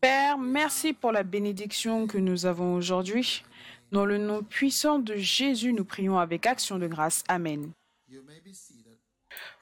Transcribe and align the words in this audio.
Père, 0.00 0.38
merci 0.38 0.92
pour 0.92 1.12
la 1.12 1.22
bénédiction 1.22 2.06
que 2.06 2.18
nous 2.18 2.46
avons 2.46 2.74
aujourd'hui. 2.74 3.44
Dans 3.92 4.04
le 4.04 4.18
nom 4.18 4.42
puissant 4.42 4.98
de 4.98 5.16
Jésus, 5.16 5.72
nous 5.72 5.84
prions 5.84 6.18
avec 6.18 6.46
action 6.46 6.78
de 6.78 6.86
grâce. 6.86 7.22
Amen. 7.28 7.72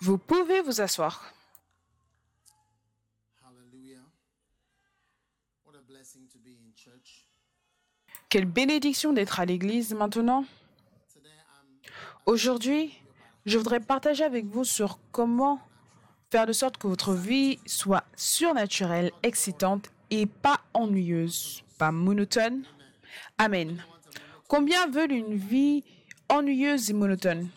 Vous 0.00 0.18
pouvez 0.18 0.60
vous 0.62 0.80
asseoir. 0.80 1.32
Quelle 8.28 8.46
bénédiction 8.46 9.12
d'être 9.12 9.40
à 9.40 9.44
l'église 9.44 9.94
maintenant. 9.94 10.44
Aujourd'hui, 12.24 12.98
je 13.44 13.58
voudrais 13.58 13.80
partager 13.80 14.24
avec 14.24 14.46
vous 14.46 14.64
sur 14.64 14.98
comment 15.10 15.60
faire 16.32 16.46
de 16.46 16.54
sorte 16.54 16.78
que 16.78 16.86
votre 16.86 17.12
vie 17.12 17.58
soit 17.66 18.04
surnaturelle, 18.16 19.12
excitante 19.22 19.90
et 20.10 20.24
pas 20.24 20.60
ennuyeuse, 20.72 21.62
pas 21.76 21.92
monotone. 21.92 22.62
Amen. 23.36 23.84
Combien 24.48 24.88
veulent 24.88 25.12
une 25.12 25.34
vie 25.34 25.84
ennuyeuse 26.30 26.88
et 26.88 26.94
monotone? 26.94 27.50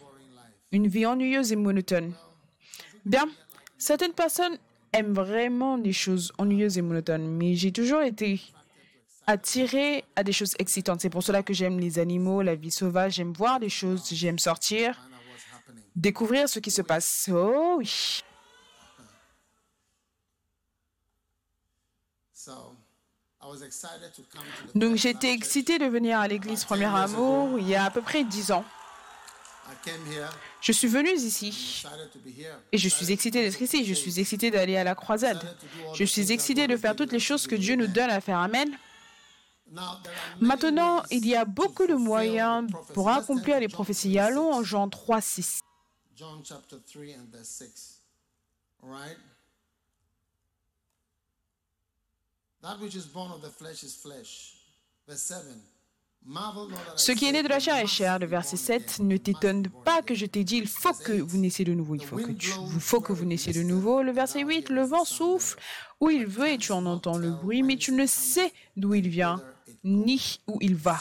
Une 0.74 0.88
vie 0.90 1.06
ennuyeuse 1.06 1.54
et 1.54 1.56
monotone. 1.56 2.12
Bien, 3.06 3.30
certaines 3.78 4.12
personnes 4.12 4.58
aiment 4.92 5.14
vraiment 5.14 5.78
des 5.78 5.94
choses 5.94 6.34
ennuyeuses 6.38 6.78
et 6.78 6.82
monotones, 6.82 7.30
mais 7.30 7.56
j'ai 7.56 7.72
toujours 7.72 8.02
été 8.02 8.42
attirée 9.26 10.04
à 10.18 10.24
des 10.26 10.34
choses 10.34 10.54
excitantes. 10.60 11.00
C'est 11.00 11.10
pour 11.10 11.24
cela 11.24 11.44
que 11.44 11.54
j'aime 11.54 11.80
les 11.80 11.98
animaux, 11.98 12.42
la 12.42 12.56
vie 12.56 12.72
sauvage, 12.72 13.14
j'aime 13.14 13.32
voir 13.32 13.62
des 13.62 13.70
choses, 13.70 14.10
j'aime 14.12 14.38
sortir, 14.38 15.08
découvrir 15.96 16.50
ce 16.50 16.60
qui 16.60 16.72
se 16.72 16.82
passe. 16.82 17.30
Oh 17.32 17.76
oui. 17.78 18.22
Donc 24.74 24.96
j'étais 24.96 25.32
excitée 25.32 25.78
de 25.78 25.86
venir 25.86 26.20
à 26.20 26.28
l'église 26.28 26.64
Premier 26.64 26.86
Amour 26.86 27.60
il 27.60 27.68
y 27.68 27.76
a 27.76 27.86
à 27.86 27.90
peu 27.90 28.02
près 28.02 28.24
dix 28.24 28.52
ans. 28.52 28.66
Je 30.62 30.72
suis 30.72 30.88
venue 30.88 31.14
ici 31.14 31.84
et 32.72 32.78
je 32.78 32.90
suis 32.90 33.12
excitée 33.12 33.42
d'être 33.42 33.62
ici. 33.62 33.86
Je 33.86 33.94
suis 33.94 34.20
excitée 34.20 34.52
d'aller 34.52 34.78
à 34.78 34.84
la 34.84 34.96
croisade. 34.96 35.42
Je 35.94 36.04
suis 36.04 36.32
excitée 36.32 36.68
de 36.68 36.78
faire 36.78 36.96
toutes 36.96 37.12
les 37.12 37.20
choses 37.20 37.48
que 37.48 37.56
Dieu 37.56 37.76
nous 37.76 37.88
donne 37.88 38.10
à 38.10 38.22
faire. 38.22 38.40
Amen. 38.40 38.70
Maintenant, 40.40 41.04
il 41.10 41.26
y 41.26 41.36
a 41.36 41.46
beaucoup 41.46 41.88
de 41.88 41.96
moyens 41.96 42.70
pour 42.94 43.10
accomplir 43.10 43.60
les 43.60 43.68
prophéties. 43.68 44.20
Allons 44.20 44.54
en 44.54 44.64
Jean 44.64 44.90
3, 44.90 45.22
6. 45.22 45.60
Ce 56.96 57.12
qui 57.12 57.26
est 57.26 57.32
né 57.32 57.44
de 57.44 57.48
la 57.48 57.60
chair 57.60 57.76
est 57.76 57.86
chair, 57.86 58.18
le 58.18 58.26
verset 58.26 58.58
7, 58.58 59.00
ne 59.00 59.18
t'étonne 59.18 59.68
pas 59.84 60.02
que 60.02 60.16
je 60.16 60.26
t'ai 60.26 60.44
dit, 60.44 60.58
il 60.58 60.68
faut 60.68 60.94
que 60.94 61.12
vous 61.12 61.38
naissiez 61.38 61.64
de 61.66 61.74
nouveau, 61.74 61.94
il 61.94 62.04
faut 62.04 62.18
que, 62.18 62.32
tu, 62.32 62.50
faut 62.80 63.02
que 63.02 63.14
vous 63.14 63.26
naissiez 63.26 63.54
de 63.54 63.62
nouveau. 63.62 64.02
Le 64.02 64.12
verset 64.12 64.44
8, 64.44 64.70
le 64.70 64.82
vent 64.82 65.06
souffle. 65.06 65.60
où 66.02 66.10
il 66.10 66.26
veut 66.26 66.50
et 66.50 66.58
tu 66.58 66.72
en 66.72 66.86
entends 66.88 67.18
le 67.18 67.30
bruit, 67.30 67.62
mais 67.62 67.78
tu 67.78 67.92
ne 67.92 68.08
sais 68.08 68.52
d'où 68.76 68.96
il 68.96 69.10
vient 69.10 69.42
ni 69.84 70.40
où 70.48 70.58
il 70.62 70.76
va. 70.76 71.00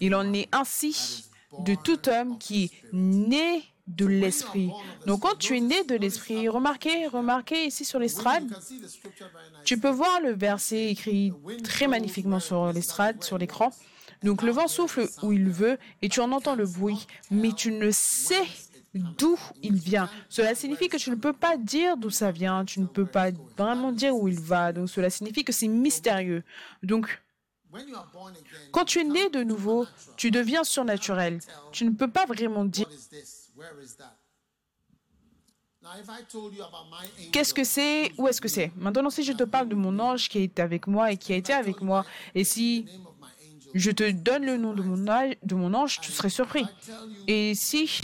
Il 0.00 0.14
en 0.14 0.32
est 0.34 0.48
ainsi 0.52 1.24
de 1.60 1.74
tout 1.74 2.08
homme 2.08 2.38
qui 2.38 2.64
est 2.64 2.70
né 2.92 3.62
de 3.86 4.06
l'esprit. 4.06 4.70
Donc 5.06 5.20
quand 5.20 5.36
tu 5.38 5.56
es 5.56 5.60
né 5.60 5.84
de 5.84 5.94
l'esprit, 5.94 6.48
remarquez, 6.48 7.06
remarquez 7.06 7.66
ici 7.66 7.84
sur 7.84 7.98
l'estrade, 7.98 8.44
tu 9.64 9.78
peux 9.78 9.90
voir 9.90 10.20
le 10.20 10.32
verset 10.32 10.90
écrit 10.90 11.32
très 11.62 11.86
magnifiquement 11.86 12.40
sur 12.40 12.72
l'estrade, 12.72 13.22
sur 13.22 13.38
l'écran. 13.38 13.70
Donc 14.22 14.42
le 14.42 14.52
vent 14.52 14.68
souffle 14.68 15.06
où 15.22 15.32
il 15.32 15.50
veut 15.50 15.78
et 16.00 16.08
tu 16.08 16.20
en 16.20 16.32
entends 16.32 16.54
le 16.54 16.66
bruit, 16.66 17.06
mais 17.30 17.52
tu 17.52 17.70
ne 17.72 17.90
sais 17.90 18.46
d'où 18.94 19.38
il 19.62 19.74
vient. 19.74 20.08
Cela 20.28 20.54
signifie 20.54 20.88
que 20.88 20.96
tu 20.96 21.10
ne 21.10 21.16
peux 21.16 21.32
pas 21.32 21.56
dire 21.56 21.96
d'où 21.96 22.10
ça 22.10 22.30
vient, 22.30 22.64
tu 22.64 22.80
ne 22.80 22.86
peux 22.86 23.04
pas 23.04 23.30
vraiment 23.58 23.92
dire 23.92 24.16
où 24.16 24.28
il 24.28 24.40
va. 24.40 24.72
Donc 24.72 24.88
cela 24.88 25.10
signifie 25.10 25.44
que 25.44 25.52
c'est 25.52 25.68
mystérieux. 25.68 26.42
Donc 26.82 27.22
quand 28.72 28.84
tu 28.84 29.00
es 29.00 29.04
né 29.04 29.30
de 29.30 29.42
nouveau, 29.42 29.86
tu 30.16 30.30
deviens 30.30 30.64
surnaturel. 30.64 31.40
Tu 31.72 31.84
ne 31.84 31.90
peux 31.90 32.10
pas 32.10 32.26
vraiment 32.26 32.64
dire 32.64 32.88
Qu'est-ce 37.32 37.52
que 37.52 37.64
c'est? 37.64 38.12
Où 38.16 38.26
est-ce 38.28 38.40
que 38.40 38.48
c'est? 38.48 38.72
Maintenant, 38.76 39.10
si 39.10 39.22
je 39.22 39.32
te 39.32 39.44
parle 39.44 39.68
de 39.68 39.74
mon 39.74 39.98
ange 39.98 40.28
qui 40.28 40.38
est 40.38 40.58
avec 40.58 40.86
moi 40.86 41.12
et 41.12 41.16
qui 41.16 41.32
a 41.32 41.36
été 41.36 41.52
avec 41.52 41.82
moi, 41.82 42.04
et 42.34 42.44
si 42.44 42.86
je 43.74 43.90
te 43.90 44.10
donne 44.10 44.46
le 44.46 44.56
nom 44.56 44.72
de 44.72 44.82
mon, 44.82 44.96
de 44.96 45.54
mon 45.54 45.74
ange, 45.74 46.00
tu 46.00 46.10
serais 46.10 46.30
surpris. 46.30 46.64
Et 47.26 47.54
si 47.54 48.00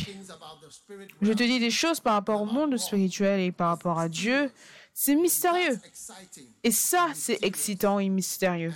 je 1.22 1.32
te 1.32 1.42
dis 1.42 1.58
des 1.58 1.70
choses 1.70 2.00
par 2.00 2.14
rapport 2.14 2.42
au 2.42 2.46
monde 2.46 2.76
spirituel 2.76 3.40
et 3.40 3.52
par 3.52 3.68
rapport 3.68 3.98
à 3.98 4.08
Dieu, 4.08 4.50
c'est 4.92 5.14
mystérieux. 5.14 5.78
Et 6.62 6.72
ça, 6.72 7.08
c'est 7.14 7.38
excitant 7.42 7.98
et 7.98 8.08
mystérieux. 8.08 8.74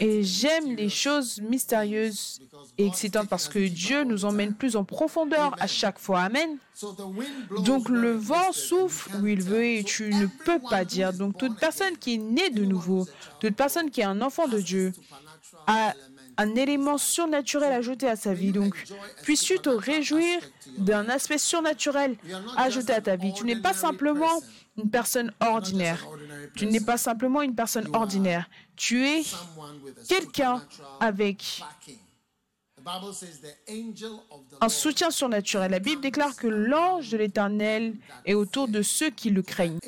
Et 0.00 0.22
j'aime 0.22 0.76
les 0.76 0.88
choses 0.88 1.40
mystérieuses 1.40 2.40
et 2.78 2.86
excitantes 2.86 3.28
parce 3.28 3.48
que 3.48 3.58
Dieu 3.58 4.04
nous 4.04 4.24
emmène 4.24 4.54
plus 4.54 4.76
en 4.76 4.84
profondeur 4.84 5.54
à 5.58 5.66
chaque 5.66 5.98
fois. 5.98 6.20
Amen. 6.22 6.56
Donc 7.64 7.88
le 7.88 8.12
vent 8.12 8.52
souffle 8.52 9.10
où 9.16 9.26
il 9.26 9.42
veut 9.42 9.64
et 9.64 9.84
tu 9.84 10.14
ne 10.14 10.26
peux 10.26 10.58
pas 10.58 10.84
dire. 10.84 11.12
Donc 11.12 11.38
toute 11.38 11.58
personne 11.58 11.96
qui 11.98 12.14
est 12.14 12.18
née 12.18 12.50
de 12.50 12.64
nouveau, 12.64 13.06
toute 13.40 13.54
personne 13.54 13.90
qui 13.90 14.00
est 14.00 14.04
un 14.04 14.22
enfant 14.22 14.48
de 14.48 14.60
Dieu, 14.60 14.92
a 15.66 15.94
un 16.36 16.54
élément 16.54 16.98
surnaturel 16.98 17.72
ajouté 17.72 18.08
à 18.08 18.16
sa 18.16 18.34
vie. 18.34 18.52
Donc, 18.52 18.74
puisses-tu 19.22 19.58
te 19.58 19.68
réjouir 19.68 20.40
d'un 20.78 21.08
aspect 21.08 21.38
surnaturel 21.38 22.16
ajouté 22.56 22.92
à 22.92 23.00
ta 23.00 23.16
vie? 23.16 23.32
Tu 23.34 23.44
n'es 23.44 23.56
pas 23.56 23.74
simplement 23.74 24.42
une 24.78 24.90
personne 24.90 25.32
ordinaire. 25.40 26.06
Tu 26.56 26.66
n'es 26.66 26.80
pas 26.80 26.98
simplement 26.98 27.42
une 27.42 27.54
personne 27.54 27.88
ordinaire. 27.94 28.48
Tu 28.76 29.06
es 29.06 29.22
quelqu'un 30.08 30.64
avec 31.00 31.62
un 34.60 34.68
soutien 34.68 35.10
surnaturel. 35.10 35.70
La 35.70 35.78
Bible 35.78 36.02
déclare 36.02 36.36
que 36.36 36.48
l'ange 36.48 37.10
de 37.10 37.16
l'Éternel 37.16 37.96
est 38.24 38.34
autour 38.34 38.68
de 38.68 38.82
ceux 38.82 39.10
qui 39.10 39.30
le 39.30 39.42
craignent. 39.42 39.78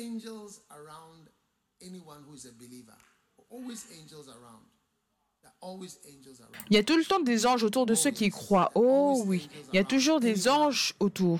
Il 6.69 6.75
y 6.75 6.77
a 6.77 6.83
tout 6.83 6.97
le 6.97 7.05
temps 7.05 7.19
des 7.19 7.45
anges 7.45 7.63
autour 7.63 7.85
de 7.85 7.95
ceux 7.95 8.11
qui 8.11 8.29
croient. 8.29 8.71
Oh 8.75 9.23
oui, 9.25 9.49
il 9.73 9.75
y 9.75 9.79
a 9.79 9.83
toujours 9.83 10.19
des 10.19 10.47
anges 10.47 10.93
autour 10.99 11.39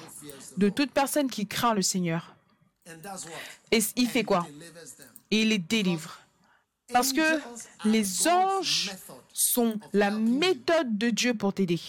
de 0.57 0.69
toute 0.69 0.91
personne 0.91 1.29
qui 1.29 1.47
craint 1.47 1.73
le 1.73 1.81
Seigneur. 1.81 2.34
Et 3.71 3.79
il 3.95 4.07
fait 4.07 4.23
quoi? 4.23 4.45
Il 5.31 5.49
les 5.49 5.57
délivre. 5.57 6.19
Parce 6.93 7.13
que 7.13 7.41
les 7.85 8.27
anges 8.27 8.91
sont 9.33 9.79
la 9.91 10.11
méthode 10.11 10.97
de 10.97 11.09
Dieu 11.09 11.33
pour 11.33 11.53
t'aider. 11.53 11.79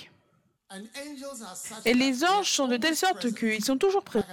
Et 1.85 1.95
les 1.95 2.25
anges 2.25 2.51
sont 2.51 2.67
de 2.67 2.77
telle 2.77 2.97
sorte 2.97 3.33
qu'ils 3.35 3.65
sont 3.65 3.79
toujours 3.79 4.03
prêts. 4.03 4.25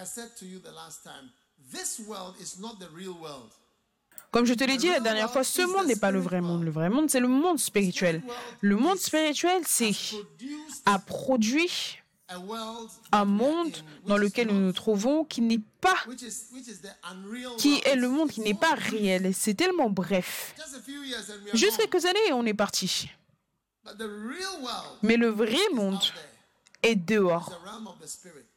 Comme 4.32 4.46
je 4.46 4.54
te 4.54 4.64
l'ai 4.64 4.78
dit 4.78 4.88
la 4.88 5.00
dernière 5.00 5.32
fois, 5.32 5.44
ce 5.44 5.62
monde 5.62 5.86
n'est 5.86 5.96
pas 5.96 6.12
le 6.12 6.20
vrai 6.20 6.42
monde. 6.42 6.64
Le 6.64 6.72
vrai 6.72 6.90
monde, 6.90 7.10
c'est 7.10 7.20
le 7.20 7.28
monde 7.28 7.60
spirituel. 7.60 8.24
Le 8.62 8.76
monde 8.78 8.98
spirituel, 8.98 9.62
c'est 9.66 9.92
a 10.86 10.98
produit 10.98 12.00
un 13.12 13.26
monde 13.26 13.76
dans 14.06 14.18
lequel 14.18 14.48
nous 14.48 14.60
nous 14.60 14.72
trouvons 14.72 15.24
qui 15.24 15.42
n'est 15.42 15.60
pas, 15.82 15.98
qui 17.58 17.82
est 17.86 17.96
le 17.96 18.10
monde 18.10 18.32
qui 18.32 18.42
n'est 18.42 18.54
pas 18.54 18.74
réel. 18.76 19.34
C'est 19.34 19.54
tellement 19.54 19.90
bref. 19.90 20.56
Juste 21.54 21.78
quelques 21.78 22.06
années 22.06 22.28
et 22.30 22.34
on 22.34 22.46
est 22.46 22.54
parti. 22.54 23.10
Mais 25.02 25.18
le 25.18 25.28
vrai 25.28 25.58
monde 25.74 26.00
est 26.84 26.96
dehors. 26.96 27.60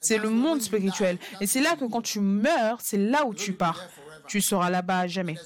C'est 0.00 0.18
le 0.18 0.30
monde 0.30 0.60
spirituel. 0.60 1.18
Et 1.40 1.46
c'est 1.46 1.60
là 1.60 1.76
que 1.76 1.84
quand 1.84 2.02
tu 2.02 2.20
meurs, 2.20 2.78
c'est 2.80 2.98
là 2.98 3.24
où 3.24 3.34
tu 3.34 3.52
pars 3.52 3.80
tu 4.26 4.40
seras 4.40 4.70
là-bas 4.70 5.00
à 5.00 5.06
jamais. 5.06 5.36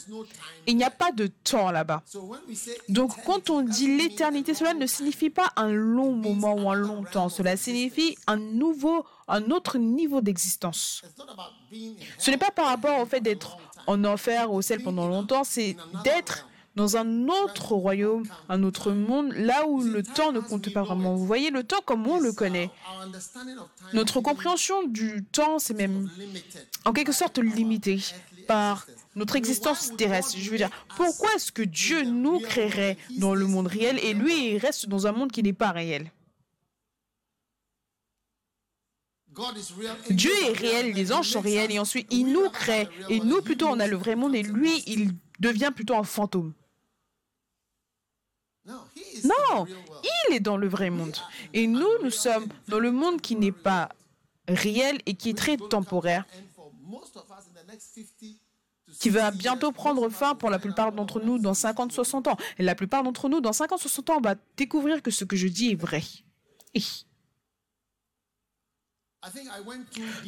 Il 0.66 0.76
n'y 0.76 0.84
a 0.84 0.90
pas 0.90 1.12
de 1.12 1.26
temps 1.26 1.70
là-bas. 1.70 2.02
Donc 2.88 3.12
quand 3.24 3.50
on 3.50 3.62
dit 3.62 3.96
l'éternité, 3.96 4.54
cela 4.54 4.74
ne 4.74 4.86
signifie 4.86 5.30
pas 5.30 5.50
un 5.56 5.70
long 5.72 6.12
moment 6.12 6.54
ou 6.54 6.70
un 6.70 6.74
long 6.74 7.04
temps. 7.04 7.28
Cela 7.28 7.56
signifie 7.56 8.16
un 8.26 8.36
nouveau, 8.36 9.04
un 9.28 9.50
autre 9.50 9.78
niveau 9.78 10.20
d'existence. 10.20 11.02
Ce 12.18 12.30
n'est 12.30 12.38
pas 12.38 12.50
par 12.50 12.66
rapport 12.66 13.00
au 13.00 13.06
fait 13.06 13.20
d'être 13.20 13.56
en 13.86 14.04
enfer 14.04 14.52
ou 14.52 14.56
au 14.56 14.62
ciel 14.62 14.82
pendant 14.82 15.08
longtemps, 15.08 15.44
c'est 15.44 15.76
d'être 16.04 16.46
dans 16.76 16.96
un 16.96 17.28
autre 17.28 17.72
royaume, 17.72 18.24
un 18.48 18.62
autre 18.62 18.92
monde, 18.92 19.32
là 19.32 19.66
où 19.66 19.82
le 19.82 20.02
temps 20.02 20.32
ne 20.32 20.40
compte 20.40 20.72
pas 20.72 20.82
vraiment. 20.82 21.14
Vous 21.14 21.26
voyez, 21.26 21.50
le 21.50 21.64
temps 21.64 21.80
comme 21.84 22.06
on 22.06 22.20
le 22.20 22.32
connaît. 22.32 22.70
Notre 23.92 24.20
compréhension 24.20 24.86
du 24.86 25.24
temps, 25.24 25.58
c'est 25.58 25.74
même 25.74 26.08
en 26.84 26.92
quelque 26.92 27.12
sorte 27.12 27.38
limité 27.38 28.00
par 28.46 28.86
notre 29.16 29.36
existence 29.36 29.92
terrestre. 29.96 30.36
Je 30.38 30.50
veux 30.50 30.56
dire, 30.56 30.70
pourquoi 30.96 31.34
est-ce 31.34 31.52
que 31.52 31.62
Dieu 31.62 32.04
nous 32.04 32.40
créerait 32.40 32.96
dans 33.18 33.34
le 33.34 33.46
monde 33.46 33.66
réel 33.66 33.98
et 34.02 34.14
lui, 34.14 34.52
il 34.52 34.58
reste 34.58 34.88
dans 34.88 35.06
un 35.06 35.12
monde 35.12 35.32
qui 35.32 35.42
n'est 35.42 35.52
pas 35.52 35.72
réel? 35.72 36.10
Dieu 40.10 40.32
est 40.48 40.52
réel, 40.52 40.92
les 40.92 41.12
anges 41.12 41.30
sont 41.30 41.40
réels 41.40 41.70
et 41.70 41.78
ensuite 41.78 42.08
il 42.10 42.32
nous 42.32 42.50
crée 42.50 42.88
et 43.08 43.20
nous 43.20 43.40
plutôt 43.42 43.68
on 43.68 43.78
a 43.78 43.86
le 43.86 43.96
vrai 43.96 44.16
monde 44.16 44.34
et 44.34 44.42
lui 44.42 44.82
il 44.86 45.12
devient 45.38 45.72
plutôt 45.74 45.94
un 45.94 46.02
fantôme. 46.02 46.52
Non, 48.66 49.66
il 50.28 50.34
est 50.34 50.40
dans 50.40 50.56
le 50.56 50.68
vrai 50.68 50.90
monde. 50.90 51.16
Et 51.52 51.66
nous, 51.66 51.88
nous 52.02 52.10
sommes 52.10 52.46
dans 52.68 52.78
le 52.78 52.92
monde 52.92 53.20
qui 53.20 53.36
n'est 53.36 53.52
pas 53.52 53.88
réel 54.48 54.98
et 55.06 55.14
qui 55.14 55.30
est 55.30 55.38
très 55.38 55.56
temporaire, 55.56 56.24
qui 58.98 59.10
va 59.10 59.30
bientôt 59.30 59.72
prendre 59.72 60.08
fin 60.08 60.34
pour 60.34 60.50
la 60.50 60.58
plupart 60.58 60.92
d'entre 60.92 61.20
nous 61.20 61.38
dans 61.38 61.52
50-60 61.52 62.28
ans. 62.28 62.36
Et 62.58 62.62
la 62.62 62.74
plupart 62.74 63.02
d'entre 63.02 63.28
nous, 63.28 63.40
dans 63.40 63.52
50-60 63.52 64.10
ans, 64.10 64.16
on 64.18 64.20
va 64.20 64.34
découvrir 64.56 65.02
que 65.02 65.10
ce 65.10 65.24
que 65.24 65.36
je 65.36 65.48
dis 65.48 65.72
est 65.72 65.80
vrai. 65.80 66.02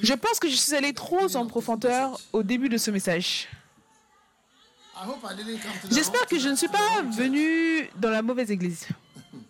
Je 0.03 0.15
pense 0.15 0.39
que 0.39 0.49
je 0.49 0.57
suis 0.57 0.75
allé 0.75 0.93
trop 0.93 1.35
en 1.37 1.47
profondeur 1.47 2.21
au 2.33 2.43
début 2.43 2.69
de 2.69 2.77
ce 2.77 2.91
message. 2.91 3.49
J'espère 5.91 6.27
que 6.27 6.39
je 6.39 6.49
ne 6.49 6.55
suis 6.55 6.69
pas 6.69 7.03
venu 7.03 7.89
dans 7.97 8.11
la 8.11 8.23
mauvaise 8.23 8.51
église. 8.51 8.87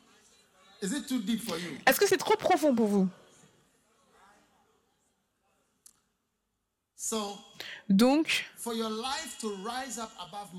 Est-ce 0.82 1.98
que 2.00 2.06
c'est 2.06 2.16
trop 2.16 2.36
profond 2.36 2.74
pour 2.74 2.86
vous? 2.86 3.08
Donc, 7.88 8.50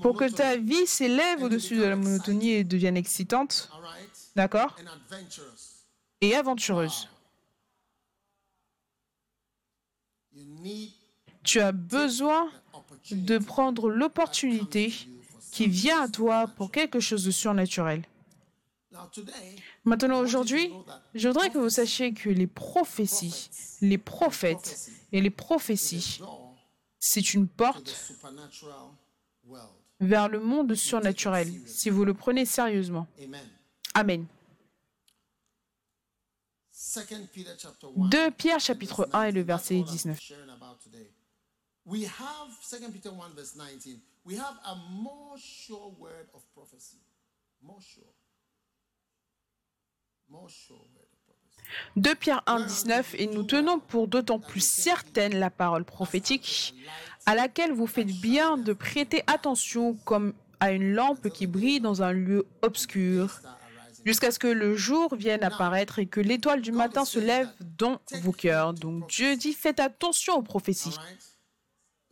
pour 0.02 0.16
que 0.16 0.30
ta 0.30 0.56
vie 0.56 0.86
s'élève 0.86 1.42
au-dessus 1.42 1.76
de 1.76 1.84
la 1.84 1.96
monotonie 1.96 2.50
et 2.50 2.64
devienne 2.64 2.96
excitante, 2.96 3.70
d'accord? 4.36 4.76
Et 6.20 6.36
aventureuse. 6.36 7.08
Tu 11.44 11.60
as 11.60 11.72
besoin 11.72 12.50
de 13.10 13.38
prendre 13.38 13.90
l'opportunité 13.90 14.92
qui 15.52 15.68
vient 15.68 16.02
à 16.02 16.08
toi 16.08 16.48
pour 16.48 16.72
quelque 16.72 17.00
chose 17.00 17.24
de 17.24 17.30
surnaturel. 17.30 18.02
Maintenant, 19.84 20.20
aujourd'hui, 20.20 20.72
je 21.14 21.28
voudrais 21.28 21.50
que 21.50 21.58
vous 21.58 21.70
sachiez 21.70 22.12
que 22.12 22.30
les 22.30 22.46
prophéties, 22.46 23.50
les 23.80 23.98
prophètes 23.98 24.90
et 25.12 25.20
les 25.20 25.30
prophéties, 25.30 26.20
c'est 26.98 27.34
une 27.34 27.48
porte 27.48 28.12
vers 30.00 30.28
le 30.28 30.40
monde 30.40 30.74
surnaturel, 30.74 31.48
si 31.66 31.90
vous 31.90 32.04
le 32.04 32.14
prenez 32.14 32.44
sérieusement. 32.44 33.06
Amen. 33.94 34.26
2 37.96 38.30
Pierre 38.36 38.60
chapitre 38.60 39.08
1 39.12 39.24
et 39.24 39.32
le 39.32 39.42
verset 39.42 39.80
19. 39.82 40.18
We 41.86 42.04
have 42.04 42.48
2 42.70 42.90
Peter 42.92 43.10
1 43.10 43.34
verse 43.36 43.56
19. 43.56 44.00
We 44.24 44.36
have 44.36 44.56
a 44.64 44.74
more 44.90 45.36
sure 45.36 45.92
word 45.98 46.28
of 46.32 46.42
prophecy. 46.54 46.96
More 47.62 47.80
sure. 47.80 48.04
More 50.30 50.48
sure 50.48 50.78
word 50.94 51.08
of 51.12 51.18
prophecy. 51.26 52.00
2 52.00 52.14
Pierre 52.16 52.42
1, 52.46 52.60
19, 52.60 53.14
et 53.18 53.26
nous 53.26 53.42
tenons 53.42 53.80
pour 53.80 54.08
d'autant 54.08 54.38
plus 54.38 54.64
certaine 54.64 55.38
la 55.38 55.50
parole 55.50 55.84
prophétique, 55.84 56.74
à 57.26 57.34
laquelle 57.34 57.72
vous 57.72 57.86
faites 57.86 58.12
bien 58.20 58.56
de 58.56 58.72
prêter 58.72 59.22
attention 59.26 59.94
comme 60.04 60.32
à 60.60 60.72
une 60.72 60.94
lampe 60.94 61.28
qui 61.28 61.46
brille 61.46 61.80
dans 61.80 62.02
un 62.02 62.12
lieu 62.12 62.46
obscur, 62.62 63.40
jusqu'à 64.06 64.30
ce 64.30 64.38
que 64.38 64.46
le 64.46 64.74
jour 64.74 65.14
vienne 65.14 65.44
apparaître 65.44 65.98
et 65.98 66.06
que 66.06 66.20
l'étoile 66.20 66.62
du 66.62 66.72
matin 66.72 67.04
se 67.04 67.18
lève 67.18 67.50
dans 67.78 68.00
vos 68.22 68.32
cœurs. 68.32 68.72
Donc 68.72 69.08
Dieu 69.10 69.36
dit, 69.36 69.52
faites 69.52 69.80
attention 69.80 70.36
aux 70.36 70.42
prophéties. 70.42 70.96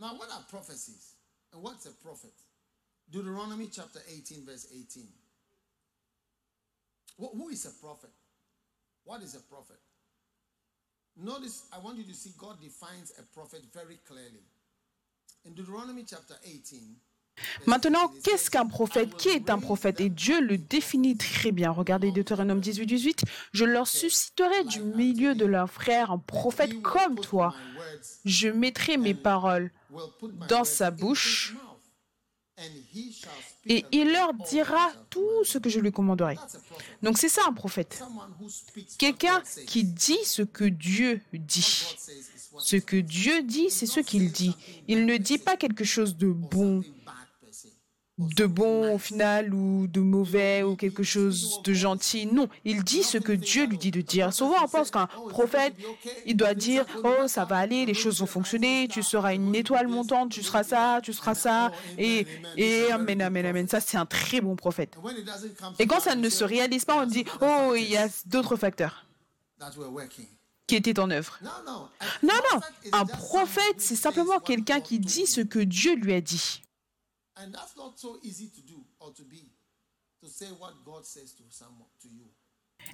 Now, 0.02 0.16
what 0.16 0.30
are 0.32 0.42
prophecies? 0.50 1.14
And 1.52 1.62
what's 1.62 1.86
a 1.86 1.92
prophet? 1.92 2.34
Deuteronomy 3.12 3.68
chapter 3.72 4.00
18, 4.12 4.44
verse 4.44 4.66
18. 4.74 5.06
Who 7.18 7.48
is 7.50 7.64
a 7.66 7.70
prophet? 7.80 8.10
What 9.04 9.22
is 9.22 9.36
a 9.36 9.40
prophet? 9.40 9.78
Notice, 11.16 11.66
I 11.72 11.78
want 11.78 11.98
you 11.98 12.04
to 12.04 12.14
see 12.14 12.32
God 12.36 12.60
defines 12.60 13.12
a 13.16 13.22
prophet 13.32 13.60
very 13.72 14.00
clearly. 14.04 14.42
In 15.44 15.54
Deuteronomy 15.54 16.04
chapter 16.04 16.34
18, 16.44 16.96
Maintenant, 17.66 18.12
qu'est-ce 18.22 18.50
qu'un 18.50 18.66
prophète? 18.66 19.16
Qui 19.16 19.28
est 19.28 19.50
un 19.50 19.58
prophète? 19.58 20.00
Et 20.00 20.08
Dieu 20.08 20.40
le 20.40 20.58
définit 20.58 21.16
très 21.16 21.52
bien. 21.52 21.70
Regardez 21.70 22.12
Deutéronome 22.12 22.60
18, 22.60 22.86
18. 22.86 23.24
Je 23.52 23.64
leur 23.64 23.86
susciterai 23.86 24.64
du 24.64 24.80
milieu 24.80 25.34
de 25.34 25.46
leurs 25.46 25.70
frères 25.70 26.10
un 26.10 26.18
prophète 26.18 26.80
comme 26.82 27.18
toi. 27.18 27.54
Je 28.24 28.48
mettrai 28.48 28.96
mes 28.96 29.14
paroles 29.14 29.70
dans 30.48 30.64
sa 30.64 30.90
bouche 30.90 31.54
et 33.66 33.84
il 33.92 34.12
leur 34.12 34.34
dira 34.34 34.92
tout 35.08 35.44
ce 35.44 35.58
que 35.58 35.70
je 35.70 35.80
lui 35.80 35.92
commanderai. 35.92 36.36
Donc 37.02 37.18
c'est 37.18 37.28
ça 37.28 37.42
un 37.48 37.52
prophète. 37.52 38.02
Quelqu'un 38.98 39.42
qui 39.66 39.84
dit 39.84 40.24
ce 40.24 40.42
que 40.42 40.64
Dieu 40.64 41.20
dit. 41.32 41.96
Ce 42.58 42.76
que 42.76 42.96
Dieu 42.96 43.42
dit, 43.42 43.70
c'est 43.70 43.86
ce 43.86 44.00
qu'il 44.00 44.30
dit. 44.30 44.54
Il 44.86 45.06
ne 45.06 45.16
dit 45.16 45.38
pas 45.38 45.56
quelque 45.56 45.84
chose 45.84 46.16
de 46.16 46.26
bon 46.26 46.82
de 48.18 48.46
bon 48.46 48.94
au 48.94 48.98
final 48.98 49.54
ou 49.54 49.86
de 49.86 50.00
mauvais 50.00 50.62
ou 50.62 50.76
quelque 50.76 51.02
chose 51.02 51.60
de 51.64 51.72
gentil. 51.72 52.26
Non, 52.26 52.48
il 52.64 52.84
dit 52.84 53.02
ce 53.02 53.18
que 53.18 53.32
Dieu 53.32 53.66
lui 53.66 53.78
dit 53.78 53.90
de 53.90 54.00
dire. 54.00 54.32
Souvent, 54.32 54.56
on 54.62 54.68
pense 54.68 54.90
qu'un 54.90 55.06
prophète, 55.06 55.74
il 56.26 56.36
doit 56.36 56.54
dire, 56.54 56.84
oh, 57.04 57.26
ça 57.26 57.44
va 57.44 57.56
aller, 57.56 57.86
les 57.86 57.94
choses 57.94 58.20
vont 58.20 58.26
fonctionner, 58.26 58.86
tu 58.88 59.02
seras 59.02 59.34
une 59.34 59.54
étoile 59.54 59.88
montante, 59.88 60.30
tu 60.30 60.42
seras 60.42 60.62
ça, 60.62 61.00
tu 61.02 61.12
seras 61.12 61.34
ça, 61.34 61.72
et, 61.98 62.26
et 62.56 62.92
amen, 62.92 63.22
amen, 63.22 63.46
amen. 63.46 63.66
Ça, 63.68 63.80
c'est 63.80 63.96
un 63.96 64.06
très 64.06 64.40
bon 64.40 64.56
prophète. 64.56 64.96
Et 65.78 65.86
quand 65.86 66.00
ça 66.00 66.14
ne 66.14 66.28
se 66.28 66.44
réalise 66.44 66.84
pas, 66.84 67.02
on 67.02 67.06
dit, 67.06 67.24
oh, 67.40 67.74
il 67.76 67.90
y 67.90 67.96
a 67.96 68.08
d'autres 68.26 68.56
facteurs 68.56 69.06
qui 70.66 70.76
étaient 70.76 70.98
en 70.98 71.10
œuvre. 71.10 71.38
Non, 72.22 72.34
non, 72.52 72.60
un 72.92 73.04
prophète, 73.04 73.76
c'est 73.78 73.96
simplement 73.96 74.38
quelqu'un 74.38 74.80
qui 74.80 74.98
dit 74.98 75.26
ce 75.26 75.40
que 75.40 75.58
Dieu 75.58 75.94
lui 75.96 76.12
a 76.12 76.20
dit. 76.20 76.62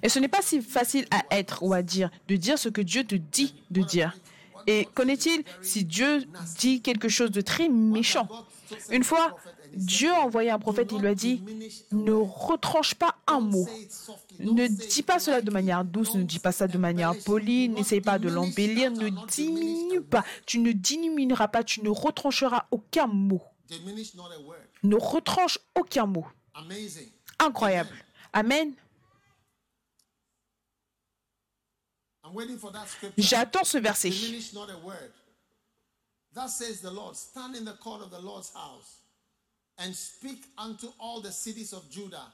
Et 0.03 0.09
ce 0.09 0.19
n'est 0.19 0.27
pas 0.27 0.41
si 0.41 0.61
facile 0.61 1.05
à 1.11 1.23
être 1.31 1.63
ou 1.63 1.73
à 1.73 1.81
dire, 1.81 2.09
de 2.27 2.35
dire 2.35 2.57
ce 2.57 2.69
que 2.69 2.81
Dieu 2.81 3.03
te 3.03 3.15
dit 3.15 3.55
de 3.69 3.81
dire. 3.81 4.17
Et 4.67 4.87
connaît-il 4.93 5.43
si 5.61 5.83
Dieu 5.85 6.25
dit 6.57 6.81
quelque 6.81 7.09
chose 7.09 7.31
de 7.31 7.41
très 7.41 7.69
méchant? 7.69 8.27
Une 8.91 9.03
fois, 9.03 9.35
Dieu 9.73 10.11
a 10.11 10.21
envoyé 10.21 10.49
un 10.51 10.59
prophète, 10.59 10.91
il 10.91 10.99
lui 10.99 11.07
a 11.07 11.15
dit, 11.15 11.43
ne 11.91 12.11
retranche 12.11 12.95
pas 12.95 13.15
un 13.27 13.39
mot. 13.39 13.67
Ne 14.39 14.67
dis 14.67 15.03
pas 15.03 15.19
cela 15.19 15.41
de 15.41 15.51
manière 15.51 15.83
douce, 15.83 16.13
ne 16.15 16.23
dis 16.23 16.39
pas 16.39 16.51
ça 16.51 16.67
de 16.67 16.77
manière 16.77 17.13
polie, 17.25 17.69
n'essaye 17.69 18.01
pas 18.01 18.19
de 18.19 18.29
l'embellir, 18.29 18.91
ne 18.91 19.09
diminue 19.27 20.01
pas. 20.01 20.23
Tu 20.45 20.59
ne 20.59 20.71
diminueras 20.71 21.47
pas, 21.47 21.63
tu 21.63 21.81
ne 21.81 21.89
retrancheras 21.89 22.67
aucun 22.71 23.07
mot 23.07 23.41
ne 24.83 24.95
retranche 24.95 25.59
aucun 25.75 26.07
mot. 26.07 26.25
Incroyable. 27.39 27.93
Amen. 28.33 28.73
J'attends 33.17 33.63
ce 33.63 33.77
verset. 33.77 34.11
Thus 36.31 36.57
says 36.57 36.81
the 36.81 36.91
Lord, 36.91 37.15
stand 37.15 37.55
in 37.55 37.65
the 37.65 37.73
court 37.73 38.01
of 38.01 38.11
the 38.11 38.19
Lord's 38.19 38.53
house 38.53 38.99
and 39.79 39.95
speak 39.95 40.45
unto 40.57 40.87
all 40.99 41.21
the 41.21 41.31
cities 41.31 41.73
of 41.73 41.89
Judah 41.89 42.31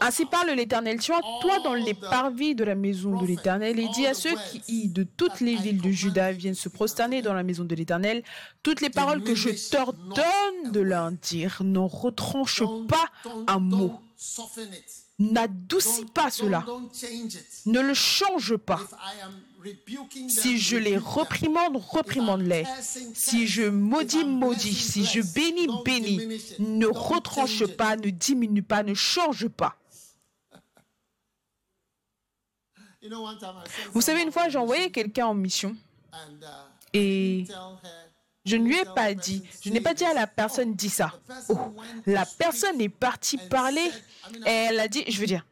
ainsi 0.00 0.26
parle 0.26 0.50
l'Éternel. 0.50 0.98
Tu 0.98 1.12
toi 1.40 1.60
dans 1.60 1.74
les 1.74 1.94
parvis 1.94 2.54
de 2.54 2.64
la 2.64 2.74
maison 2.74 3.20
de 3.20 3.26
l'Éternel 3.26 3.78
et 3.78 3.88
dis 3.88 4.06
à 4.06 4.14
ceux 4.14 4.34
qui, 4.50 4.88
de 4.88 5.04
toutes 5.04 5.40
les 5.40 5.56
villes 5.56 5.80
de 5.80 5.90
Juda, 5.90 6.32
viennent 6.32 6.54
se 6.54 6.68
prosterner 6.68 7.22
dans 7.22 7.34
la 7.34 7.42
maison 7.42 7.64
de 7.64 7.74
l'Éternel, 7.74 8.22
toutes 8.62 8.80
les 8.80 8.90
paroles 8.90 9.22
que 9.22 9.34
je 9.34 9.50
t'ordonne 9.70 10.72
de 10.72 10.80
leur 10.80 11.12
dire, 11.12 11.62
n'en 11.64 11.86
retranche 11.86 12.62
pas 12.88 13.06
un 13.46 13.60
mot. 13.60 14.00
N'adoucis 15.18 16.06
pas 16.06 16.30
cela. 16.30 16.64
Ne 17.66 17.80
le 17.80 17.94
change 17.94 18.56
pas. 18.56 18.80
Si 20.28 20.58
je 20.58 20.76
les 20.76 20.96
reprimande, 20.96 21.76
reprimande-les. 21.76 22.64
Si 23.14 23.46
je 23.46 23.62
maudis, 23.62 24.24
maudis. 24.24 24.74
Si 24.74 25.04
je 25.04 25.20
bénis, 25.20 25.68
bénis. 25.84 26.40
Ne 26.58 26.86
retranche 26.86 27.66
pas, 27.66 27.96
ne 27.96 28.10
diminue 28.10 28.62
pas, 28.62 28.82
ne 28.82 28.94
change 28.94 29.48
pas. 29.48 29.76
Vous 33.92 34.00
savez, 34.00 34.22
une 34.22 34.32
fois, 34.32 34.48
j'ai 34.48 34.58
envoyé 34.58 34.90
quelqu'un 34.90 35.26
en 35.26 35.34
mission 35.34 35.76
et 36.92 37.46
Je 38.46 38.56
ne 38.56 38.64
lui 38.64 38.78
ai 38.78 38.84
pas 38.84 39.12
dit. 39.12 39.42
Je 39.62 39.70
n'ai 39.70 39.80
pas 39.80 39.92
dit 39.92 40.04
à 40.04 40.14
la 40.14 40.26
personne, 40.26 40.74
dis 40.74 40.88
ça. 40.88 41.12
Oh, 41.48 41.56
la 42.06 42.24
personne 42.24 42.80
est 42.80 42.88
partie 42.88 43.36
parler 43.36 43.90
et 44.46 44.50
elle 44.50 44.80
a 44.80 44.88
dit, 44.88 45.04
je 45.08 45.20
veux 45.20 45.26
dire, 45.26 45.44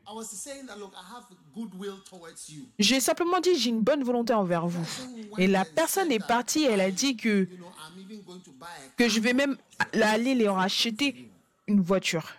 j'ai 2.79 3.01
simplement 3.01 3.41
dit, 3.41 3.59
j'ai 3.59 3.71
une 3.71 3.83
bonne 3.83 4.03
volonté 4.03 4.33
envers 4.33 4.67
vous. 4.67 4.87
Et 5.37 5.47
la 5.47 5.65
personne 5.65 6.11
est 6.11 6.25
partie 6.25 6.65
et 6.65 6.71
elle 6.71 6.81
a 6.81 6.91
dit 6.91 7.17
que, 7.17 7.47
que 8.97 9.09
je 9.09 9.21
vais 9.21 9.35
même 9.35 9.57
aller 9.93 10.35
leur 10.35 10.59
acheter 10.59 11.31
une 11.67 11.83
voiture. 11.83 12.33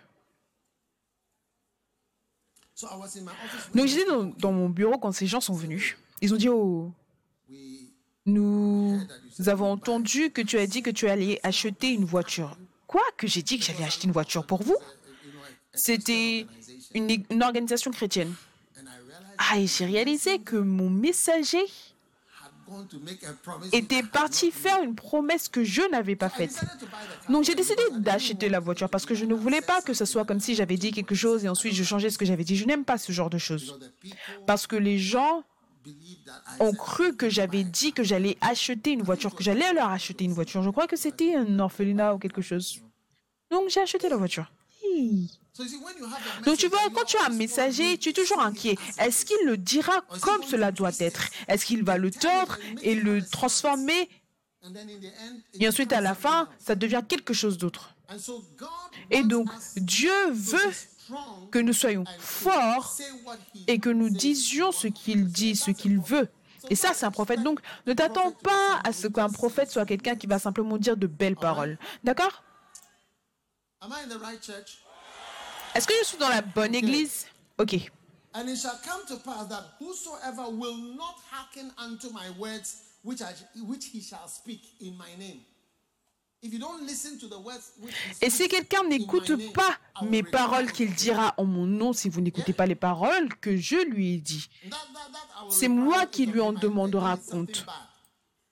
Donc 3.74 3.86
j'étais 3.86 4.06
dans, 4.06 4.24
dans, 4.24 4.52
mon 4.52 4.68
bureau 4.68 4.98
quand 4.98 5.12
ces 5.12 5.26
gens 5.26 5.40
sont 5.40 5.54
venus. 5.54 5.96
Ils 6.22 6.32
ont 6.34 6.38
dit, 6.38 6.48
oh, 6.48 6.90
nous 8.26 9.00
avons 9.46 9.72
entendu 9.72 10.30
que 10.30 10.42
tu 10.42 10.58
as 10.58 10.66
dit 10.66 10.82
que 10.82 10.90
tu 10.90 11.08
allais 11.08 11.40
acheter 11.42 11.88
une 11.88 12.04
voiture. 12.04 12.56
Quoi 12.86 13.02
Que 13.16 13.26
j'ai 13.26 13.42
dit 13.42 13.58
que 13.58 13.64
j'allais 13.64 13.84
acheter 13.84 14.06
une 14.06 14.12
voiture 14.12 14.44
pour 14.44 14.62
vous? 14.62 14.76
C'était 15.72 16.46
une, 16.94 17.42
organisation 17.42 17.90
chrétienne. 17.90 18.34
Ah, 19.38 19.58
et 19.58 19.66
j'ai 19.66 19.86
réalisé 19.86 20.38
que 20.40 20.56
mon 20.56 20.90
messager 20.90 21.64
était 23.72 24.02
parti 24.02 24.50
faire 24.50 24.82
une 24.82 24.94
promesse 24.94 25.48
que 25.48 25.64
je 25.64 25.82
n'avais 25.90 26.14
pas 26.16 26.28
faite. 26.28 26.60
Donc 27.28 27.44
j'ai 27.44 27.54
décidé 27.54 27.82
d'acheter 27.96 28.48
la 28.48 28.60
voiture 28.60 28.88
parce 28.88 29.06
que 29.06 29.14
je 29.14 29.24
ne 29.24 29.34
voulais 29.34 29.60
pas 29.60 29.82
que 29.82 29.94
ce 29.94 30.04
soit 30.04 30.24
comme 30.24 30.40
si 30.40 30.54
j'avais 30.54 30.76
dit 30.76 30.92
quelque 30.92 31.14
chose 31.14 31.44
et 31.44 31.48
ensuite 31.48 31.74
je 31.74 31.82
changeais 31.82 32.10
ce 32.10 32.18
que 32.18 32.24
j'avais 32.26 32.44
dit. 32.44 32.56
Je 32.56 32.66
n'aime 32.66 32.84
pas 32.84 32.98
ce 32.98 33.12
genre 33.12 33.30
de 33.30 33.38
choses. 33.38 33.78
Parce 34.46 34.66
que 34.66 34.76
les 34.76 34.98
gens 34.98 35.44
ont 36.60 36.72
cru 36.72 37.16
que 37.16 37.28
j'avais 37.28 37.64
dit 37.64 37.92
que 37.92 38.02
j'allais 38.02 38.36
acheter 38.40 38.92
une 38.92 39.02
voiture, 39.02 39.34
que 39.34 39.42
j'allais 39.42 39.72
leur 39.72 39.88
acheter 39.90 40.24
une 40.24 40.32
voiture. 40.32 40.62
Je 40.62 40.70
crois 40.70 40.86
que 40.86 40.96
c'était 40.96 41.34
un 41.34 41.58
orphelinat 41.58 42.14
ou 42.14 42.18
quelque 42.18 42.42
chose. 42.42 42.80
Donc 43.50 43.68
j'ai 43.68 43.80
acheté 43.80 44.08
la 44.08 44.16
voiture. 44.16 44.52
Donc 46.44 46.56
tu 46.56 46.68
vois, 46.68 46.80
quand 46.94 47.04
tu 47.04 47.16
as 47.18 47.26
un 47.26 47.30
messager, 47.30 47.98
tu 47.98 48.10
es 48.10 48.12
toujours 48.12 48.40
inquiet. 48.40 48.76
Est-ce 48.98 49.24
qu'il 49.24 49.46
le 49.46 49.56
dira 49.56 50.00
comme 50.20 50.42
cela 50.42 50.72
doit 50.72 50.92
être? 50.98 51.28
Est-ce 51.48 51.66
qu'il 51.66 51.84
va 51.84 51.98
le 51.98 52.10
tordre 52.10 52.58
et 52.82 52.94
le 52.94 53.24
transformer? 53.24 54.08
Et 55.54 55.68
ensuite, 55.68 55.92
à 55.92 56.00
la 56.00 56.14
fin, 56.14 56.48
ça 56.58 56.74
devient 56.74 57.02
quelque 57.06 57.32
chose 57.32 57.58
d'autre. 57.58 57.94
Et 59.10 59.22
donc, 59.22 59.48
Dieu 59.76 60.12
veut 60.30 60.72
que 61.50 61.58
nous 61.58 61.72
soyons 61.72 62.04
forts 62.18 62.96
et 63.66 63.78
que 63.78 63.90
nous 63.90 64.10
disions 64.10 64.72
ce 64.72 64.86
qu'il 64.88 65.26
dit, 65.26 65.56
ce 65.56 65.70
qu'il 65.70 65.98
veut. 65.98 66.28
Et 66.68 66.74
ça, 66.76 66.92
c'est 66.92 67.06
un 67.06 67.10
prophète. 67.10 67.42
Donc, 67.42 67.60
ne 67.86 67.92
t'attends 67.94 68.32
pas 68.32 68.80
à 68.84 68.92
ce 68.92 69.06
qu'un 69.06 69.30
prophète 69.30 69.70
soit 69.70 69.86
quelqu'un 69.86 70.16
qui 70.16 70.26
va 70.26 70.38
simplement 70.38 70.76
dire 70.76 70.96
de 70.96 71.06
belles 71.06 71.36
paroles. 71.36 71.78
D'accord? 72.04 72.42
Est-ce 75.74 75.86
que 75.86 75.94
je 76.00 76.06
suis 76.06 76.18
dans 76.18 76.28
la 76.28 76.42
bonne 76.42 76.74
église? 76.74 77.26
Ok. 77.58 77.90
Et 88.22 88.30
si 88.30 88.48
quelqu'un 88.48 88.84
n'écoute 88.84 89.52
pas 89.52 89.76
mes 90.02 90.22
paroles 90.22 90.72
qu'il 90.72 90.94
dira 90.94 91.34
en 91.36 91.44
mon 91.44 91.66
nom, 91.66 91.92
si 91.92 92.08
vous 92.08 92.22
n'écoutez 92.22 92.54
pas 92.54 92.64
les 92.66 92.74
paroles 92.74 93.28
que 93.40 93.56
je 93.56 93.76
lui 93.76 94.14
ai 94.14 94.18
dit, 94.18 94.48
c'est 95.50 95.68
moi 95.68 96.06
qui 96.06 96.24
lui 96.24 96.40
en 96.40 96.52
demandera 96.52 97.18
compte. 97.18 97.66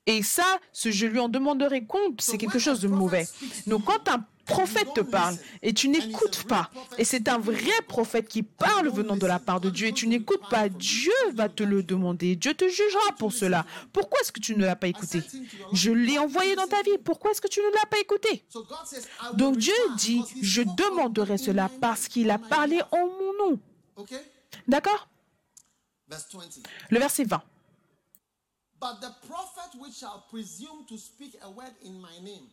Et 0.08 0.22
ça, 0.22 0.58
ce 0.72 0.90
je 0.90 1.04
lui 1.04 1.18
en 1.18 1.28
demanderai 1.28 1.84
compte, 1.84 2.22
c'est 2.22 2.38
quelque 2.38 2.58
chose 2.58 2.80
de 2.80 2.88
mauvais. 2.88 3.28
Donc 3.66 3.84
quand 3.84 4.08
un 4.08 4.24
prophète 4.46 4.88
te 4.94 5.02
parle 5.02 5.36
et 5.60 5.74
tu 5.74 5.90
n'écoutes 5.90 6.44
pas, 6.44 6.70
et 6.96 7.04
c'est 7.04 7.28
un 7.28 7.36
vrai 7.36 7.82
prophète 7.86 8.26
qui 8.26 8.42
parle 8.42 8.88
venant 8.88 9.18
de 9.18 9.26
la 9.26 9.38
part 9.38 9.60
de 9.60 9.68
Dieu 9.68 9.88
et 9.88 9.92
tu 9.92 10.06
n'écoutes 10.06 10.48
pas, 10.48 10.70
Dieu 10.70 11.12
va 11.34 11.50
te 11.50 11.62
le 11.62 11.82
demander. 11.82 12.36
Dieu 12.36 12.54
te 12.54 12.66
jugera 12.66 13.12
pour 13.18 13.34
cela. 13.34 13.66
Pourquoi 13.92 14.18
est-ce 14.22 14.32
que 14.32 14.40
tu 14.40 14.56
ne 14.56 14.64
l'as 14.64 14.76
pas 14.76 14.88
écouté? 14.88 15.20
Je 15.74 15.90
l'ai 15.90 16.18
envoyé 16.18 16.56
dans 16.56 16.66
ta 16.66 16.80
vie. 16.80 16.96
Pourquoi 17.04 17.32
est-ce 17.32 17.42
que 17.42 17.48
tu 17.48 17.60
ne 17.60 17.70
l'as 17.70 17.86
pas 17.90 18.00
écouté? 18.00 18.46
Donc 19.34 19.58
Dieu 19.58 19.74
dit, 19.98 20.22
je 20.40 20.62
demanderai 20.62 21.36
cela 21.36 21.68
parce 21.82 22.08
qu'il 22.08 22.30
a 22.30 22.38
parlé 22.38 22.80
en 22.92 23.06
mon 23.06 23.50
nom. 23.50 23.60
D'accord? 24.66 25.06
Le 26.88 26.98
verset 26.98 27.24
20. 27.24 27.42
But 28.80 29.00
the 29.00 29.12
prophet 29.26 29.76
which 29.80 29.94
shall 29.94 30.24
presume 30.30 30.86
to 30.88 30.96
speak 30.96 31.36
a 31.42 31.50
word 31.50 31.74
in 31.82 32.00
my 32.00 32.20
name 32.22 32.48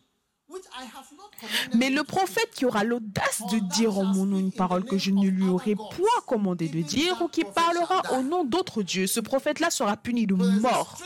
mais 1.73 1.89
le 1.89 2.03
prophète 2.03 2.51
qui 2.53 2.65
aura 2.65 2.83
l'audace 2.83 3.41
de 3.51 3.59
dire 3.59 3.97
en 3.97 4.05
mon 4.05 4.25
nom 4.25 4.37
une 4.37 4.51
parole 4.51 4.85
que 4.85 4.97
je 4.97 5.11
ne 5.11 5.27
lui 5.27 5.47
aurais 5.47 5.75
point 5.75 6.21
commandé 6.27 6.69
de 6.69 6.81
dire 6.81 7.21
ou 7.21 7.27
qui 7.27 7.43
parlera 7.43 8.01
au 8.13 8.21
nom 8.21 8.43
d'autres 8.43 8.83
dieux, 8.83 9.07
ce 9.07 9.19
prophète-là 9.19 9.71
sera 9.71 9.97
puni 9.97 10.27
de 10.27 10.35
mort. 10.35 10.97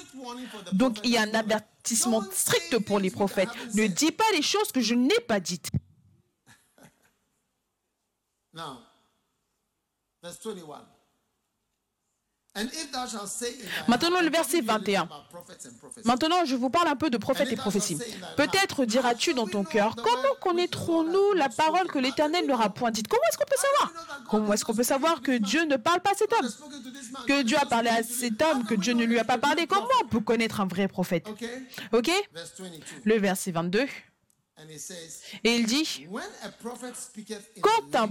Donc 0.74 1.00
il 1.04 1.12
y 1.12 1.18
a 1.18 1.22
un 1.22 1.34
avertissement 1.34 2.22
strict 2.32 2.80
pour 2.80 3.00
les 3.00 3.10
prophètes. 3.10 3.50
Ne 3.76 3.88
dis 3.88 4.12
pas 4.12 4.30
les 4.34 4.42
choses 4.42 4.72
que 4.72 4.82
je 4.82 4.94
n'ai 4.94 5.20
pas 5.22 5.40
dites. 5.40 5.70
Maintenant, 13.88 14.22
le 14.22 14.30
verset 14.30 14.62
21. 14.62 15.08
Maintenant, 16.04 16.46
je 16.46 16.56
vous 16.56 16.70
parle 16.70 16.88
un 16.88 16.96
peu 16.96 17.10
de 17.10 17.18
prophètes 17.18 17.52
et 17.52 17.56
prophéties. 17.56 17.98
Peut-être 18.38 18.86
diras-tu 18.86 19.34
dans 19.34 19.48
ton 19.48 19.64
cœur, 19.64 19.96
comment 19.96 20.36
connaîtrons-nous 20.42 21.34
la 21.34 21.50
parole 21.50 21.88
que 21.88 22.00
l'Éternel 22.00 22.48
n'aura 22.48 22.70
point 22.70 22.92
dite 22.92 23.08
Comment 23.08 23.22
est-ce 23.30 23.38
qu'on 23.38 23.46
peut 23.46 23.56
savoir? 23.56 24.28
Comment 24.30 24.54
est-ce 24.54 24.66
qu'on 24.66 24.74
peut 24.74 24.84
savoir 24.84 25.22
que 25.22 25.38
Dieu 25.38 25.64
ne 25.66 25.78
parle 25.78 26.02
pas 26.02 26.12
à 26.12 26.16
cet 26.16 26.34
homme? 26.34 26.50
Que 27.28 27.44
Dieu 27.44 27.58
a 27.58 27.66
parlé 27.66 27.90
à 27.90 28.04
cet 28.04 28.42
homme, 28.42 28.66
que 28.66 28.76
Dieu 28.76 28.94
ne 28.94 29.06
lui 29.06 29.20
a 29.20 29.24
pas 29.24 29.38
parlé? 29.38 29.68
Comment 29.68 29.88
on 30.04 30.08
peut 30.08 30.22
connaître 30.22 30.60
un 30.60 30.68
vrai 30.68 30.88
prophète? 30.88 31.28
Ok? 31.94 32.10
Le 33.04 33.18
verset 33.18 33.52
22. 33.52 33.88
Et 35.44 35.56
il 35.56 35.66
dit, 35.66 36.08
quand, 37.62 38.10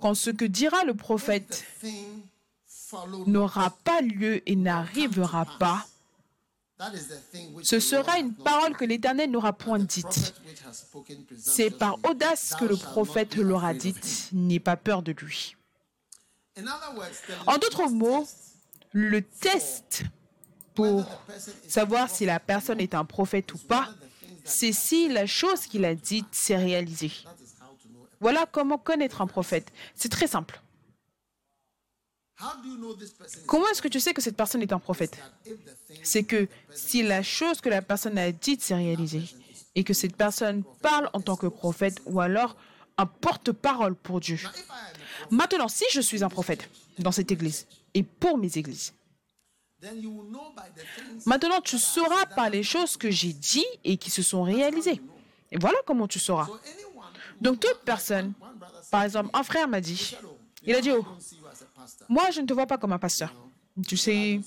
quand 0.00 0.14
ce 0.14 0.30
que 0.30 0.44
dira 0.44 0.84
le 0.84 0.94
prophète 0.94 1.64
n'aura 3.26 3.70
pas 3.84 4.00
lieu 4.00 4.42
et 4.48 4.56
n'arrivera 4.56 5.46
pas, 5.58 5.86
ce 7.62 7.80
sera 7.80 8.18
une 8.18 8.34
parole 8.34 8.76
que 8.76 8.84
l'Éternel 8.84 9.30
n'aura 9.30 9.52
point 9.52 9.80
dite. 9.80 10.34
C'est 11.36 11.70
par 11.70 11.98
audace 12.08 12.54
que 12.58 12.64
le 12.64 12.76
prophète 12.76 13.36
l'aura 13.36 13.74
dite. 13.74 14.30
N'aie 14.32 14.60
pas 14.60 14.76
peur 14.76 15.02
de 15.02 15.12
lui. 15.12 15.56
En 17.46 17.58
d'autres 17.58 17.88
mots, 17.88 18.26
le 18.92 19.22
test 19.22 20.04
pour 20.74 21.04
savoir 21.66 22.08
si 22.08 22.24
la 22.24 22.38
personne 22.38 22.80
est 22.80 22.94
un 22.94 23.04
prophète 23.04 23.52
ou 23.54 23.58
pas, 23.58 23.88
c'est 24.44 24.72
si 24.72 25.08
la 25.08 25.26
chose 25.26 25.66
qu'il 25.66 25.84
a 25.84 25.94
dite 25.94 26.32
s'est 26.32 26.56
réalisée. 26.56 27.12
Voilà 28.20 28.46
comment 28.50 28.78
connaître 28.78 29.20
un 29.20 29.26
prophète. 29.26 29.72
C'est 29.94 30.08
très 30.08 30.28
simple. 30.28 30.60
Comment 33.46 33.68
est-ce 33.68 33.82
que 33.82 33.88
tu 33.88 34.00
sais 34.00 34.14
que 34.14 34.22
cette 34.22 34.36
personne 34.36 34.62
est 34.62 34.72
un 34.72 34.78
prophète? 34.78 35.18
C'est 36.02 36.22
que 36.22 36.48
si 36.70 37.02
la 37.02 37.22
chose 37.22 37.60
que 37.60 37.68
la 37.68 37.82
personne 37.82 38.16
a 38.18 38.30
dite 38.30 38.62
s'est 38.62 38.74
réalisée 38.74 39.24
et 39.74 39.84
que 39.84 39.92
cette 39.92 40.16
personne 40.16 40.62
parle 40.82 41.10
en 41.12 41.20
tant 41.20 41.36
que 41.36 41.46
prophète 41.46 42.00
ou 42.06 42.20
alors 42.20 42.56
un 42.96 43.06
porte-parole 43.06 43.94
pour 43.94 44.20
Dieu. 44.20 44.38
Maintenant, 45.30 45.68
si 45.68 45.84
je 45.92 46.00
suis 46.00 46.24
un 46.24 46.28
prophète 46.28 46.68
dans 46.98 47.12
cette 47.12 47.30
église 47.30 47.66
et 47.94 48.02
pour 48.02 48.38
mes 48.38 48.56
églises, 48.58 48.92
maintenant 51.26 51.60
tu 51.60 51.78
sauras 51.78 52.26
par 52.26 52.50
les 52.50 52.64
choses 52.64 52.96
que 52.96 53.10
j'ai 53.10 53.32
dit 53.32 53.66
et 53.84 53.96
qui 53.96 54.10
se 54.10 54.22
sont 54.22 54.42
réalisées. 54.42 55.00
Et 55.50 55.58
voilà 55.58 55.78
comment 55.86 56.08
tu 56.08 56.18
sauras. 56.18 56.48
Donc 57.40 57.60
toute 57.60 57.80
personne, 57.84 58.32
par 58.90 59.04
exemple, 59.04 59.30
un 59.32 59.42
frère 59.44 59.68
m'a 59.68 59.80
dit, 59.80 60.16
il 60.64 60.74
a 60.74 60.80
dit, 60.80 60.90
oh, 60.90 61.06
moi, 62.08 62.30
je 62.30 62.40
ne 62.40 62.46
te 62.46 62.52
vois 62.52 62.66
pas 62.66 62.78
comme 62.78 62.92
un 62.92 62.98
pasteur. 62.98 63.34
Tu 63.86 63.96
sais, 63.96 64.40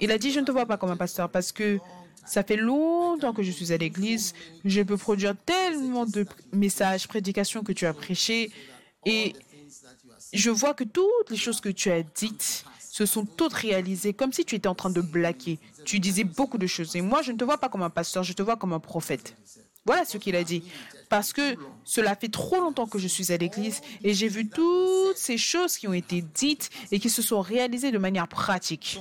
il 0.00 0.10
a 0.10 0.18
dit, 0.18 0.32
je 0.32 0.40
ne 0.40 0.44
te 0.44 0.52
vois 0.52 0.66
pas 0.66 0.76
comme 0.76 0.90
un 0.90 0.96
pasteur 0.96 1.30
parce 1.30 1.52
que 1.52 1.78
ça 2.26 2.42
fait 2.42 2.56
longtemps 2.56 3.32
que 3.32 3.42
je 3.42 3.50
suis 3.50 3.72
à 3.72 3.76
l'église. 3.76 4.34
Je 4.64 4.82
peux 4.82 4.96
produire 4.96 5.34
tellement 5.44 6.06
de 6.06 6.26
messages, 6.52 7.06
prédications 7.06 7.62
que 7.62 7.72
tu 7.72 7.86
as 7.86 7.94
prêchées. 7.94 8.50
Et 9.04 9.34
je 10.32 10.50
vois 10.50 10.74
que 10.74 10.84
toutes 10.84 11.30
les 11.30 11.36
choses 11.36 11.60
que 11.60 11.68
tu 11.68 11.90
as 11.90 12.02
dites 12.02 12.64
se 12.80 13.06
sont 13.06 13.26
toutes 13.26 13.52
réalisées 13.52 14.14
comme 14.14 14.32
si 14.32 14.44
tu 14.44 14.54
étais 14.54 14.68
en 14.68 14.74
train 14.74 14.90
de 14.90 15.00
blaquer. 15.00 15.58
Tu 15.84 16.00
disais 16.00 16.24
beaucoup 16.24 16.58
de 16.58 16.66
choses. 16.66 16.96
Et 16.96 17.00
moi, 17.00 17.22
je 17.22 17.32
ne 17.32 17.36
te 17.36 17.44
vois 17.44 17.58
pas 17.58 17.68
comme 17.68 17.82
un 17.82 17.90
pasteur, 17.90 18.22
je 18.22 18.32
te 18.32 18.42
vois 18.42 18.56
comme 18.56 18.72
un 18.72 18.80
prophète. 18.80 19.36
Voilà 19.86 20.04
ce 20.04 20.18
qu'il 20.18 20.36
a 20.36 20.44
dit. 20.44 20.62
Parce 21.08 21.32
que 21.32 21.56
cela 21.84 22.16
fait 22.16 22.30
trop 22.30 22.56
longtemps 22.56 22.86
que 22.86 22.98
je 22.98 23.06
suis 23.06 23.32
à 23.32 23.36
l'église 23.36 23.82
et 24.02 24.14
j'ai 24.14 24.28
vu 24.28 24.48
toutes 24.48 25.16
ces 25.16 25.38
choses 25.38 25.76
qui 25.76 25.86
ont 25.86 25.92
été 25.92 26.22
dites 26.22 26.70
et 26.90 26.98
qui 26.98 27.10
se 27.10 27.22
sont 27.22 27.40
réalisées 27.40 27.92
de 27.92 27.98
manière 27.98 28.26
pratique. 28.26 28.98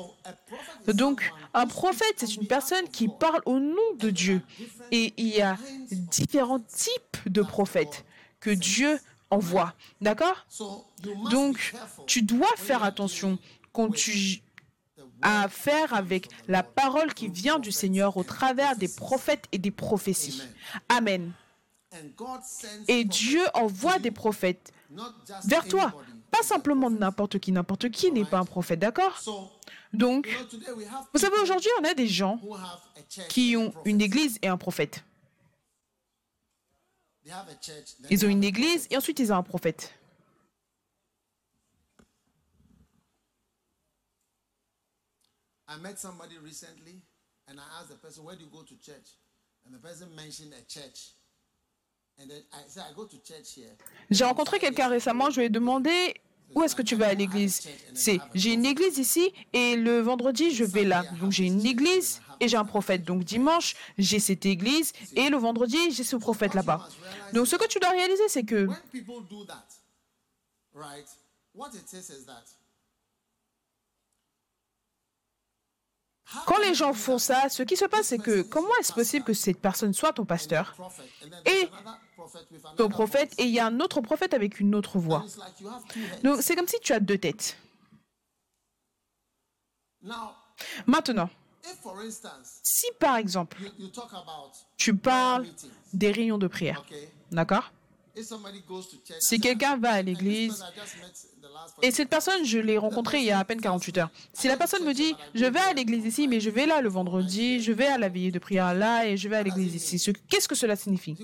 Donc, 0.87 1.31
un 1.53 1.65
prophète, 1.65 2.15
c'est 2.17 2.35
une 2.35 2.47
personne 2.47 2.87
qui 2.89 3.07
parle 3.07 3.41
au 3.45 3.59
nom 3.59 3.95
de 3.97 4.09
Dieu. 4.09 4.41
Et 4.91 5.13
il 5.17 5.29
y 5.29 5.41
a 5.41 5.57
différents 5.91 6.59
types 6.59 7.17
de 7.25 7.41
prophètes 7.41 8.05
que 8.39 8.49
Dieu 8.49 8.99
envoie. 9.29 9.73
D'accord? 10.01 10.45
Donc, 11.31 11.73
tu 12.05 12.21
dois 12.21 12.53
faire 12.57 12.83
attention 12.83 13.39
quand 13.71 13.89
tu 13.91 14.41
as 15.23 15.43
affaire 15.43 15.93
avec 15.93 16.27
la 16.47 16.61
parole 16.61 17.13
qui 17.13 17.29
vient 17.29 17.59
du 17.59 17.71
Seigneur 17.71 18.17
au 18.17 18.23
travers 18.23 18.75
des 18.75 18.87
prophètes 18.87 19.45
et 19.51 19.57
des 19.57 19.71
prophéties. 19.71 20.43
Amen. 20.89 21.31
Et 22.87 23.03
Dieu 23.03 23.41
envoie 23.53 23.99
des 23.99 24.11
prophètes 24.11 24.71
vers 25.45 25.67
toi. 25.67 25.93
Pas 26.31 26.43
simplement 26.43 26.89
n'importe 26.89 27.39
qui. 27.39 27.51
N'importe 27.51 27.89
qui 27.89 28.11
n'est 28.11 28.25
pas 28.25 28.39
un 28.39 28.45
prophète, 28.45 28.79
d'accord? 28.79 29.21
Donc, 29.93 30.27
vous 31.13 31.19
savez, 31.19 31.37
aujourd'hui, 31.37 31.69
on 31.79 31.83
a 31.83 31.93
des 31.93 32.07
gens 32.07 32.39
qui 33.29 33.55
ont 33.55 33.73
une 33.85 34.01
église 34.01 34.39
et 34.41 34.47
un 34.47 34.57
prophète. 34.57 35.03
Ils 38.09 38.25
ont 38.25 38.29
une 38.29 38.43
église 38.43 38.87
et 38.89 38.97
ensuite 38.97 39.19
ils 39.19 39.31
ont 39.31 39.37
un 39.37 39.43
prophète. 39.43 39.93
I 45.73 45.81
met 45.81 45.97
somebody 45.99 46.37
recently 46.37 47.01
and 47.47 47.59
I 47.59 47.63
asked 47.79 47.89
the 47.89 47.95
person, 47.95 48.23
Where 48.23 48.35
do 48.35 48.43
you 48.43 48.49
go 48.51 48.61
to 48.61 48.75
church? 48.79 49.17
And 49.65 49.73
the 49.73 49.79
person 49.79 50.13
mentioned 50.15 50.53
a 50.53 50.63
church. 50.67 51.15
J'ai 54.11 54.23
rencontré 54.23 54.59
quelqu'un 54.59 54.87
récemment, 54.87 55.31
je 55.31 55.39
lui 55.39 55.47
ai 55.47 55.49
demandé 55.49 56.13
où 56.53 56.61
est-ce 56.61 56.75
que 56.75 56.83
tu 56.83 56.95
vas 56.95 57.07
à 57.07 57.13
l'église? 57.15 57.67
C'est 57.95 58.19
j'ai 58.35 58.53
une 58.53 58.65
église 58.65 58.99
ici 58.99 59.33
et 59.51 59.75
le 59.75 59.99
vendredi 59.99 60.53
je 60.53 60.63
vais 60.63 60.83
là. 60.83 61.03
Donc 61.19 61.31
j'ai 61.31 61.45
une 61.45 61.65
église 61.65 62.21
et 62.39 62.47
j'ai 62.47 62.57
un 62.57 62.65
prophète. 62.65 63.03
Donc 63.03 63.23
dimanche 63.23 63.75
j'ai 63.97 64.19
cette 64.19 64.45
église 64.45 64.93
et 65.15 65.29
le 65.29 65.37
vendredi 65.37 65.91
j'ai 65.91 66.03
ce 66.03 66.15
prophète 66.15 66.53
là-bas. 66.53 66.87
Donc 67.33 67.47
ce 67.47 67.55
que 67.55 67.67
tu 67.67 67.79
dois 67.79 67.89
réaliser 67.89 68.27
c'est 68.27 68.43
que 68.43 68.67
Quand 76.45 76.57
les 76.59 76.73
gens 76.73 76.93
font 76.93 77.17
ça, 77.17 77.49
ce 77.49 77.63
qui 77.63 77.77
se 77.77 77.85
passe, 77.85 78.07
c'est 78.07 78.17
que 78.17 78.41
comment 78.41 78.75
est-ce 78.79 78.93
possible 78.93 79.25
que 79.25 79.33
cette 79.33 79.59
personne 79.59 79.93
soit 79.93 80.13
ton 80.13 80.25
pasteur 80.25 80.75
et 81.45 81.69
ton 82.77 82.89
prophète 82.89 83.33
et 83.37 83.43
il 83.43 83.51
y 83.51 83.59
a 83.59 83.67
un 83.67 83.79
autre 83.79 84.01
prophète 84.01 84.33
avec 84.33 84.59
une 84.59 84.75
autre 84.75 84.99
voix? 84.99 85.23
Donc 86.23 86.41
c'est 86.41 86.55
comme 86.55 86.67
si 86.67 86.79
tu 86.79 86.93
as 86.93 86.99
deux 86.99 87.17
têtes. 87.17 87.57
Maintenant, 90.85 91.29
si 92.63 92.87
par 92.99 93.17
exemple 93.17 93.57
tu 94.77 94.95
parles 94.95 95.47
des 95.93 96.11
réunions 96.11 96.37
de 96.37 96.47
prière, 96.47 96.83
d'accord? 97.31 97.71
Si 99.19 99.39
quelqu'un 99.39 99.77
va 99.77 99.93
à 99.93 100.01
l'église 100.01 100.63
et 101.81 101.91
cette 101.91 102.09
personne, 102.09 102.45
je 102.45 102.59
l'ai 102.59 102.77
rencontrée 102.77 103.19
il 103.19 103.25
y 103.25 103.31
a 103.31 103.39
à 103.39 103.43
peine 103.43 103.61
48 103.61 103.97
heures. 103.97 104.09
Si 104.33 104.47
la 104.47 104.57
personne 104.57 104.83
me 104.83 104.93
dit, 104.93 105.15
je 105.33 105.45
vais 105.45 105.59
à 105.59 105.73
l'église 105.73 106.05
ici, 106.05 106.27
mais 106.27 106.39
je 106.39 106.49
vais 106.49 106.65
là 106.65 106.81
le 106.81 106.89
vendredi, 106.89 107.61
je 107.61 107.71
vais 107.71 107.87
à 107.87 107.97
la 107.97 108.09
veillée 108.09 108.31
de 108.31 108.39
prière 108.39 108.73
là 108.73 109.05
et 109.05 109.17
je 109.17 109.27
vais 109.27 109.37
à 109.37 109.43
l'église 109.43 109.75
ici, 109.75 110.13
qu'est-ce 110.29 110.47
que 110.47 110.55
cela 110.55 110.75
signifie? 110.75 111.15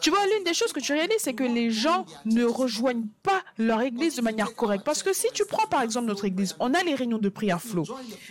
Tu 0.00 0.10
vois, 0.10 0.20
l'une 0.34 0.44
des 0.44 0.54
choses 0.54 0.72
que 0.72 0.80
tu 0.80 0.92
réalises, 0.92 1.18
c'est 1.18 1.34
que 1.34 1.44
les 1.44 1.70
gens 1.70 2.06
ne 2.24 2.44
rejoignent 2.44 3.06
pas 3.22 3.40
leur 3.58 3.82
église 3.82 4.16
de 4.16 4.22
manière 4.22 4.54
correcte. 4.54 4.84
Parce 4.84 5.02
que 5.02 5.12
si 5.12 5.28
tu 5.32 5.44
prends 5.44 5.66
par 5.66 5.82
exemple 5.82 6.06
notre 6.06 6.24
église, 6.24 6.56
on 6.58 6.74
a 6.74 6.82
les 6.82 6.94
réunions 6.94 7.18
de 7.18 7.28
prière 7.28 7.60
flow. 7.60 7.84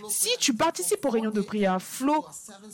Si 0.09 0.29
tu 0.39 0.53
participes 0.53 1.03
aux 1.05 1.09
réunions 1.09 1.31
de 1.31 1.41
prière 1.41 1.81
flow 1.81 2.25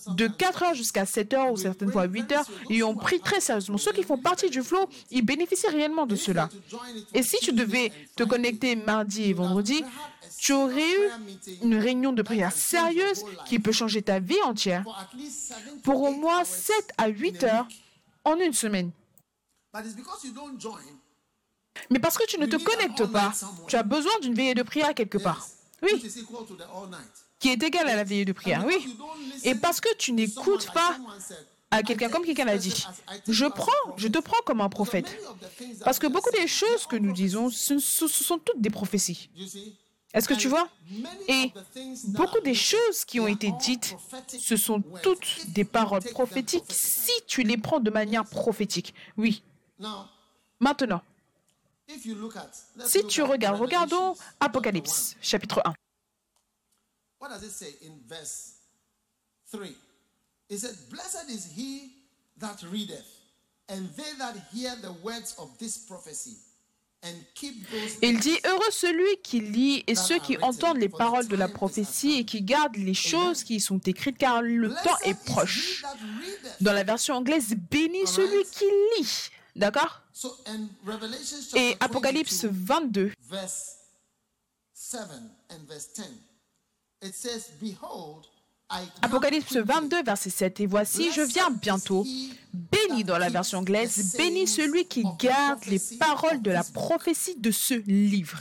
de 0.07 0.27
4 0.27 0.63
heures 0.63 0.73
jusqu'à 0.73 1.05
7 1.05 1.33
heures 1.33 1.51
ou 1.51 1.57
certaines 1.57 1.91
fois 1.91 2.05
8 2.05 2.31
heures, 2.31 2.45
ils 2.69 2.83
ont 2.83 2.95
pris 2.95 3.19
très 3.19 3.39
sérieusement. 3.39 3.77
Ceux 3.77 3.91
qui 3.91 4.03
font 4.03 4.17
partie 4.17 4.49
du 4.49 4.61
flow, 4.61 4.87
ils 5.11 5.23
bénéficient 5.23 5.67
réellement 5.67 6.05
de 6.05 6.15
cela. 6.15 6.49
Et 7.13 7.23
si 7.23 7.37
tu 7.37 7.51
devais 7.53 7.91
te 8.15 8.23
connecté 8.23 8.75
mardi 8.75 9.23
et 9.23 9.33
vendredi, 9.33 9.83
tu 10.37 10.53
aurais 10.53 10.91
eu 10.91 11.11
une 11.63 11.75
réunion 11.75 12.13
de 12.13 12.21
prière 12.21 12.51
sérieuse 12.51 13.23
qui 13.45 13.59
peut 13.59 13.71
changer 13.71 14.01
ta 14.01 14.19
vie 14.19 14.41
entière 14.43 14.83
pour 15.83 16.01
au 16.01 16.11
moins 16.11 16.43
7 16.43 16.75
à 16.97 17.07
8 17.07 17.43
heures 17.43 17.67
en 18.23 18.37
une 18.37 18.53
semaine. 18.53 18.91
Mais 21.89 21.99
parce 21.99 22.17
que 22.17 22.25
tu 22.25 22.39
ne 22.39 22.45
te 22.45 22.55
connectes 22.55 23.05
pas, 23.11 23.33
tu 23.67 23.75
as 23.75 23.83
besoin 23.83 24.17
d'une 24.21 24.33
veillée 24.33 24.53
de 24.53 24.63
prière 24.63 24.93
quelque 24.93 25.17
part. 25.17 25.47
Oui. 25.81 26.01
Qui 27.39 27.49
est 27.49 27.61
égale 27.61 27.89
à 27.89 27.95
la 27.95 28.03
veillée 28.03 28.25
de 28.25 28.31
prière. 28.31 28.63
Oui. 28.65 28.97
Et 29.43 29.55
parce 29.55 29.81
que 29.81 29.93
tu 29.97 30.13
n'écoutes 30.13 30.71
pas 30.73 30.97
à 31.75 31.83
quelqu'un 31.83 32.09
comme 32.09 32.23
quelqu'un 32.25 32.45
l'a 32.45 32.57
dit. 32.57 32.85
Je 33.27 33.45
prends, 33.45 33.71
je 33.97 34.07
te 34.07 34.19
prends 34.19 34.41
comme 34.45 34.61
un 34.61 34.69
prophète. 34.69 35.17
Parce 35.83 35.99
que 35.99 36.07
beaucoup 36.07 36.31
des 36.31 36.47
choses 36.47 36.85
que 36.87 36.95
nous 36.95 37.11
disons, 37.11 37.49
ce, 37.49 37.79
sont 37.79 38.39
toutes 38.39 38.61
des 38.61 38.69
prophéties. 38.69 39.29
Est-ce 40.13 40.29
que 40.29 40.33
tu 40.33 40.47
vois? 40.47 40.69
Et 41.27 41.51
beaucoup 42.07 42.39
des 42.39 42.53
choses 42.53 43.03
qui 43.05 43.19
ont 43.19 43.27
été 43.27 43.51
dites, 43.59 43.95
ce 44.27 44.55
sont 44.55 44.81
toutes 45.03 45.49
des 45.49 45.65
paroles 45.65 46.03
prophétiques 46.03 46.63
si 46.69 47.11
tu 47.27 47.43
les 47.43 47.57
prends 47.57 47.81
de 47.81 47.91
manière 47.91 48.23
prophétique. 48.23 48.93
Oui. 49.17 49.43
Maintenant, 50.59 51.01
si 52.85 53.05
tu 53.07 53.21
regardes, 53.21 53.59
regardons 53.59 54.15
Apocalypse, 54.39 55.17
chapitre 55.21 55.61
1. 55.65 55.73
He 60.49 60.57
said, 60.57 60.75
Blessed 60.89 61.29
is 61.29 61.45
he 61.55 61.91
that 62.39 62.61
readeth, 62.71 63.05
and 63.69 63.89
they 63.95 64.13
that 64.19 64.35
hear 64.53 64.75
the 64.81 64.93
words 65.03 65.35
of 65.39 65.57
this 65.57 65.77
prophecy. 65.77 66.37
Il 68.01 68.19
dit, 68.19 68.37
heureux 68.45 68.71
celui 68.71 69.17
qui 69.21 69.39
lit 69.39 69.83
et 69.85 69.95
ceux 69.95 70.17
qui 70.19 70.37
entendent 70.41 70.77
les 70.77 70.89
paroles 70.89 71.27
de 71.27 71.35
la 71.35 71.47
prophétie 71.47 72.13
et 72.13 72.25
qui 72.25 72.41
gardent 72.41 72.77
les 72.77 72.93
choses 72.93 73.43
qui 73.43 73.57
y 73.57 73.59
sont 73.59 73.79
écrites, 73.79 74.17
car 74.17 74.41
le 74.41 74.69
temps 74.83 74.97
est 75.03 75.13
proche. 75.25 75.83
Dans 76.61 76.73
la 76.73 76.83
version 76.83 77.15
anglaise, 77.15 77.55
béni 77.69 78.07
celui 78.07 78.43
qui 78.45 78.65
lit. 78.97 79.29
D'accord? 79.55 80.01
Et 81.55 81.77
Apocalypse 81.79 82.45
22, 82.45 83.11
verset 83.29 83.77
7 84.73 85.01
et 85.51 85.67
verset 85.67 86.03
10, 87.01 87.07
it 87.09 87.13
says, 87.13 87.51
Behold, 87.61 88.25
Apocalypse 89.01 89.55
22, 89.57 90.03
verset 90.03 90.29
7. 90.29 90.59
Et 90.61 90.65
voici, 90.65 91.11
je 91.11 91.21
viens 91.21 91.49
bientôt. 91.51 92.05
Béni 92.53 93.03
dans 93.03 93.17
la 93.17 93.29
version 93.29 93.59
anglaise, 93.59 94.15
béni 94.17 94.47
celui 94.47 94.87
qui 94.87 95.03
garde 95.19 95.63
les 95.65 95.79
paroles 95.99 96.41
de 96.41 96.51
la 96.51 96.63
prophétie 96.63 97.35
de 97.35 97.51
ce 97.51 97.73
livre. 97.73 98.39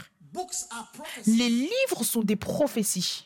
Les 1.26 1.48
livres 1.48 2.04
sont 2.04 2.22
des 2.22 2.36
prophéties. 2.36 3.24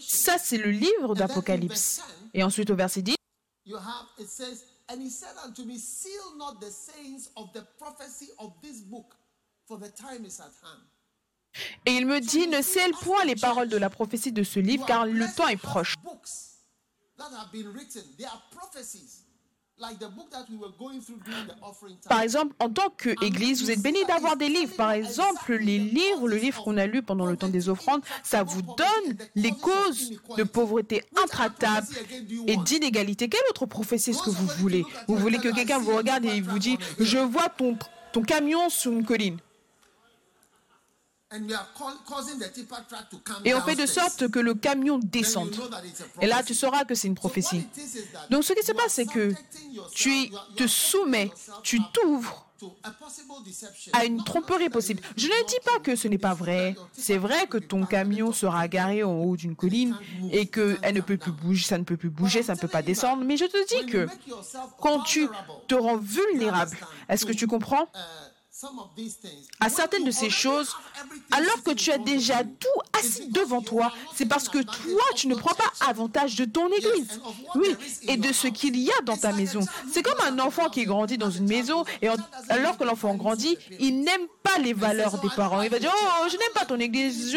Ça, 0.00 0.38
c'est 0.38 0.56
le 0.58 0.70
livre 0.70 1.14
d'Apocalypse. 1.14 2.00
Et 2.34 2.42
ensuite, 2.42 2.70
au 2.70 2.76
verset 2.76 3.02
10, 3.02 3.14
Et 11.86 11.92
il 11.92 12.06
me 12.06 12.20
dit, 12.20 12.46
ne 12.46 12.62
scelle 12.62 12.92
point 12.92 13.24
les 13.24 13.36
paroles 13.36 13.68
de 13.68 13.76
la 13.76 13.90
prophétie 13.90 14.32
de 14.32 14.42
ce 14.42 14.60
livre, 14.60 14.86
car 14.86 15.06
le 15.06 15.26
temps 15.34 15.48
est 15.48 15.56
proche. 15.56 15.96
Par 22.08 22.20
exemple, 22.20 22.54
en 22.58 22.68
tant 22.70 22.90
qu'Église, 22.90 23.62
vous 23.62 23.70
êtes 23.70 23.80
bénis 23.80 24.04
d'avoir 24.04 24.36
des 24.36 24.48
livres. 24.48 24.76
Par 24.76 24.92
exemple, 24.92 25.54
les 25.54 25.78
livres, 25.78 26.28
le 26.28 26.36
livre 26.36 26.62
qu'on 26.62 26.76
a 26.76 26.86
lu 26.86 27.02
pendant 27.02 27.24
le 27.24 27.36
temps 27.36 27.48
des 27.48 27.68
offrandes, 27.70 28.02
ça 28.22 28.42
vous 28.42 28.60
donne 28.60 29.16
les 29.34 29.52
causes 29.52 30.20
de 30.36 30.42
pauvreté 30.42 31.02
intractable 31.22 31.86
et 32.46 32.56
d'inégalité. 32.58 33.28
Quelle 33.28 33.40
autre 33.48 33.64
prophétie 33.64 34.10
est-ce 34.10 34.22
que 34.22 34.30
vous 34.30 34.46
voulez? 34.58 34.84
Vous 35.08 35.16
voulez 35.16 35.38
que 35.38 35.48
quelqu'un 35.48 35.78
vous 35.78 35.96
regarde 35.96 36.26
et 36.26 36.42
vous 36.42 36.58
dit, 36.58 36.76
je 36.98 37.18
vois 37.18 37.48
ton, 37.48 37.78
ton 38.12 38.22
camion 38.22 38.68
sur 38.68 38.92
une 38.92 39.04
colline. 39.04 39.38
Et 43.44 43.54
on 43.54 43.60
fait 43.60 43.76
de 43.76 43.86
sorte 43.86 44.28
que 44.28 44.38
le 44.40 44.54
camion 44.54 44.98
descende. 44.98 45.54
Et 46.20 46.26
là, 46.26 46.42
tu 46.42 46.54
sauras 46.54 46.84
que 46.84 46.94
c'est 46.94 47.08
une 47.08 47.14
prophétie. 47.14 47.66
Donc, 48.30 48.44
ce 48.44 48.52
qui 48.52 48.64
se 48.64 48.72
passe, 48.72 48.94
c'est 48.94 49.06
que 49.06 49.32
tu 49.92 50.30
te 50.56 50.66
soumets, 50.66 51.30
tu 51.62 51.80
t'ouvres 51.92 52.46
à 53.92 54.04
une 54.04 54.22
tromperie 54.22 54.68
possible. 54.68 55.02
Je 55.16 55.26
ne 55.26 55.46
dis 55.46 55.58
pas 55.64 55.78
que 55.78 55.96
ce 55.96 56.08
n'est 56.08 56.18
pas 56.18 56.34
vrai. 56.34 56.76
C'est 56.92 57.16
vrai 57.16 57.46
que 57.46 57.56
ton 57.58 57.86
camion 57.86 58.32
sera 58.32 58.68
garé 58.68 59.02
en 59.02 59.14
haut 59.14 59.36
d'une 59.36 59.56
colline 59.56 59.96
et 60.30 60.46
que 60.46 60.76
elle 60.82 60.96
ne 60.96 61.00
peut 61.00 61.16
plus 61.16 61.32
bouger, 61.32 61.64
ça 61.64 61.78
ne 61.78 61.84
peut 61.84 61.96
plus 61.96 62.10
bouger, 62.10 62.42
ça 62.42 62.54
ne 62.54 62.58
peut 62.58 62.68
pas 62.68 62.82
descendre. 62.82 63.24
Mais 63.24 63.36
je 63.36 63.46
te 63.46 63.66
dis 63.68 63.90
que 63.90 64.08
quand 64.80 65.00
tu 65.04 65.28
te 65.68 65.74
rends 65.74 65.96
vulnérable, 65.96 66.76
est-ce 67.08 67.24
que 67.24 67.32
tu 67.32 67.46
comprends? 67.46 67.88
À 69.60 69.68
certaines 69.68 70.04
de 70.04 70.10
ces 70.10 70.30
choses, 70.30 70.74
alors 71.30 71.62
que 71.62 71.72
tu 71.72 71.90
as 71.90 71.98
déjà 71.98 72.44
tout 72.44 72.98
assis 72.98 73.28
devant 73.28 73.62
toi, 73.62 73.92
c'est 74.14 74.26
parce 74.26 74.48
que 74.48 74.58
toi, 74.58 75.02
tu 75.14 75.28
ne 75.28 75.34
prends 75.34 75.54
pas 75.54 75.70
avantage 75.86 76.36
de 76.36 76.44
ton 76.44 76.68
église. 76.68 77.20
Oui, 77.54 77.76
et 78.02 78.16
de 78.16 78.32
ce 78.32 78.48
qu'il 78.48 78.76
y 78.78 78.90
a 78.90 79.00
dans 79.02 79.16
ta 79.16 79.32
maison. 79.32 79.60
C'est 79.92 80.02
comme 80.02 80.20
un 80.26 80.38
enfant 80.38 80.68
qui 80.68 80.84
grandit 80.84 81.18
dans 81.18 81.30
une 81.30 81.48
maison, 81.48 81.84
et 82.02 82.08
alors 82.48 82.76
que 82.76 82.84
l'enfant 82.84 83.14
grandit, 83.14 83.56
il 83.78 84.00
n'aime 84.00 84.26
pas 84.42 84.58
les 84.58 84.72
valeurs 84.72 85.20
des 85.20 85.28
parents. 85.30 85.62
Il 85.62 85.70
va 85.70 85.78
dire, 85.78 85.92
oh, 85.94 86.28
je 86.28 86.36
n'aime 86.36 86.52
pas 86.54 86.64
ton 86.64 86.78
église, 86.78 87.36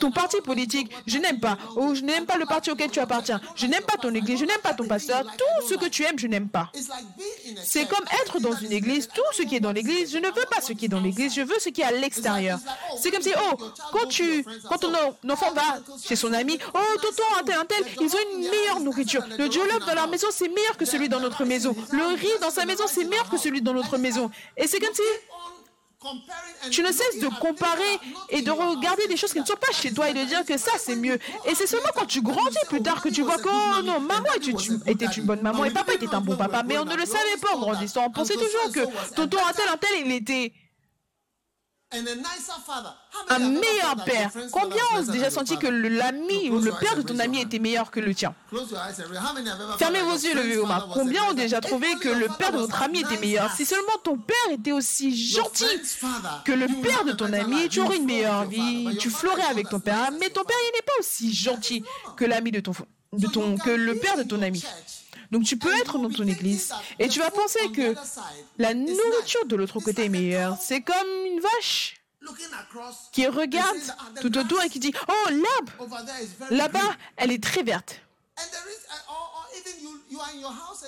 ton 0.00 0.10
parti 0.10 0.40
politique, 0.40 0.90
je 1.06 1.18
n'aime 1.18 1.40
pas. 1.40 1.58
Oh, 1.76 1.94
je 1.94 2.02
n'aime 2.02 2.26
pas 2.26 2.36
le 2.36 2.46
parti 2.46 2.70
auquel 2.70 2.90
tu 2.90 3.00
appartiens. 3.00 3.40
Je 3.56 3.66
n'aime 3.66 3.82
pas 3.82 3.96
ton 3.96 4.14
église, 4.14 4.40
je 4.40 4.44
n'aime 4.44 4.60
pas 4.62 4.74
ton 4.74 4.86
pasteur. 4.86 5.24
Tout 5.24 5.68
ce 5.68 5.74
que 5.74 5.86
tu 5.86 6.04
aimes, 6.04 6.18
je 6.18 6.26
n'aime 6.26 6.48
pas. 6.48 6.70
C'est 7.62 7.86
comme 7.86 8.04
être 8.22 8.40
dans 8.40 8.54
une 8.54 8.72
église, 8.72 9.08
tout 9.08 9.22
ce 9.32 9.42
qui 9.42 9.56
est 9.56 9.60
dans 9.60 9.72
l'église, 9.72 10.13
je 10.14 10.18
ne 10.20 10.26
veux 10.28 10.46
pas 10.48 10.60
ce 10.60 10.72
qui 10.72 10.84
est 10.84 10.88
dans 10.88 11.00
l'église, 11.00 11.34
je 11.34 11.40
veux 11.40 11.58
ce 11.58 11.70
qui 11.70 11.80
est 11.80 11.84
à 11.84 11.90
l'extérieur. 11.90 12.60
C'est 13.00 13.10
comme 13.10 13.22
si, 13.22 13.32
oh, 13.36 13.56
quand, 13.90 14.06
tu, 14.08 14.44
quand 14.68 14.78
ton 14.78 14.92
enfant 15.28 15.52
va 15.52 15.80
chez 16.06 16.14
son 16.14 16.32
ami, 16.32 16.56
oh, 16.72 16.98
tonton, 17.02 17.22
un 17.40 17.42
tel, 17.42 17.56
un 17.56 17.64
tel, 17.64 17.84
ils 18.00 18.14
ont 18.14 18.18
une 18.32 18.48
meilleure 18.48 18.80
nourriture. 18.80 19.24
Le 19.36 19.50
jollof 19.50 19.84
dans 19.86 19.94
leur 19.94 20.08
maison, 20.08 20.28
c'est 20.30 20.48
meilleur 20.48 20.76
que 20.76 20.84
celui 20.84 21.08
dans 21.08 21.20
notre 21.20 21.44
maison. 21.44 21.74
Le 21.90 22.14
riz 22.14 22.38
dans 22.40 22.50
sa 22.50 22.64
maison, 22.64 22.84
c'est 22.86 23.04
meilleur 23.04 23.28
que 23.28 23.38
celui 23.38 23.60
dans 23.60 23.74
notre 23.74 23.98
maison. 23.98 24.30
Et 24.56 24.68
c'est 24.68 24.78
comme 24.78 24.94
si 24.94 25.02
tu 26.70 26.82
ne 26.82 26.92
cesses 26.92 27.20
de 27.20 27.28
comparer 27.40 27.98
et 28.30 28.42
de 28.42 28.50
regarder 28.50 29.06
des 29.06 29.16
choses 29.16 29.32
qui 29.32 29.40
ne 29.40 29.46
sont 29.46 29.56
pas 29.56 29.72
chez 29.72 29.92
toi 29.92 30.08
et 30.08 30.14
de 30.14 30.24
dire 30.24 30.44
que 30.44 30.56
ça 30.56 30.72
c'est 30.78 30.96
mieux. 30.96 31.18
Et 31.46 31.54
c'est 31.54 31.66
seulement 31.66 31.90
quand 31.94 32.06
tu 32.06 32.22
grandis 32.22 32.56
plus 32.68 32.82
tard 32.82 33.02
que 33.02 33.08
tu 33.08 33.22
vois 33.22 33.38
que 33.38 33.48
oh 33.48 33.82
non, 33.82 34.00
maman 34.00 34.28
était 34.86 35.06
une 35.06 35.24
bonne 35.24 35.42
maman 35.42 35.64
et 35.64 35.70
papa 35.70 35.94
était 35.94 36.14
un 36.14 36.20
bon 36.20 36.36
papa. 36.36 36.62
Mais 36.64 36.78
on 36.78 36.84
ne 36.84 36.96
le 36.96 37.06
savait 37.06 37.38
pas 37.40 37.54
en 37.54 37.60
grandissant. 37.60 38.04
On 38.06 38.10
pensait 38.10 38.34
toujours 38.34 38.72
que 38.72 39.14
tonton 39.14 39.38
un 39.38 39.52
tel, 39.52 39.68
un 39.72 39.76
tel, 39.76 39.90
il 40.06 40.12
était 40.12 40.52
un 43.28 43.38
meilleur 43.38 44.04
père. 44.04 44.30
Combien 44.50 44.82
ont 44.96 45.02
déjà 45.02 45.30
senti 45.30 45.56
que 45.58 45.66
l'ami 45.66 46.50
ou 46.50 46.58
le 46.60 46.72
père 46.72 46.96
de 46.96 47.02
ton 47.02 47.18
ami 47.18 47.40
était 47.40 47.58
meilleur 47.58 47.90
que 47.90 48.00
le 48.00 48.14
tien? 48.14 48.34
Fermez 49.78 50.02
vos 50.02 50.14
yeux, 50.14 50.34
le 50.34 50.58
Oma. 50.60 50.88
Combien 50.92 51.24
ont 51.24 51.34
déjà 51.34 51.60
trouvé 51.60 51.94
que 51.96 52.08
le 52.08 52.28
père 52.38 52.52
de 52.52 52.58
votre 52.58 52.82
ami 52.82 53.00
était 53.00 53.18
meilleur? 53.18 53.50
Si 53.52 53.64
seulement 53.64 53.98
ton 54.02 54.16
père 54.16 54.36
était 54.52 54.72
aussi 54.72 55.16
gentil 55.16 55.66
que 56.44 56.52
le 56.52 56.66
père 56.82 57.04
de 57.04 57.12
ton 57.12 57.32
ami, 57.32 57.68
tu 57.68 57.80
aurais 57.80 57.96
une 57.96 58.06
meilleure 58.06 58.44
vie, 58.44 58.96
tu 58.98 59.10
fleurais 59.10 59.44
avec 59.50 59.68
ton 59.68 59.80
père. 59.80 60.10
Mais 60.20 60.30
ton 60.30 60.44
père, 60.44 60.56
il 60.70 60.76
n'est 60.76 60.82
pas 60.82 60.98
aussi 60.98 61.34
gentil 61.34 61.84
que 62.16 62.24
l'ami 62.24 62.50
de 62.50 62.60
ton, 62.60 62.72
de 63.12 63.26
ton, 63.28 63.56
que 63.56 63.70
le 63.70 63.96
père 63.96 64.16
de 64.16 64.22
ton 64.22 64.42
ami. 64.42 64.64
Donc 65.30 65.44
tu 65.44 65.56
peux 65.56 65.74
être 65.80 65.98
dans 65.98 66.10
ton 66.10 66.26
église 66.26 66.72
et 66.98 67.08
tu 67.08 67.18
vas 67.20 67.30
penser 67.30 67.70
que 67.72 67.94
la 68.58 68.74
nourriture 68.74 69.46
de 69.46 69.56
l'autre 69.56 69.80
côté 69.80 70.04
est 70.04 70.08
meilleure. 70.08 70.56
C'est 70.60 70.82
comme 70.82 71.08
une 71.26 71.40
vache 71.40 71.96
qui 73.12 73.26
regarde 73.26 73.76
tout 74.20 74.36
autour 74.38 74.62
et 74.62 74.68
qui 74.70 74.78
dit 74.78 74.94
Oh, 75.08 75.30
l'herbe 75.30 75.70
là-bas, 76.50 76.96
elle 77.16 77.32
est 77.32 77.42
très 77.42 77.62
verte. 77.62 78.00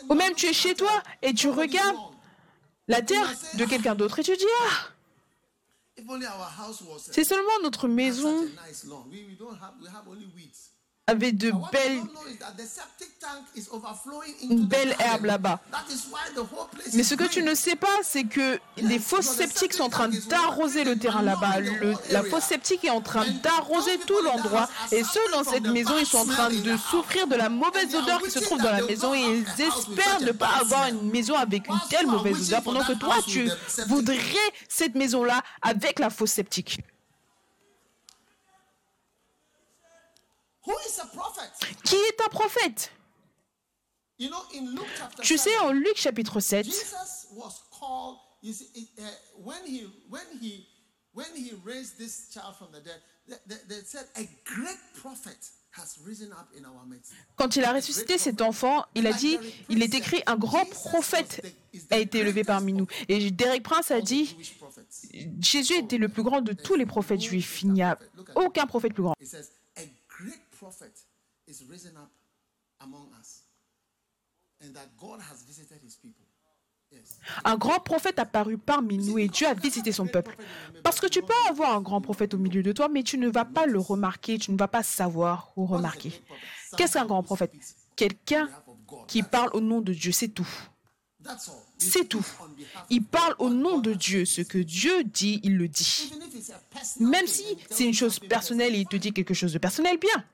Ou 0.08 0.14
même 0.14 0.34
tu 0.34 0.46
es 0.46 0.52
chez 0.52 0.74
toi 0.74 1.02
et 1.22 1.34
tu 1.34 1.48
regardes 1.48 1.96
la 2.88 3.02
terre 3.02 3.32
de 3.54 3.64
quelqu'un 3.64 3.94
d'autre 3.94 4.18
et 4.18 4.22
tu 4.22 4.36
dis 4.36 4.44
Ah, 4.62 4.88
c'est 7.10 7.24
seulement 7.24 7.58
notre 7.62 7.88
maison 7.88 8.46
avait 11.08 11.32
de 11.32 11.52
belles, 11.70 12.00
une 14.42 14.66
belle 14.66 14.96
herbe 14.98 15.26
là-bas. 15.26 15.60
Mais 16.94 17.04
ce 17.04 17.14
que 17.14 17.28
tu 17.28 17.42
ne 17.44 17.54
sais 17.54 17.76
pas, 17.76 17.86
c'est 18.02 18.24
que 18.24 18.58
les 18.76 18.98
fosses 18.98 19.26
sceptiques 19.26 19.72
sont 19.72 19.84
en 19.84 19.88
train 19.88 20.08
d'arroser 20.08 20.82
le 20.82 20.98
terrain 20.98 21.22
là-bas. 21.22 21.60
La 22.10 22.24
fosse 22.24 22.44
sceptique 22.44 22.84
est 22.84 22.90
en 22.90 23.00
train 23.00 23.24
d'arroser 23.42 23.98
tout 24.06 24.20
l'endroit. 24.24 24.68
Et 24.90 25.04
ceux 25.04 25.20
dans 25.32 25.44
cette 25.44 25.66
maison, 25.68 25.94
ils 25.98 26.06
sont 26.06 26.18
en 26.18 26.26
train 26.26 26.50
de 26.50 26.76
souffrir 26.76 27.28
de 27.28 27.36
la 27.36 27.48
mauvaise 27.48 27.94
odeur 27.94 28.20
qui 28.20 28.30
se 28.30 28.40
trouve 28.40 28.60
dans 28.60 28.72
la 28.72 28.82
maison 28.82 29.14
et 29.14 29.20
ils 29.20 29.62
espèrent 29.62 30.20
ne 30.20 30.32
pas 30.32 30.50
avoir 30.60 30.88
une 30.88 31.10
maison 31.10 31.36
avec 31.36 31.68
une 31.68 31.80
telle 31.88 32.06
mauvaise 32.06 32.48
odeur 32.48 32.62
pendant 32.62 32.84
que 32.84 32.94
toi, 32.94 33.16
tu 33.26 33.48
voudrais 33.86 34.16
cette 34.68 34.96
maison-là 34.96 35.40
avec 35.62 36.00
la 36.00 36.10
fosse 36.10 36.32
Qui 41.84 41.96
est 41.96 42.20
un 42.24 42.28
prophète? 42.28 42.92
Tu 45.22 45.38
sais, 45.38 45.56
en 45.58 45.72
Luc 45.72 45.96
chapitre 45.96 46.40
7, 46.40 46.66
quand 57.36 57.56
il 57.56 57.64
a 57.64 57.72
ressuscité 57.72 58.16
cet 58.16 58.40
enfant, 58.40 58.84
il 58.94 59.06
a 59.06 59.12
dit, 59.12 59.38
il 59.68 59.82
est 59.82 59.94
écrit, 59.94 60.22
un 60.26 60.36
grand 60.36 60.64
prophète 60.64 61.42
a 61.90 61.98
été 61.98 62.18
élevé 62.20 62.44
parmi 62.44 62.72
nous. 62.72 62.86
Et 63.08 63.30
Derek 63.30 63.62
Prince 63.62 63.90
a 63.90 64.00
dit, 64.00 64.36
Jésus 65.40 65.74
était 65.74 65.98
le 65.98 66.08
plus 66.08 66.22
grand 66.22 66.40
de 66.40 66.54
tous 66.54 66.76
les 66.76 66.86
prophètes 66.86 67.20
juifs. 67.20 67.62
Il 67.62 67.72
n'y 67.72 67.82
a 67.82 67.98
aucun 68.34 68.66
prophète 68.66 68.94
plus 68.94 69.02
grand. 69.02 69.14
Un 77.44 77.56
grand 77.56 77.80
prophète 77.80 78.18
a 78.18 78.24
paru 78.24 78.58
parmi 78.58 78.98
nous 78.98 79.18
et 79.18 79.28
Dieu 79.28 79.46
a 79.46 79.54
visité 79.54 79.92
son 79.92 80.06
peuple. 80.06 80.36
Parce 80.82 81.00
que 81.00 81.06
tu 81.06 81.20
peux 81.20 81.34
avoir 81.48 81.76
un 81.76 81.80
grand 81.80 82.00
prophète 82.00 82.34
au 82.34 82.38
milieu 82.38 82.62
de 82.62 82.72
toi, 82.72 82.88
mais 82.88 83.02
tu 83.02 83.18
ne 83.18 83.28
vas 83.28 83.44
pas 83.44 83.66
le 83.66 83.78
remarquer, 83.78 84.38
tu 84.38 84.52
ne 84.52 84.56
vas 84.56 84.68
pas 84.68 84.82
savoir 84.82 85.52
ou 85.56 85.66
remarquer. 85.66 86.12
Qu'est-ce 86.76 86.94
qu'un 86.94 87.06
grand 87.06 87.22
prophète? 87.22 87.52
Quelqu'un 87.96 88.48
qui 89.08 89.22
parle 89.22 89.50
au 89.52 89.60
nom 89.60 89.80
de 89.80 89.92
Dieu, 89.92 90.12
c'est 90.12 90.28
tout. 90.28 90.48
C'est 91.78 92.08
tout. 92.08 92.24
Il 92.88 93.02
parle 93.04 93.34
au 93.38 93.50
nom 93.50 93.78
de 93.78 93.92
Dieu. 93.94 94.24
Ce 94.24 94.42
que 94.42 94.58
Dieu 94.58 95.04
dit, 95.04 95.40
il 95.42 95.56
le 95.56 95.68
dit. 95.68 96.12
Même 97.00 97.26
si 97.26 97.44
c'est 97.70 97.84
une 97.84 97.94
chose 97.94 98.18
personnelle 98.20 98.74
et 98.74 98.80
il 98.80 98.86
te 98.86 98.96
dit 98.96 99.12
quelque 99.12 99.34
chose 99.34 99.52
de 99.52 99.58
personnel, 99.58 99.98
bien. 99.98 100.24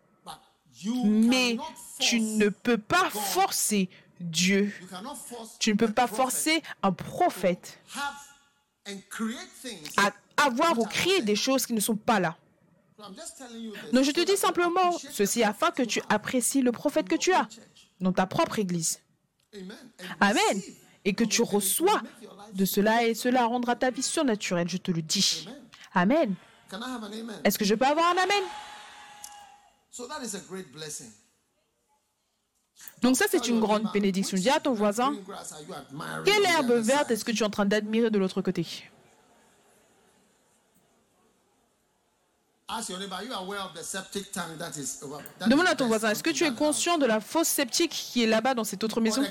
Mais 1.04 1.56
tu 1.98 2.20
ne 2.20 2.48
peux 2.48 2.78
pas 2.78 3.10
forcer 3.10 3.88
Dieu. 4.20 4.72
Tu 5.58 5.72
ne 5.72 5.76
peux 5.76 5.92
pas 5.92 6.06
forcer 6.06 6.62
un 6.82 6.92
prophète 6.92 7.78
à 9.96 10.12
avoir 10.36 10.78
ou 10.78 10.84
créer 10.84 11.22
des 11.22 11.36
choses 11.36 11.66
qui 11.66 11.72
ne 11.72 11.80
sont 11.80 11.96
pas 11.96 12.20
là. 12.20 12.36
Donc 13.92 14.04
je 14.04 14.10
te 14.12 14.24
dis 14.24 14.36
simplement 14.36 14.92
ceci 14.92 15.42
afin 15.42 15.70
que 15.70 15.82
tu 15.82 16.00
apprécies 16.08 16.62
le 16.62 16.72
prophète 16.72 17.08
que 17.08 17.16
tu 17.16 17.32
as 17.32 17.48
dans 18.00 18.12
ta 18.12 18.26
propre 18.26 18.58
église. 18.58 19.00
Amen. 20.20 20.62
Et 21.04 21.14
que 21.14 21.24
tu 21.24 21.42
reçois 21.42 22.00
de 22.54 22.64
cela 22.64 23.04
et 23.04 23.14
cela 23.14 23.44
rendra 23.44 23.74
ta 23.74 23.90
vie 23.90 24.02
surnaturelle, 24.02 24.68
je 24.68 24.76
te 24.76 24.92
le 24.92 25.02
dis. 25.02 25.48
Amen? 25.94 26.34
Est-ce 27.44 27.58
que 27.58 27.64
je 27.64 27.74
peux 27.74 27.86
avoir 27.86 28.06
un 28.06 28.22
Amen? 28.22 28.44
Donc 33.00 33.16
ça, 33.16 33.26
c'est 33.30 33.46
une 33.48 33.60
grande 33.60 33.90
bénédiction. 33.92 34.36
Dis 34.36 34.50
à 34.50 34.60
ton 34.60 34.72
voisin, 34.72 35.14
quelle 36.24 36.44
herbe 36.44 36.72
verte 36.72 37.10
est-ce 37.10 37.24
que 37.24 37.32
tu 37.32 37.42
es 37.42 37.46
en 37.46 37.50
train 37.50 37.66
d'admirer 37.66 38.10
de 38.10 38.18
l'autre 38.18 38.40
côté? 38.42 38.66
Demande 45.46 45.66
à 45.66 45.74
ton 45.74 45.88
voisin, 45.88 46.10
est-ce 46.10 46.22
que 46.22 46.30
tu 46.30 46.44
es 46.44 46.52
conscient 46.52 46.96
de 46.96 47.04
la 47.04 47.20
fosse 47.20 47.48
sceptique 47.48 47.90
qui 47.90 48.22
est 48.22 48.26
là-bas 48.26 48.54
dans 48.54 48.64
cette 48.64 48.82
autre 48.82 49.00
maison? 49.00 49.22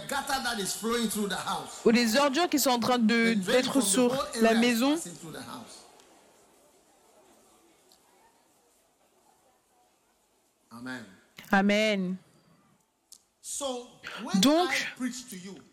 Ou 1.85 1.89
les 1.89 2.17
ordures 2.17 2.49
qui 2.49 2.59
sont 2.59 2.69
en 2.69 2.79
train 2.79 2.99
d'être 2.99 3.81
sur 3.81 4.27
la 4.41 4.53
maison? 4.53 4.95
Amen. 11.51 12.17
Donc, 14.35 14.69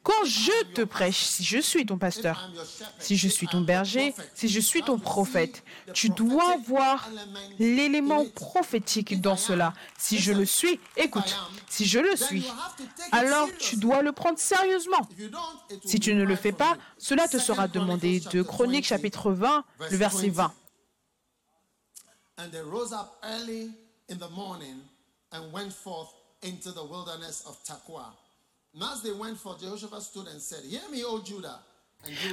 quand 0.03 0.25
je 0.25 0.73
te 0.75 0.83
prêche, 0.83 1.23
si 1.23 1.45
je 1.45 1.59
suis 1.59 1.85
ton 1.85 1.99
pasteur, 1.99 2.51
si 2.99 3.17
je 3.17 3.29
suis 3.29 3.47
ton 3.47 3.61
berger, 3.61 4.15
si 4.35 4.49
je 4.49 4.59
suis 4.59 4.83
ton 4.83 4.99
prophète, 4.99 5.63
tu 5.93 6.09
dois 6.09 6.57
voir 6.67 7.09
l'élément 7.59 8.25
prophétique 8.25 9.21
dans 9.21 9.37
cela. 9.37 9.75
Si 9.99 10.19
je 10.19 10.33
le 10.33 10.45
suis, 10.45 10.81
écoute, 10.97 11.37
si 11.69 11.85
je 11.85 11.99
le 11.99 12.17
suis, 12.17 12.47
alors 13.13 13.49
tu 13.59 13.77
dois 13.77 14.03
le 14.03 14.13
prendre 14.13 14.39
sérieusement. 14.39 15.09
Si 15.85 16.01
tu 16.01 16.15
ne 16.15 16.25
le 16.25 16.37
fais 16.37 16.53
pas, 16.53 16.77
cela 16.97 17.29
te 17.29 17.39
sera 17.39 17.69
demandé. 17.69 18.21
De 18.33 18.43
Chroniques 18.43 18.87
chapitre 18.87 19.31
20, 19.33 19.65
le 19.91 19.97
verset 19.97 20.31
20. 20.31 20.53
Into 26.43 26.73
the 26.73 26.85
wilderness 26.85 27.45
of. 27.47 27.59
And 28.75 28.83
as 28.83 29.03
they 29.03 29.13
went 29.13 29.39
forth, 29.39 29.61
Jehoshaphat 29.61 30.03
stood 30.03 30.29
and 30.29 30.41
said, 30.41 30.65
Hear 30.65 30.89
me, 30.91 31.03
O 31.05 31.21
Judah. 31.25 31.61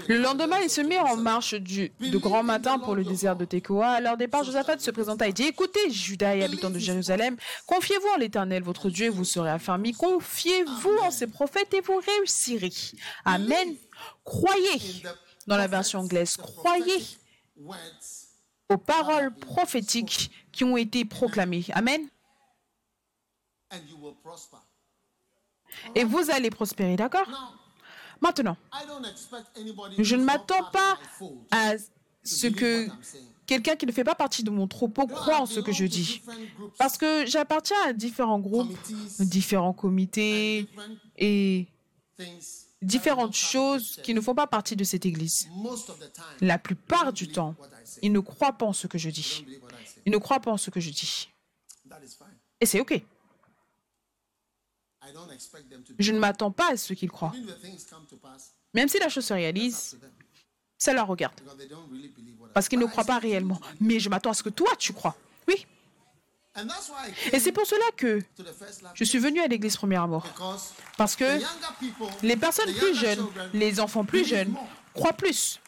Le 0.08 0.19
lendemain, 0.19 0.60
ils 0.62 0.69
se 0.69 0.81
mirent 0.81 1.05
en 1.05 1.17
marche 1.17 1.55
du, 1.55 1.91
de 1.99 2.17
grand 2.19 2.43
matin 2.43 2.77
pour 2.77 2.93
le 2.93 3.03
désert 3.03 3.36
de 3.36 3.45
Tekoa. 3.45 3.88
À 3.88 3.99
leur 3.99 4.15
départ, 4.15 4.43
Josaphat 4.43 4.77
se 4.77 4.91
présenta 4.91 5.27
et 5.27 5.34
dit 5.34 5.43
Écoutez, 5.43 5.89
Judas 5.89 6.36
et 6.36 6.43
habitants 6.43 6.69
de 6.69 6.77
Jérusalem, 6.77 7.36
confiez-vous 7.65 8.08
en 8.13 8.17
l'Éternel, 8.17 8.62
votre 8.62 8.91
Dieu, 8.91 9.08
et 9.08 9.10
vous 9.10 9.23
serez 9.23 9.49
affermis. 9.49 9.93
Confiez-vous 9.93 10.97
en 11.01 11.10
ses 11.10 11.25
prophètes 11.25 11.73
et 11.73 11.81
vous 11.81 11.99
réussirez. 11.99 12.71
Amen. 13.25 13.75
Croyez, 14.23 15.03
dans 15.47 15.58
la 15.58 15.67
version 15.67 16.01
anglaise, 16.01 16.38
croyez 16.38 17.03
aux 18.69 18.77
paroles 18.77 19.34
prophétiques 19.34 20.29
qui 20.51 20.63
ont 20.63 20.77
été 20.77 21.05
proclamées. 21.05 21.65
Amen. 21.73 22.08
Et 25.95 26.04
vous 26.04 26.30
allez 26.32 26.49
prospérer, 26.49 26.95
d'accord? 26.95 27.28
Maintenant, 28.21 28.58
je 29.97 30.15
ne 30.15 30.23
m'attends 30.23 30.63
pas 30.71 30.97
à 31.51 31.73
ce 32.23 32.47
que 32.47 32.88
quelqu'un 33.45 33.75
qui 33.75 33.86
ne 33.86 33.91
fait 33.91 34.04
pas 34.04 34.15
partie 34.15 34.43
de 34.43 34.49
mon 34.49 34.67
troupeau 34.67 35.06
croit 35.06 35.41
en 35.41 35.45
ce 35.45 35.60
que 35.60 35.71
je 35.71 35.86
dis. 35.86 36.21
Parce 36.78 36.97
que 36.97 37.25
j'appartiens 37.25 37.78
à 37.86 37.93
différents 37.93 38.39
groupes, 38.39 38.75
différents 39.19 39.73
comités 39.73 40.67
et 41.17 41.67
différentes 42.82 43.36
choses 43.36 43.99
qui 44.04 44.13
ne 44.13 44.21
font 44.21 44.36
pas 44.36 44.47
partie 44.47 44.75
de 44.75 44.84
cette 44.84 45.06
Église. 45.06 45.47
La 46.41 46.58
plupart 46.58 47.12
du 47.13 47.28
temps, 47.28 47.56
ils 48.01 48.12
ne 48.12 48.19
croient 48.19 48.54
pas 48.54 48.65
en 48.65 48.73
ce 48.73 48.88
que 48.88 48.97
je 48.97 49.10
dis. 49.10 49.45
Ils 50.06 50.12
ne 50.12 50.17
croient 50.17 50.39
pas 50.39 50.51
en 50.51 50.58
ce 50.58 50.69
que 50.69 50.80
je 50.80 50.89
dis. 50.89 51.30
Et 52.62 52.65
c'est 52.65 52.80
OK. 52.80 53.04
Je 56.00 56.12
ne 56.12 56.20
m'attends 56.20 56.52
pas 56.52 56.72
à 56.72 56.78
ce 56.78 56.94
qu'ils 56.94 57.12
croient. 57.12 57.34
Même 58.74 58.89
si 58.89 59.00
la 59.00 59.10
chose 59.10 59.26
se 59.26 59.34
réalise, 59.34 59.98
ça 60.78 60.94
leur 60.94 61.08
regarde. 61.08 61.39
Parce 62.54 62.68
qu'ils 62.70 62.80
ne 62.80 62.86
croient 62.86 63.06
pas 63.06 63.20
réellement. 63.20 63.60
Mais 63.80 64.00
je 64.00 64.10
m'attends 64.10 64.32
à 64.32 64.34
ce 64.34 64.44
que 64.44 64.50
toi, 64.50 64.70
tu 64.78 64.94
crois. 64.94 65.15
Oui. 65.48 65.65
Et 67.34 67.39
c'est 67.39 67.52
pour 67.52 67.65
cela 67.65 67.84
que 67.98 68.22
je 68.94 69.04
suis 69.04 69.20
venu 69.20 69.41
à 69.41 69.48
l'église 69.48 69.76
Première 69.76 70.04
Amour. 70.04 70.26
Parce 70.98 71.15
que 71.15 71.39
les 72.24 72.38
personnes 72.38 72.74
plus 72.74 72.96
jeunes, 72.96 73.28
les 73.54 73.80
enfants 73.80 74.06
plus 74.06 74.26
jeunes, 74.26 74.56
croient 74.94 75.13
plus. 75.13 75.60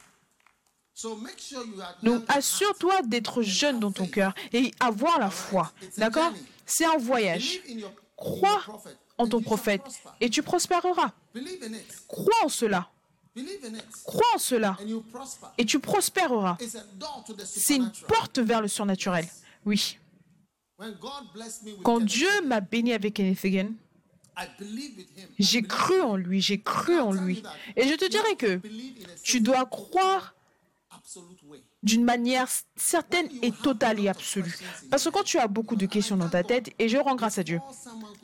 Donc 2.02 2.24
assure-toi 2.28 3.02
d'être 3.04 3.44
jeune 3.44 3.80
dans 3.80 3.92
ton 3.92 4.08
cœur 4.08 4.34
et 4.52 4.72
avoir 4.80 5.20
la 5.20 5.30
foi. 5.30 5.72
D'accord? 5.98 6.34
C'est 6.66 6.86
un 6.86 6.98
voyage. 6.98 7.62
Crois 8.16 8.64
en 9.18 9.28
ton 9.28 9.42
prophète 9.42 9.82
et 10.22 10.30
tu 10.30 10.44
prospéreras. 10.44 11.12
Crois 12.08 12.46
en 12.46 12.50
cela. 12.50 12.90
Crois 14.04 14.26
en 14.36 14.40
cela 14.40 14.78
et 15.58 15.66
tu 15.66 15.80
prospéreras. 15.80 16.58
C'est 17.46 17.76
une 17.76 17.92
porte 18.08 18.40
vers 18.40 18.62
le 18.62 18.68
surnaturel. 18.68 19.28
Oui. 19.66 19.98
Quand 21.84 22.00
Dieu 22.00 22.30
m'a 22.46 22.62
béni 22.62 22.94
avec 22.94 23.16
Kenneth 23.16 23.46
j'ai 25.40 25.64
cru 25.64 26.00
en 26.02 26.16
lui, 26.16 26.42
j'ai 26.42 26.62
cru 26.62 27.00
en 27.00 27.12
lui. 27.12 27.42
Et 27.76 27.88
je 27.88 27.96
te 27.96 28.08
dirais 28.08 28.36
que 28.36 28.62
tu 29.24 29.42
dois 29.42 29.66
croire 29.66 30.36
d'une 31.84 32.04
manière 32.04 32.48
certaine 32.76 33.28
et 33.42 33.52
totale 33.52 34.00
et 34.00 34.08
absolue. 34.08 34.58
Parce 34.90 35.04
que 35.04 35.10
quand 35.10 35.24
tu 35.24 35.38
as 35.38 35.48
beaucoup 35.48 35.76
de 35.76 35.86
questions 35.86 36.18
dans 36.18 36.30
ta 36.30 36.44
tête, 36.44 36.72
et 36.80 36.90
je 36.90 36.98
rends 36.98 37.16
grâce 37.16 37.38
à 37.38 37.44
Dieu, 37.44 37.60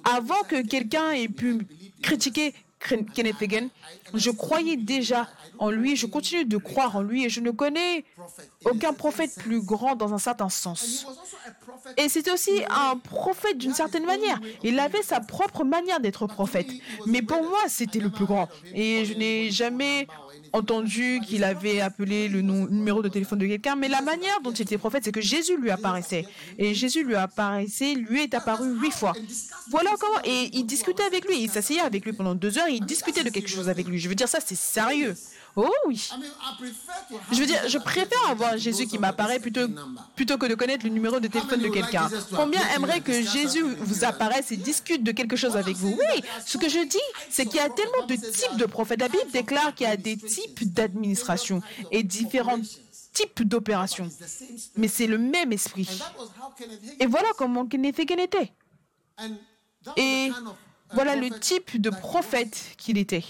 avant 0.03 0.41
que 0.47 0.65
quelqu'un 0.65 1.11
ait 1.11 1.27
pu 1.27 1.67
critiquer 2.01 2.53
Kenneth 3.13 3.41
Hagin, 3.41 3.69
je 4.13 4.29
croyais 4.29 4.75
déjà 4.75 5.29
en 5.59 5.69
lui, 5.69 5.95
je 5.95 6.05
continue 6.05 6.45
de 6.45 6.57
croire 6.57 6.95
en 6.97 7.01
lui 7.01 7.25
et 7.25 7.29
je 7.29 7.39
ne 7.39 7.51
connais 7.51 8.03
aucun 8.65 8.93
prophète 8.93 9.33
plus 9.35 9.61
grand 9.61 9.95
dans 9.95 10.13
un 10.13 10.17
certain 10.17 10.49
sens. 10.49 11.05
Et 11.97 12.09
c'était 12.09 12.31
aussi 12.31 12.51
un 12.69 12.97
prophète 12.97 13.57
d'une 13.57 13.73
certaine 13.73 14.05
manière. 14.05 14.39
Il 14.63 14.79
avait 14.79 15.03
sa 15.03 15.19
propre 15.19 15.63
manière 15.63 15.99
d'être 15.99 16.27
prophète. 16.27 16.67
Mais 17.05 17.21
pour 17.21 17.41
moi, 17.43 17.59
c'était 17.67 17.99
le 17.99 18.09
plus 18.09 18.25
grand. 18.25 18.49
Et 18.73 19.05
je 19.05 19.13
n'ai 19.13 19.51
jamais 19.51 20.07
entendu 20.53 21.19
qu'il 21.25 21.43
avait 21.43 21.81
appelé 21.81 22.29
le 22.29 22.41
numéro 22.41 23.01
de 23.01 23.09
téléphone 23.09 23.39
de 23.39 23.47
quelqu'un, 23.47 23.75
mais 23.75 23.87
la 23.87 24.01
manière 24.01 24.39
dont 24.41 24.51
il 24.51 24.61
était 24.61 24.77
prophète, 24.77 25.03
c'est 25.03 25.11
que 25.11 25.21
Jésus 25.21 25.57
lui 25.57 25.71
apparaissait. 25.71 26.25
Et 26.59 26.75
Jésus 26.75 27.03
lui 27.03 27.15
apparaissait, 27.15 27.95
lui 27.95 28.21
est 28.21 28.33
apparu 28.35 28.69
huit 28.79 28.91
fois. 28.91 29.13
Voilà 29.69 29.91
comment. 29.99 30.19
Et 30.23 30.49
il 30.53 30.65
discutait 30.65 31.03
avec 31.03 31.27
lui, 31.27 31.41
il 31.41 31.49
s'asseyait 31.49 31.81
avec 31.81 32.05
lui 32.05 32.13
pendant 32.13 32.35
deux 32.35 32.57
heures, 32.59 32.67
et 32.67 32.73
il 32.73 32.85
discutait 32.85 33.23
de 33.23 33.29
quelque 33.29 33.49
chose 33.49 33.67
avec 33.67 33.87
lui. 33.87 33.99
Je 33.99 34.07
veux 34.07 34.15
dire, 34.15 34.29
ça, 34.29 34.39
c'est 34.45 34.55
sérieux. 34.55 35.15
Oh 35.55 35.71
oui. 35.87 36.09
Je 37.31 37.37
veux 37.37 37.45
dire, 37.45 37.67
je 37.67 37.77
préfère 37.77 38.29
avoir 38.29 38.57
Jésus 38.57 38.87
qui 38.87 38.97
m'apparaît 38.97 39.39
plutôt, 39.39 39.67
plutôt 40.15 40.37
que 40.37 40.47
de 40.47 40.55
connaître 40.55 40.83
le 40.85 40.91
numéro 40.91 41.19
de 41.19 41.27
téléphone 41.27 41.61
de 41.61 41.69
quelqu'un. 41.69 42.09
Combien 42.35 42.61
aimerait 42.75 43.01
que 43.01 43.21
Jésus 43.21 43.61
vous 43.61 44.03
apparaisse 44.03 44.51
et 44.51 44.57
discute 44.57 45.03
de 45.03 45.11
quelque 45.11 45.35
chose 45.35 45.55
avec 45.55 45.75
vous? 45.75 45.95
Oui, 45.97 46.23
ce 46.45 46.57
que 46.57 46.67
je 46.69 46.85
dis, 46.87 46.97
c'est 47.29 47.45
qu'il 47.45 47.57
y 47.57 47.59
a 47.59 47.69
tellement 47.69 48.05
de 48.07 48.15
types 48.15 48.57
de 48.57 48.65
prophètes. 48.65 49.01
La 49.01 49.09
Bible 49.09 49.29
déclare 49.31 49.75
qu'il 49.75 49.87
y 49.87 49.89
a 49.89 49.97
des 49.97 50.17
types 50.17 50.73
d'administration 50.73 51.61
et 51.91 52.01
différents 52.03 52.59
types 53.13 53.43
d'opérations. 53.43 54.09
Mais 54.75 54.87
c'est 54.87 55.07
le 55.07 55.19
même 55.19 55.53
esprit. 55.53 56.01
Et 56.99 57.05
voilà 57.05 57.29
comment 57.37 57.67
Kenneth 57.67 57.99
Hagin 57.99 58.17
était. 58.17 58.51
Et 59.97 60.31
voilà 60.93 61.15
le 61.15 61.29
type 61.39 61.79
de 61.79 61.91
prophète 61.91 62.59
qu'il 62.77 62.97
était. 62.97 63.23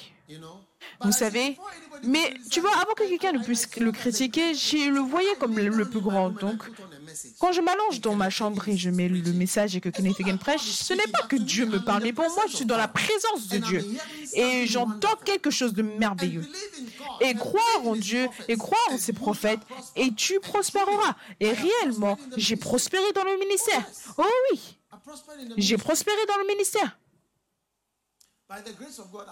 Vous 1.02 1.12
savez, 1.12 1.58
mais 2.04 2.34
tu 2.52 2.60
vois, 2.60 2.72
avant 2.76 2.94
que 2.94 3.08
quelqu'un 3.08 3.32
ne 3.32 3.44
puisse 3.44 3.68
le 3.78 3.92
critiquer, 3.92 4.54
je 4.54 4.90
le 4.90 5.00
voyais 5.00 5.36
comme 5.40 5.58
le 5.58 5.90
plus 5.90 6.02
grand. 6.02 6.30
Donc, 6.30 6.64
quand 7.40 7.52
je 7.52 7.62
m'allonge 7.62 8.02
dans 8.02 8.16
ma 8.16 8.30
chambre 8.30 8.68
et 8.68 8.78
je 8.78 8.90
mets 8.90 9.08
le 9.08 9.34
message 9.34 9.76
et 9.76 9.82
que 9.82 9.90
Kenneth 9.90 10.20
Hagin 10.20 10.38
prêche, 10.38 10.62
ce 10.62 10.94
n'est 10.94 11.12
pas 11.12 11.24
que 11.28 11.36
Dieu 11.36 11.66
me 11.66 11.80
parle, 11.80 12.04
mais 12.04 12.14
pour 12.14 12.26
moi, 12.26 12.44
je 12.50 12.56
suis 12.58 12.66
dans 12.66 12.78
la 12.78 12.88
présence 12.88 13.48
de 13.50 13.58
Dieu. 13.58 13.86
Et 14.34 14.66
j'entends 14.68 15.16
quelque 15.24 15.50
chose 15.50 15.74
de 15.74 15.82
merveilleux. 15.82 16.46
Et 17.22 17.34
croire 17.36 17.86
en 17.86 17.96
Dieu 17.96 18.28
et 18.48 18.58
croire 18.58 18.82
en 18.92 18.98
ses 18.98 19.14
prophètes, 19.14 19.62
et 19.96 20.14
tu 20.14 20.40
prospéreras. 20.40 21.16
Et 21.40 21.52
réellement, 21.52 22.18
j'ai 22.38 22.56
prospéré 22.56 23.12
dans 23.14 23.24
le 23.24 23.38
ministère. 23.40 23.84
Oh 24.18 24.24
oui, 24.52 24.78
j'ai 25.58 25.78
prospéré 25.78 26.18
dans 26.28 26.38
le 26.38 26.48
ministère. 26.48 26.98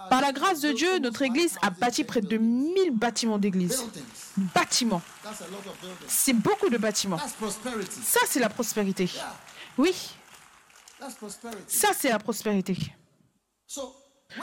Par 0.10 0.22
la 0.22 0.32
grâce 0.32 0.62
de 0.62 0.72
Dieu, 0.72 1.00
notre 1.00 1.22
Église 1.22 1.58
a 1.62 1.70
bâti 1.70 2.04
près 2.04 2.22
de 2.22 2.38
1000 2.38 2.92
bâtiments 2.92 3.38
d'église. 3.38 3.84
Bâtiments. 4.38 5.02
C'est 6.08 6.34
beaucoup 6.34 6.70
de 6.70 6.78
bâtiments. 6.78 7.20
Ça, 7.20 8.22
c'est 8.28 8.40
la 8.40 8.50
prospérité. 8.50 9.10
Oui. 9.78 9.94
Ça, 11.68 11.90
c'est 11.98 12.10
la 12.10 12.20
prospérité. 12.20 12.78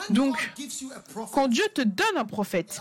Donc, 0.09 0.37
quand 1.31 1.47
Dieu 1.47 1.65
te 1.73 1.81
donne 1.81 2.17
un 2.17 2.25
prophète, 2.25 2.79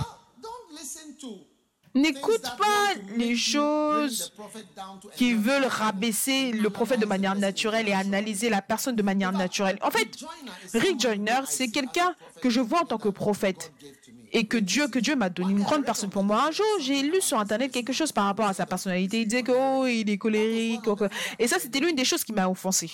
N'écoute 1.99 2.43
pas 2.43 2.95
les 3.17 3.37
choses 3.37 4.33
qui 5.17 5.35
veulent 5.35 5.67
rabaisser 5.67 6.53
le 6.53 6.71
prophète 6.71 7.01
de 7.01 7.07
manière 7.07 7.35
naturelle 7.35 7.89
et 7.89 7.93
analyser 7.93 8.51
la 8.51 8.63
personne 8.63 8.95
de 8.95 9.03
manière 9.03 9.33
naturelle. 9.33 9.79
En 9.83 9.91
fait, 9.91 10.09
Rick 10.75 11.01
Joyner, 11.01 11.41
c'est 11.49 11.69
quelqu'un 11.69 12.15
que 12.41 12.51
je 12.51 12.61
vois 12.61 12.83
en 12.83 12.85
tant 12.85 12.99
que 12.99 13.09
prophète 13.09 13.73
et 14.33 14.45
que 14.45 14.57
Dieu, 14.57 14.89
que 14.89 14.99
Dieu 14.99 15.17
m'a 15.17 15.29
donné 15.29 15.53
une 15.53 15.63
grande 15.63 15.85
personne 15.85 16.11
pour 16.11 16.23
moi. 16.23 16.45
Un 16.49 16.51
jour, 16.51 16.67
j'ai 16.81 17.03
lu 17.03 17.21
sur 17.21 17.39
Internet 17.39 17.73
quelque 17.73 17.93
chose 17.93 18.13
par 18.13 18.25
rapport 18.25 18.47
à 18.47 18.55
sa 18.55 18.67
personnalité. 18.67 19.23
Il 19.23 19.29
disait 19.29 19.43
qu'il 19.43 19.55
oh, 19.57 19.87
est 19.87 20.19
colérique. 20.19 20.83
Et 21.39 21.49
ça, 21.49 21.59
c'était 21.59 21.81
l'une 21.81 21.97
des 21.97 22.05
choses 22.05 22.25
qui 22.25 22.33
m'a 22.33 22.49
offensé. 22.49 22.91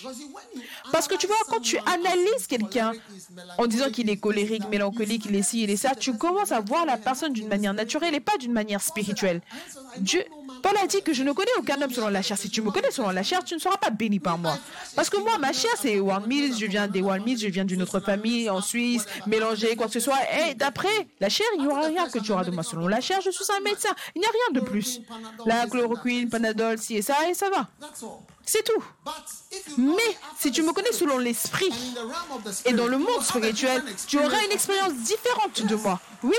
Parce 0.92 1.08
que 1.08 1.16
tu 1.16 1.26
vois, 1.26 1.36
quand 1.48 1.60
tu 1.60 1.78
analyses 1.78 2.46
quelqu'un 2.48 2.92
en 3.58 3.66
disant 3.66 3.90
qu'il 3.90 4.10
est 4.10 4.16
colérique, 4.16 4.68
mélancolique, 4.68 5.26
il 5.26 5.36
est 5.36 5.42
ci, 5.42 5.62
il 5.62 5.70
est 5.70 5.76
ça, 5.76 5.94
tu 5.94 6.16
commences 6.16 6.52
à 6.52 6.60
voir 6.60 6.86
la 6.86 6.96
personne 6.96 7.32
d'une 7.32 7.48
manière 7.48 7.74
naturelle 7.74 8.14
et 8.14 8.20
pas 8.20 8.36
d'une 8.38 8.52
manière 8.52 8.80
spirituelle. 8.80 9.40
Dieu, 9.98 10.24
Paul 10.64 10.78
a 10.82 10.86
dit 10.86 11.02
que 11.02 11.12
je 11.12 11.22
ne 11.22 11.32
connais 11.32 11.50
aucun 11.58 11.78
homme 11.82 11.92
selon 11.92 12.08
la 12.08 12.22
chair. 12.22 12.38
Si 12.38 12.48
tu 12.48 12.62
me 12.62 12.70
connais 12.70 12.90
selon 12.90 13.10
la 13.10 13.22
chair, 13.22 13.44
tu 13.44 13.52
ne 13.52 13.58
seras 13.58 13.76
pas 13.76 13.90
béni 13.90 14.18
par 14.18 14.38
moi. 14.38 14.56
Parce 14.96 15.10
que 15.10 15.18
moi, 15.18 15.36
ma 15.36 15.52
chair, 15.52 15.72
c'est 15.78 16.00
One 16.00 16.26
Mills, 16.26 16.56
je 16.58 16.64
viens 16.64 16.88
des 16.88 17.02
One 17.02 17.22
Mills, 17.22 17.38
je 17.38 17.48
viens 17.48 17.66
d'une 17.66 17.82
autre 17.82 18.00
famille 18.00 18.48
en 18.48 18.62
Suisse, 18.62 19.04
mélangé, 19.26 19.76
quoi 19.76 19.88
que 19.88 19.92
ce 19.92 20.00
soit. 20.00 20.16
Et 20.48 20.54
d'après 20.54 20.88
la 21.20 21.28
chair, 21.28 21.46
il 21.56 21.60
n'y 21.60 21.66
aura 21.66 21.82
rien 21.82 22.08
que 22.08 22.18
tu 22.18 22.32
auras 22.32 22.44
de 22.44 22.50
moi. 22.50 22.62
Selon 22.62 22.88
la 22.88 23.02
chair, 23.02 23.20
je 23.22 23.30
suis 23.30 23.44
un 23.54 23.60
médecin. 23.60 23.90
Il 24.14 24.20
n'y 24.20 24.24
a 24.24 24.30
rien 24.30 24.62
de 24.62 24.66
plus. 24.66 25.02
La 25.44 25.66
chloroquine, 25.66 26.30
panadol, 26.30 26.78
ci 26.78 26.96
et 26.96 27.02
ça, 27.02 27.28
et 27.28 27.34
ça 27.34 27.50
va. 27.50 27.68
C'est 28.46 28.64
tout. 28.64 28.82
Mais 29.76 30.16
si 30.38 30.50
tu 30.50 30.62
me 30.62 30.72
connais 30.72 30.92
selon 30.92 31.18
l'esprit 31.18 31.72
et 32.64 32.72
dans 32.72 32.86
le 32.86 32.96
monde 32.96 33.22
spirituel, 33.22 33.82
tu 34.06 34.18
auras 34.18 34.42
une 34.46 34.52
expérience 34.52 34.94
différente 34.94 35.66
de 35.66 35.74
moi. 35.74 36.00
Oui. 36.22 36.36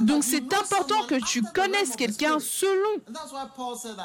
Donc 0.00 0.24
c'est 0.24 0.52
important 0.54 1.06
que 1.06 1.16
tu 1.26 1.42
connaisses 1.42 1.96
quelqu'un 1.96 2.38
selon 2.40 3.00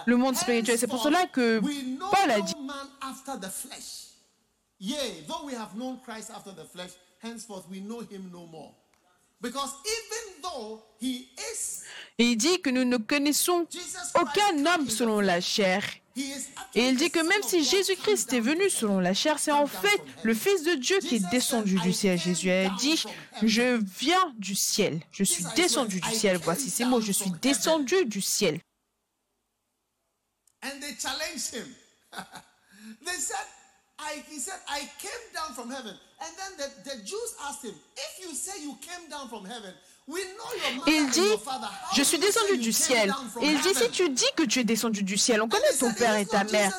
le 0.06 0.16
monde 0.18 0.36
spirituel. 0.36 0.78
C'est 0.78 0.88
pour 0.88 1.02
cela 1.02 1.28
que 1.28 1.60
Paul 1.60 2.32
a 2.32 2.42
dit. 2.42 2.54
Et 12.20 12.24
il 12.24 12.38
dit 12.38 12.62
que 12.62 12.70
nous 12.70 12.84
ne 12.84 12.98
connaissons 12.98 13.68
aucun 14.16 14.66
homme 14.66 14.90
selon 14.90 15.20
la 15.20 15.42
chair. 15.42 15.84
Et 16.76 16.88
il 16.88 16.98
dit 16.98 17.10
que 17.10 17.20
même 17.20 17.44
si 17.44 17.64
Jésus-Christ 17.64 18.34
est 18.34 18.40
venu 18.40 18.70
selon 18.70 19.00
la 19.00 19.14
chair, 19.14 19.40
c'est 19.40 19.52
en 19.52 19.68
fait 19.68 20.02
le 20.24 20.34
Fils 20.34 20.64
de 20.64 20.74
Dieu 20.74 21.00
qui 21.00 21.16
est 21.16 21.30
descendu 21.32 21.76
du 21.80 21.94
ciel. 21.94 22.20
Jésus 22.20 22.52
a 22.52 22.70
dit, 22.70 23.04
je 23.44 23.80
viens 24.00 24.34
du 24.38 24.56
ciel, 24.56 25.02
je 25.12 25.24
suis 25.24 25.46
descendu 25.56 26.00
du 26.00 26.16
ciel. 26.16 26.38
Voici 26.38 26.70
ces 26.70 26.86
mots, 26.86 27.02
je 27.02 27.12
suis 27.12 27.32
descendu 27.42 28.06
du 28.06 28.22
ciel. 28.22 28.60
Il 40.88 41.10
dit, 41.10 41.20
je 41.96 42.02
suis 42.02 42.18
descendu 42.18 42.58
du 42.58 42.72
ciel. 42.72 43.14
il 43.42 43.60
dit, 43.60 43.76
si 43.76 43.90
tu 43.90 44.10
dis 44.10 44.26
que 44.38 44.44
tu 44.44 44.60
es 44.60 44.64
descendu 44.64 45.04
du 45.04 45.18
ciel, 45.18 45.42
on 45.42 45.50
connaît 45.50 45.74
ton 45.78 45.94
père 45.94 46.16
et 46.16 46.26
ta 46.26 46.46
mère. 46.46 46.72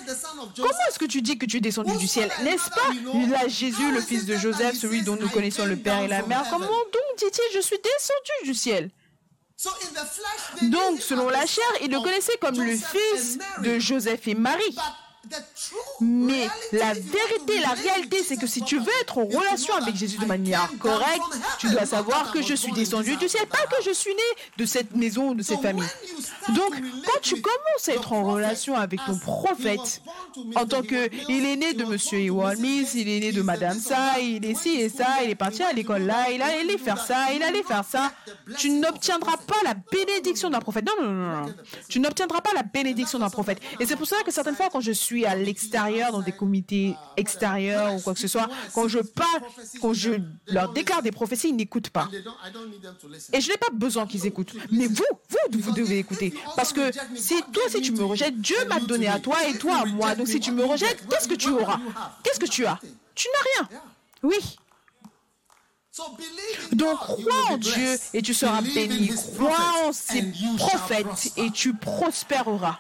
Comment 0.57 0.71
est-ce 0.88 0.99
que 0.99 1.05
tu 1.05 1.21
dis 1.21 1.37
que 1.37 1.45
tu 1.45 1.59
es 1.59 1.61
descendu 1.61 1.95
du 1.97 2.09
ciel? 2.09 2.31
N'est-ce 2.43 2.71
pas 2.71 2.88
Là, 3.31 3.47
Jésus, 3.49 3.93
le 3.93 4.01
fils 4.01 4.25
de 4.25 4.37
Joseph, 4.37 4.77
celui 4.77 5.03
dont 5.03 5.17
nous 5.17 5.29
connaissons 5.29 5.67
le 5.67 5.77
père 5.77 6.01
et 6.01 6.09
la 6.09 6.23
mère? 6.23 6.45
Comment 6.51 6.67
donc 6.67 7.19
dit-il, 7.19 7.55
je 7.55 7.61
suis 7.61 7.77
descendu 7.77 8.51
du 8.51 8.55
ciel? 8.55 8.91
Donc, 10.62 11.01
selon 11.03 11.29
la 11.29 11.45
chair, 11.45 11.64
il 11.83 11.91
le 11.91 12.01
connaissait 12.01 12.37
comme 12.41 12.62
le 12.62 12.77
fils 12.77 13.38
de 13.62 13.79
Joseph 13.79 14.27
et 14.29 14.35
Marie. 14.35 14.77
Mais 16.01 16.49
la 16.73 16.93
vérité, 16.95 17.61
la 17.61 17.71
réalité, 17.71 18.23
c'est 18.23 18.37
que 18.37 18.47
si 18.47 18.62
tu 18.62 18.79
veux 18.79 18.93
être 19.01 19.19
en 19.19 19.25
relation 19.25 19.75
avec 19.75 19.97
Jésus 19.97 20.19
de 20.19 20.27
manière 20.27 20.71
correcte, 20.79 21.23
tu 21.59 21.69
dois 21.71 21.87
savoir 21.87 22.33
que 22.33 22.43
je 22.43 22.55
suis 22.55 22.73
descendu 22.73 23.17
du 23.17 23.29
ciel, 23.29 23.47
pas 23.47 23.67
que 23.77 23.83
je 23.85 23.91
suis 23.91 24.14
né 24.14 24.23
de 24.57 24.64
cette 24.64 24.95
maison, 24.95 25.35
de 25.35 25.43
cette 25.43 25.61
famille. 25.61 25.88
Donc, 26.55 26.75
quand 27.05 27.21
tu 27.21 27.41
commences 27.41 27.88
à 27.88 27.93
être 27.93 28.12
en 28.12 28.25
relation 28.25 28.77
avec 28.77 29.01
ton 29.05 29.19
prophète, 29.19 30.03
en 30.55 30.67
tant 30.67 30.83
que 30.83 31.09
il 31.29 31.45
est 31.47 31.57
né 31.57 31.75
de 31.75 31.85
Monsieur 31.85 32.21
Iwalmis, 32.21 32.88
il 32.95 33.09
est 33.09 33.21
né 33.21 33.33
de 33.33 33.43
Madame 33.43 33.79
ça, 33.79 34.19
il 34.21 34.45
est 34.45 34.55
ci 34.55 34.81
et 34.81 34.88
ça, 34.88 35.23
il 35.25 35.31
est 35.31 35.35
parti 35.35 35.62
à 35.62 35.73
l'école 35.73 36.03
là, 36.03 36.31
il 36.31 36.43
allait 36.43 36.79
faire 36.79 36.99
ça, 37.05 37.33
il 37.35 37.43
allait 37.43 37.62
faire 37.62 37.85
ça, 37.85 38.12
tu 38.57 38.71
n'obtiendras 38.71 39.37
pas 39.37 39.57
la 39.64 39.75
bénédiction 39.75 40.51
d'un 40.51 40.61
prophète. 40.61 40.87
Non, 40.87 40.93
non, 41.03 41.12
non, 41.12 41.47
non. 41.47 41.55
Tu 41.88 42.01
n'obtiendras 42.01 42.41
pas 42.41 42.51
la 42.55 42.62
bénédiction 42.62 43.19
d'un 43.19 43.31
prophète. 43.31 43.61
Et 43.81 43.87
c'est 43.87 43.97
pour 43.97 44.07
ça 44.07 44.17
que 44.25 44.31
certaines 44.31 44.57
fois, 44.57 44.69
quand 44.71 44.81
je 44.81 44.93
suis 44.93 45.17
à 45.26 45.35
l'extérieur, 45.35 46.12
dans 46.12 46.22
des 46.22 46.33
comités 46.33 46.94
extérieurs 47.16 47.94
ou 47.94 48.00
quoi 48.00 48.14
que 48.14 48.20
ce 48.20 48.28
soit, 48.28 48.48
quand 48.74 48.88
je 48.88 48.98
parle, 48.98 49.42
quand 49.81 49.92
je 49.92 50.12
leur 50.46 50.72
déclare 50.72 51.02
des 51.02 51.12
prophéties, 51.12 51.48
ils 51.48 51.57
n'écoutent 51.57 51.90
pas. 51.90 52.09
Et 53.33 53.40
je 53.40 53.48
n'ai 53.50 53.57
pas 53.57 53.70
besoin 53.72 54.07
qu'ils 54.07 54.26
écoutent. 54.26 54.54
Mais 54.70 54.87
vous, 54.87 55.04
vous, 55.31 55.61
vous 55.61 55.72
devez 55.72 55.98
écouter. 55.98 56.33
Parce 56.57 56.72
que 56.72 56.90
si 57.14 57.35
toi, 57.52 57.62
si 57.68 57.81
tu 57.81 57.92
me 57.92 58.04
rejettes, 58.04 58.40
Dieu 58.40 58.57
m'a 58.68 58.81
donné 58.81 59.09
à 59.09 59.18
toi 59.18 59.37
et 59.48 59.57
toi 59.59 59.83
à 59.83 59.85
moi. 59.85 60.14
Donc 60.14 60.28
si 60.28 60.40
tu 60.40 60.52
me 60.52 60.64
rejettes, 60.64 61.07
qu'est-ce 61.09 61.28
que 61.28 61.35
tu 61.35 61.50
auras? 61.50 61.81
Qu'est-ce 62.22 62.40
que 62.40 62.46
tu 62.46 62.66
as? 62.66 62.78
Tu 63.14 63.28
n'as 63.33 63.66
rien. 63.66 63.81
Oui. 64.22 64.59
Donc 66.72 66.96
crois 66.96 67.50
en 67.50 67.57
Dieu 67.57 67.98
et 68.14 68.22
tu 68.22 68.33
seras 68.33 68.62
béni. 68.62 69.11
Crois 69.37 69.87
en 69.87 69.92
ses 69.92 70.22
prophètes 70.57 71.33
et 71.37 71.50
tu 71.50 71.74
prospéreras. 71.74 72.78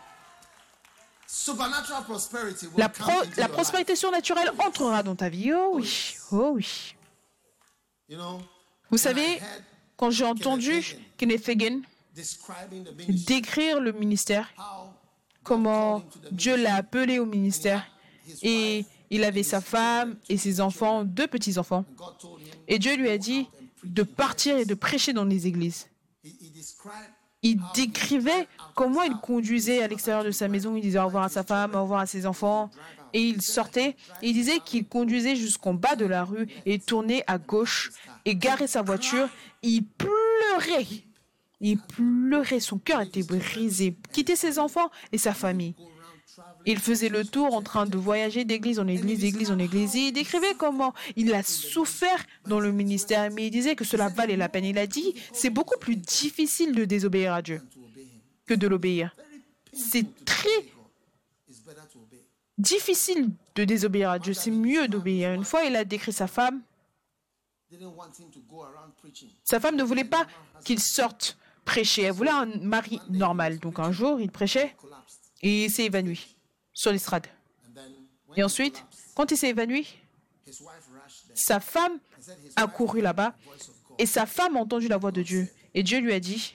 La, 2.76 2.90
la 3.36 3.48
prospérité 3.48 3.94
surnaturelle 3.96 4.50
entrera 4.58 5.02
dans 5.02 5.14
ta 5.14 5.28
vie. 5.28 5.52
Oh 5.52 5.72
oui, 5.74 6.14
oh 6.32 6.52
oui. 6.54 6.94
Vous 8.90 8.96
savez, 8.96 9.38
quand 9.96 10.10
j'ai 10.10 10.24
entendu 10.24 10.96
Kenneth 11.18 11.46
Hagin 11.48 11.82
décrire 13.26 13.80
le 13.80 13.92
ministère, 13.92 14.50
comment 15.42 16.02
Dieu 16.32 16.56
l'a 16.56 16.76
appelé 16.76 17.18
au 17.18 17.26
ministère, 17.26 17.86
et 18.40 18.86
il 19.10 19.22
avait 19.24 19.42
sa 19.42 19.60
femme 19.60 20.16
et 20.30 20.38
ses 20.38 20.60
enfants, 20.62 21.04
deux 21.04 21.26
petits-enfants, 21.26 21.84
et 22.66 22.78
Dieu 22.78 22.96
lui 22.96 23.10
a 23.10 23.18
dit 23.18 23.46
de 23.84 24.02
partir 24.02 24.56
et 24.56 24.64
de 24.64 24.74
prêcher 24.74 25.12
dans 25.12 25.24
les 25.24 25.46
églises 25.46 25.88
il 27.42 27.60
décrivait 27.74 28.48
comment 28.74 29.02
il 29.02 29.14
conduisait 29.16 29.82
à 29.82 29.88
l'extérieur 29.88 30.24
de 30.24 30.30
sa 30.30 30.48
maison. 30.48 30.74
Il 30.76 30.82
disait 30.82 30.98
au 30.98 31.06
revoir 31.06 31.24
à 31.24 31.28
sa 31.28 31.44
femme, 31.44 31.74
au 31.74 31.82
revoir 31.82 32.00
à 32.00 32.06
ses 32.06 32.26
enfants. 32.26 32.70
Et 33.12 33.22
il 33.22 33.40
sortait. 33.42 33.96
Il 34.22 34.34
disait 34.34 34.58
qu'il 34.64 34.86
conduisait 34.86 35.36
jusqu'en 35.36 35.74
bas 35.74 35.96
de 35.96 36.04
la 36.04 36.24
rue 36.24 36.46
et 36.66 36.78
tournait 36.78 37.24
à 37.26 37.38
gauche 37.38 37.90
et 38.24 38.34
garait 38.34 38.66
sa 38.66 38.82
voiture. 38.82 39.28
Il 39.62 39.84
pleurait. 39.84 40.86
Il 41.60 41.78
pleurait. 41.78 42.60
Son 42.60 42.78
cœur 42.78 43.00
était 43.00 43.22
brisé. 43.22 43.96
Quitter 44.12 44.36
ses 44.36 44.58
enfants 44.58 44.90
et 45.12 45.18
sa 45.18 45.32
famille. 45.32 45.74
Il 46.66 46.78
faisait 46.78 47.08
le 47.08 47.24
tour 47.24 47.54
en 47.54 47.62
train 47.62 47.86
de 47.86 47.96
voyager 47.96 48.44
d'église 48.44 48.78
en 48.78 48.86
église, 48.86 49.20
d'église 49.20 49.50
en 49.50 49.58
église. 49.58 49.94
il 49.94 50.12
décrivait 50.12 50.54
comment 50.58 50.92
il 51.16 51.32
a 51.34 51.42
souffert 51.42 52.24
dans 52.46 52.60
le 52.60 52.72
ministère, 52.72 53.30
mais 53.32 53.46
il 53.46 53.50
disait 53.50 53.76
que 53.76 53.84
cela 53.84 54.08
valait 54.08 54.36
la 54.36 54.48
peine. 54.48 54.64
Il 54.64 54.78
a 54.78 54.86
dit, 54.86 55.14
c'est 55.32 55.50
beaucoup 55.50 55.78
plus 55.78 55.96
difficile 55.96 56.74
de 56.74 56.84
désobéir 56.84 57.32
à 57.32 57.42
Dieu 57.42 57.62
que 58.46 58.54
de 58.54 58.66
l'obéir. 58.66 59.14
C'est 59.72 60.06
très 60.24 60.64
difficile 62.56 63.30
de 63.54 63.64
désobéir 63.64 64.10
à 64.10 64.18
Dieu. 64.18 64.34
C'est 64.34 64.50
mieux 64.50 64.88
d'obéir. 64.88 65.32
Une 65.32 65.44
fois, 65.44 65.64
il 65.64 65.76
a 65.76 65.84
décrit 65.84 66.12
sa 66.12 66.26
femme. 66.26 66.60
Sa 69.44 69.60
femme 69.60 69.76
ne 69.76 69.82
voulait 69.82 70.04
pas 70.04 70.26
qu'il 70.64 70.80
sorte 70.80 71.38
prêcher. 71.64 72.02
Elle 72.02 72.12
voulait 72.12 72.30
un 72.30 72.46
mari 72.46 73.00
normal. 73.10 73.58
Donc 73.58 73.78
un 73.78 73.92
jour, 73.92 74.20
il 74.20 74.30
prêchait 74.30 74.74
et 75.42 75.66
il 75.66 75.70
s'est 75.70 75.84
évanoui 75.84 76.37
sur 76.78 76.92
l'estrade. 76.92 77.26
Et 78.36 78.44
ensuite, 78.44 78.84
quand 79.16 79.28
il 79.32 79.36
s'est 79.36 79.48
évanoui, 79.48 79.98
sa 81.34 81.58
femme 81.58 81.98
a 82.54 82.68
couru 82.68 83.00
là-bas 83.00 83.34
et 83.98 84.06
sa 84.06 84.26
femme 84.26 84.56
a 84.56 84.60
entendu 84.60 84.86
la 84.86 84.96
voix 84.96 85.10
de 85.10 85.22
Dieu. 85.22 85.48
Et 85.74 85.82
Dieu 85.82 85.98
lui 85.98 86.12
a 86.12 86.20
dit, 86.20 86.54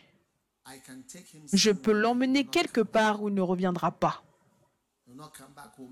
je 1.51 1.71
peux 1.71 1.91
l'emmener 1.91 2.45
quelque 2.45 2.79
part 2.79 3.21
où 3.21 3.27
il 3.27 3.35
ne 3.35 3.41
reviendra 3.41 3.91
pas. 3.91 4.23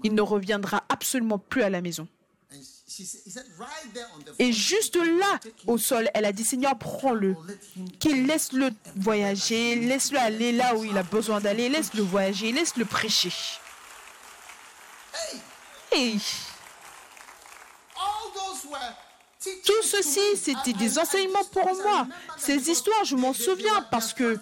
Il 0.03 0.15
ne 0.15 0.21
reviendra 0.21 0.85
absolument 0.87 1.37
plus 1.37 1.63
à 1.63 1.69
la 1.69 1.81
maison. 1.81 2.07
Et 4.39 4.53
juste 4.53 4.95
là, 4.95 5.39
au 5.67 5.77
sol, 5.77 6.09
elle 6.13 6.23
a 6.23 6.31
dit, 6.31 6.45
Seigneur, 6.45 6.77
prends-le, 6.77 7.35
qu'il 7.99 8.27
laisse-le 8.27 8.69
voyager, 8.95 9.75
laisse-le 9.75 10.19
aller 10.19 10.53
là 10.53 10.75
où 10.77 10.85
il 10.85 10.97
a 10.97 11.03
besoin 11.03 11.41
d'aller, 11.41 11.67
laisse-le 11.67 12.01
voyager, 12.01 12.53
laisse-le 12.53 12.85
prêcher. 12.85 13.31
Tout 19.65 19.81
ceci, 19.83 20.19
c'était 20.35 20.73
des 20.73 20.99
enseignements 20.99 21.43
pour 21.51 21.65
moi. 21.65 22.07
Ces 22.37 22.69
histoires, 22.69 23.03
je 23.05 23.15
m'en 23.15 23.33
souviens 23.33 23.81
parce 23.89 24.13
que 24.13 24.39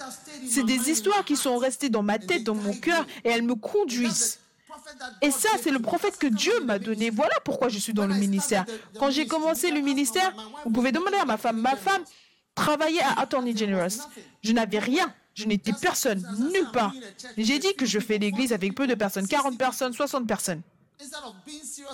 c'est 0.48 0.64
des 0.64 0.90
histoires 0.90 1.24
qui 1.24 1.38
sont 1.38 1.58
restées 1.58 1.90
dans 1.90 2.04
ma 2.04 2.20
tête, 2.20 2.44
dans 2.44 2.56
mon 2.56 2.74
cœur, 2.74 3.06
et 3.24 3.30
elles 3.30 3.44
me 3.44 3.56
conduisent. 3.56 4.40
Et 5.22 5.32
ça, 5.32 5.50
c'est 5.62 5.72
le 5.72 5.80
prophète 5.80 6.18
que 6.18 6.28
Dieu 6.28 6.60
m'a 6.62 6.80
donné. 6.80 7.10
Voilà 7.10 7.36
pourquoi 7.46 7.70
je 7.70 7.80
suis 7.80 7.94
dans 7.94 8.08
le 8.08 8.16
ministère. 8.16 8.66
Quand 8.98 9.10
j'ai 9.10 9.26
commencé 9.28 9.72
le 9.72 9.80
ministère, 9.82 10.34
vous 10.66 10.72
pouvez 10.72 10.92
demander 10.92 11.18
à 11.18 11.26
ma 11.26 11.38
femme. 11.38 11.62
Ma 11.62 11.76
femme 11.76 12.04
travaillait 12.56 13.02
à 13.02 13.22
Attorney 13.22 13.56
General. 13.56 13.90
Je 14.44 14.52
n'avais 14.52 14.80
rien. 14.80 15.14
Je 15.36 15.46
n'étais 15.46 15.74
personne, 15.74 16.26
nulle 16.52 16.70
part. 16.72 16.94
J'ai 17.38 17.60
dit 17.60 17.74
que 17.76 17.86
je 17.86 18.00
fais 18.00 18.18
l'église 18.18 18.52
avec 18.52 18.76
peu 18.76 18.88
de 18.88 18.96
personnes, 18.96 19.28
40 19.28 19.58
personnes, 19.58 19.94
60 19.94 20.28
personnes 20.28 20.62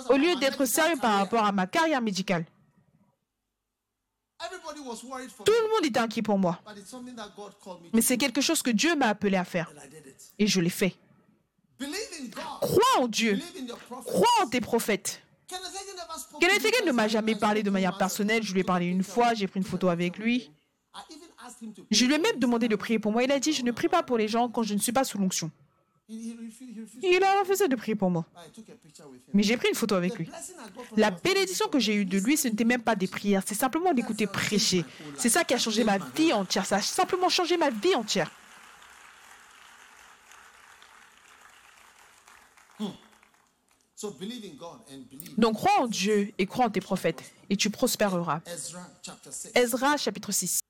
au 0.08 0.16
lieu 0.16 0.36
d'être 0.36 0.64
sérieux 0.64 0.96
par 1.00 1.18
rapport 1.18 1.44
à 1.44 1.52
ma 1.52 1.66
carrière 1.66 2.00
médicale. 2.00 2.44
Tout 5.44 5.52
le 5.52 5.74
monde 5.74 5.86
était 5.86 5.98
inquiet 5.98 6.22
pour 6.22 6.38
moi. 6.38 6.60
Mais 7.92 8.02
c'est 8.02 8.18
quelque 8.18 8.40
chose 8.40 8.62
que 8.62 8.70
Dieu 8.70 8.94
m'a 8.94 9.08
appelé 9.08 9.36
à 9.36 9.44
faire. 9.44 9.72
Et 10.38 10.46
je 10.46 10.60
l'ai 10.60 10.70
fait. 10.70 10.94
Crois 12.60 12.98
en 12.98 13.08
Dieu. 13.08 13.40
Crois 14.04 14.42
en 14.42 14.46
tes 14.48 14.60
prophètes. 14.60 15.22
Kenneth 15.48 16.64
Hagin 16.64 16.86
ne 16.86 16.92
m'a 16.92 17.08
jamais 17.08 17.36
parlé 17.36 17.62
de 17.62 17.70
manière 17.70 17.96
personnelle? 17.96 18.42
Je 18.42 18.52
lui 18.52 18.60
ai 18.60 18.64
parlé 18.64 18.86
une 18.86 19.04
fois, 19.04 19.32
j'ai 19.32 19.46
pris 19.46 19.60
une 19.60 19.66
photo 19.66 19.88
avec 19.88 20.18
lui. 20.18 20.50
Je 21.90 22.04
lui 22.04 22.14
ai 22.14 22.18
même 22.18 22.38
demandé 22.38 22.68
de 22.68 22.76
prier 22.76 22.98
pour 22.98 23.12
moi. 23.12 23.22
Il 23.22 23.32
a 23.32 23.38
dit, 23.38 23.52
je 23.52 23.62
ne 23.62 23.72
prie 23.72 23.88
pas 23.88 24.02
pour 24.02 24.18
les 24.18 24.28
gens 24.28 24.48
quand 24.48 24.62
je 24.62 24.74
ne 24.74 24.78
suis 24.78 24.92
pas 24.92 25.04
sous 25.04 25.18
l'onction. 25.18 25.50
Il 26.08 27.20
a 27.24 27.40
refusé 27.40 27.66
de 27.66 27.74
prier 27.74 27.96
pour 27.96 28.10
moi. 28.10 28.24
Mais 29.34 29.42
j'ai 29.42 29.56
pris 29.56 29.68
une 29.68 29.74
photo 29.74 29.96
avec 29.96 30.16
lui. 30.16 30.30
La 30.96 31.10
bénédiction 31.10 31.68
que 31.68 31.80
j'ai 31.80 31.96
eue 31.96 32.04
de 32.04 32.18
lui, 32.18 32.36
ce 32.36 32.46
n'était 32.46 32.64
même 32.64 32.82
pas 32.82 32.94
des 32.94 33.08
prières, 33.08 33.42
c'est 33.44 33.56
simplement 33.56 33.92
d'écouter 33.92 34.26
prêcher. 34.26 34.84
C'est 35.16 35.28
ça 35.28 35.42
qui 35.42 35.54
a 35.54 35.58
changé 35.58 35.82
ma 35.82 35.98
vie 35.98 36.32
entière. 36.32 36.64
Ça 36.64 36.76
a 36.76 36.82
simplement 36.82 37.28
changé 37.28 37.56
ma 37.56 37.70
vie 37.70 37.94
entière. 37.94 38.30
Donc 45.38 45.54
crois 45.54 45.80
en 45.80 45.86
Dieu 45.86 46.32
et 46.38 46.46
crois 46.46 46.66
en 46.66 46.70
tes 46.70 46.80
prophètes 46.80 47.24
et 47.48 47.56
tu 47.56 47.70
prospéreras. 47.70 48.42
Ezra 49.54 49.96
chapitre 49.96 50.32
6. 50.32 50.60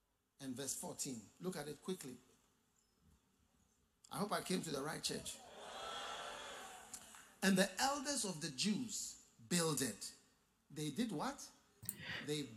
I 4.12 4.18
hope 4.18 4.32
I 4.32 4.40
came 4.42 4.60
to 4.60 4.70
the 4.70 4.82
right 4.82 5.02
church. 5.02 5.36
And 7.42 7.56
the 7.56 7.68
elders 7.78 8.24
of 8.24 8.40
the 8.40 8.50
Jews 8.56 9.14
builded. 9.48 9.96
They 10.74 10.90
did 10.90 11.12
what? 11.12 11.36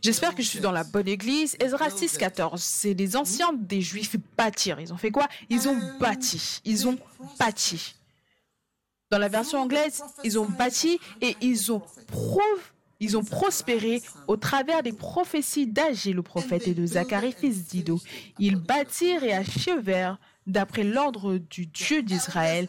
J'espère 0.02 0.34
que 0.34 0.42
je 0.42 0.48
suis 0.48 0.60
dans 0.60 0.72
la 0.72 0.84
bonne 0.84 1.08
église. 1.08 1.56
Ezra 1.60 1.90
6, 1.90 2.18
14. 2.18 2.60
C'est 2.62 2.94
les 2.94 3.16
anciens 3.16 3.52
des 3.52 3.80
Juifs 3.80 4.16
bâtir. 4.36 4.80
Ils 4.80 4.92
ont 4.92 4.96
fait 4.96 5.10
quoi? 5.10 5.28
Ils 5.48 5.68
ont 5.68 5.76
bâti. 5.98 6.60
Ils 6.64 6.88
ont 6.88 6.98
bâti. 7.38 7.94
Dans 9.10 9.18
la 9.18 9.28
version 9.28 9.60
anglaise, 9.60 10.02
ils 10.24 10.38
ont 10.38 10.46
bâti 10.46 11.00
et 11.20 11.36
ils 11.40 11.72
ont, 11.72 11.82
pro, 12.08 12.40
ils 13.00 13.16
ont 13.16 13.24
prospéré 13.24 14.02
au 14.28 14.36
travers 14.36 14.82
des 14.82 14.92
prophéties 14.92 15.66
d'Agé 15.66 16.12
le 16.12 16.22
prophète 16.22 16.68
et 16.68 16.74
de 16.74 16.84
Zacharie 16.84 17.32
fils 17.32 17.66
d'Ido. 17.66 17.98
Ils 18.38 18.56
bâtirent 18.56 19.24
et 19.24 19.32
achevèrent 19.32 20.18
d'après 20.46 20.84
l'ordre 20.84 21.38
du 21.38 21.66
Dieu 21.66 22.02
d'Israël. 22.02 22.68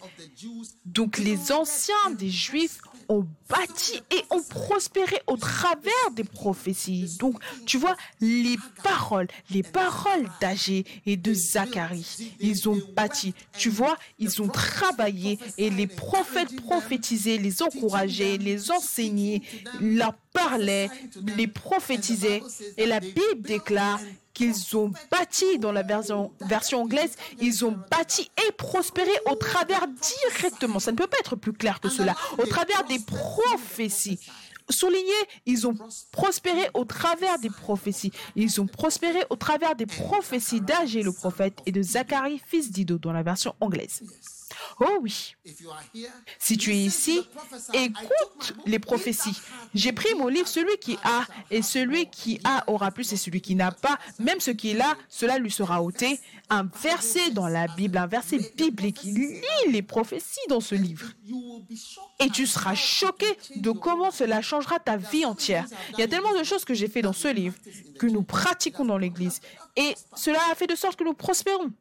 Donc 0.86 1.18
les 1.18 1.52
anciens 1.52 2.12
des 2.18 2.30
Juifs 2.30 2.80
bâti 3.50 4.02
et 4.10 4.24
ont 4.30 4.42
prospéré 4.42 5.22
au 5.28 5.38
travers 5.38 6.12
des 6.14 6.24
prophéties. 6.24 7.18
Donc, 7.20 7.36
tu 7.66 7.78
vois, 7.78 7.96
les 8.22 8.56
paroles, 8.84 9.28
les 9.50 9.64
paroles 9.64 10.28
d'Agé 10.40 10.86
et 11.06 11.18
de 11.18 11.34
Zacharie, 11.34 12.36
ils 12.40 12.70
ont 12.70 12.80
bâti. 12.96 13.34
Tu 13.58 13.70
vois, 13.70 13.98
ils 14.20 14.42
ont 14.42 14.48
travaillé 14.48 15.38
et 15.58 15.70
les 15.70 15.88
prophètes 15.88 16.56
prophétisaient, 16.62 17.38
les 17.38 17.62
encourageaient, 17.62 18.38
les 18.38 18.72
enseignaient, 18.72 19.42
leur 19.80 20.14
parlaient, 20.34 20.90
les 21.38 21.48
prophétisaient. 21.48 22.42
Et 22.78 22.86
la 22.86 23.00
Bible 23.00 23.42
déclare 23.42 24.00
qu'ils 24.34 24.78
ont 24.78 24.92
bâti 25.10 25.60
dans 25.60 25.72
la 25.72 25.84
version, 25.84 26.32
anglaise, 26.74 27.16
ils 27.40 27.66
ont 27.66 27.78
bâti 27.90 28.30
et 28.48 28.52
prospéré 28.54 29.12
au 29.30 29.36
travers 29.36 29.88
directement, 29.88 30.80
ça 30.80 30.92
ne 30.92 30.98
peut 30.98 31.08
pas 31.08 31.18
être 31.20 31.36
plus 31.36 31.54
clair 31.54 31.80
que 31.80 31.90
cela, 31.90 32.16
au 32.38 32.46
travers 32.46 32.84
des 32.86 33.00
prophéties. 33.00 34.20
Souligné, 34.70 35.12
ils 35.46 35.68
ont 35.68 35.76
prospéré 36.12 36.70
au 36.74 36.86
travers 36.86 37.40
des 37.40 37.50
prophéties. 37.50 38.12
Ils 38.36 38.62
ont 38.62 38.68
prospéré 38.68 39.20
au 39.30 39.36
travers 39.36 39.76
des 39.76 39.86
prophéties 39.86 40.62
d'Agé 40.62 41.04
le 41.04 41.12
prophète 41.12 41.60
et 41.66 41.72
de 41.74 41.82
Zacharie, 41.82 42.42
fils 42.46 42.72
d'Ido, 42.72 42.98
dans 42.98 43.12
la 43.12 43.24
version 43.24 43.54
anglaise. 43.60 44.02
Oh 44.80 44.98
oui. 45.02 45.36
Si 46.40 46.58
tu 46.58 46.72
es 46.72 46.78
ici, 46.78 47.22
écoute 47.74 48.54
les 48.66 48.80
prophéties. 48.80 49.40
J'ai 49.74 49.92
pris 49.92 50.14
mon 50.16 50.28
livre, 50.28 50.48
celui 50.48 50.78
qui 50.78 50.98
a, 51.04 51.26
et 51.50 51.62
celui 51.62 52.10
qui 52.10 52.40
a 52.44 52.64
aura 52.68 52.92
plus, 52.92 53.12
et 53.14 53.18
celui 53.18 53.42
qui 53.42 53.56
n'a 53.56 53.72
pas, 53.72 53.98
même 54.20 54.40
ce 54.40 54.52
qui 54.52 54.72
est 54.72 54.76
là, 54.76 54.96
cela 55.10 55.38
lui 55.38 55.52
sera 55.52 55.82
ôté. 55.82 56.20
Un 56.50 56.70
verset 56.82 57.32
dans 57.32 57.48
la 57.48 57.68
Bible, 57.68 57.98
un 57.98 58.08
verset 58.08 58.40
biblique. 58.58 59.04
Lis 59.04 59.42
les 59.70 59.82
prophéties 59.82 60.48
dans 60.50 60.60
ce 60.60 60.76
livre. 60.76 61.08
Et 62.20 62.30
tu 62.30 62.46
seras 62.46 62.76
choqué 62.76 63.26
de 63.56 63.72
comment 63.72 64.12
cela 64.12 64.42
changera 64.42 64.80
ta 64.80 64.98
vie 64.98 65.26
entière. 65.26 65.66
Il 65.94 66.00
y 66.00 66.04
a 66.04 66.08
tellement 66.08 66.38
de 66.38 66.44
choses 66.44 66.66
que 66.66 66.74
j'ai 66.74 66.88
fait 66.88 67.02
dans 67.02 67.14
ce 67.14 67.30
livre 67.30 67.56
que 68.00 68.08
nous 68.08 68.24
pratiquons 68.24 68.86
dans 68.86 68.98
l'Église. 68.98 69.40
Et 69.76 69.96
cela 70.16 70.40
a 70.52 70.56
fait 70.56 70.68
de 70.68 70.76
sorte 70.76 70.98
que 70.98 71.04
nous 71.04 71.14
prospérons 71.14 71.72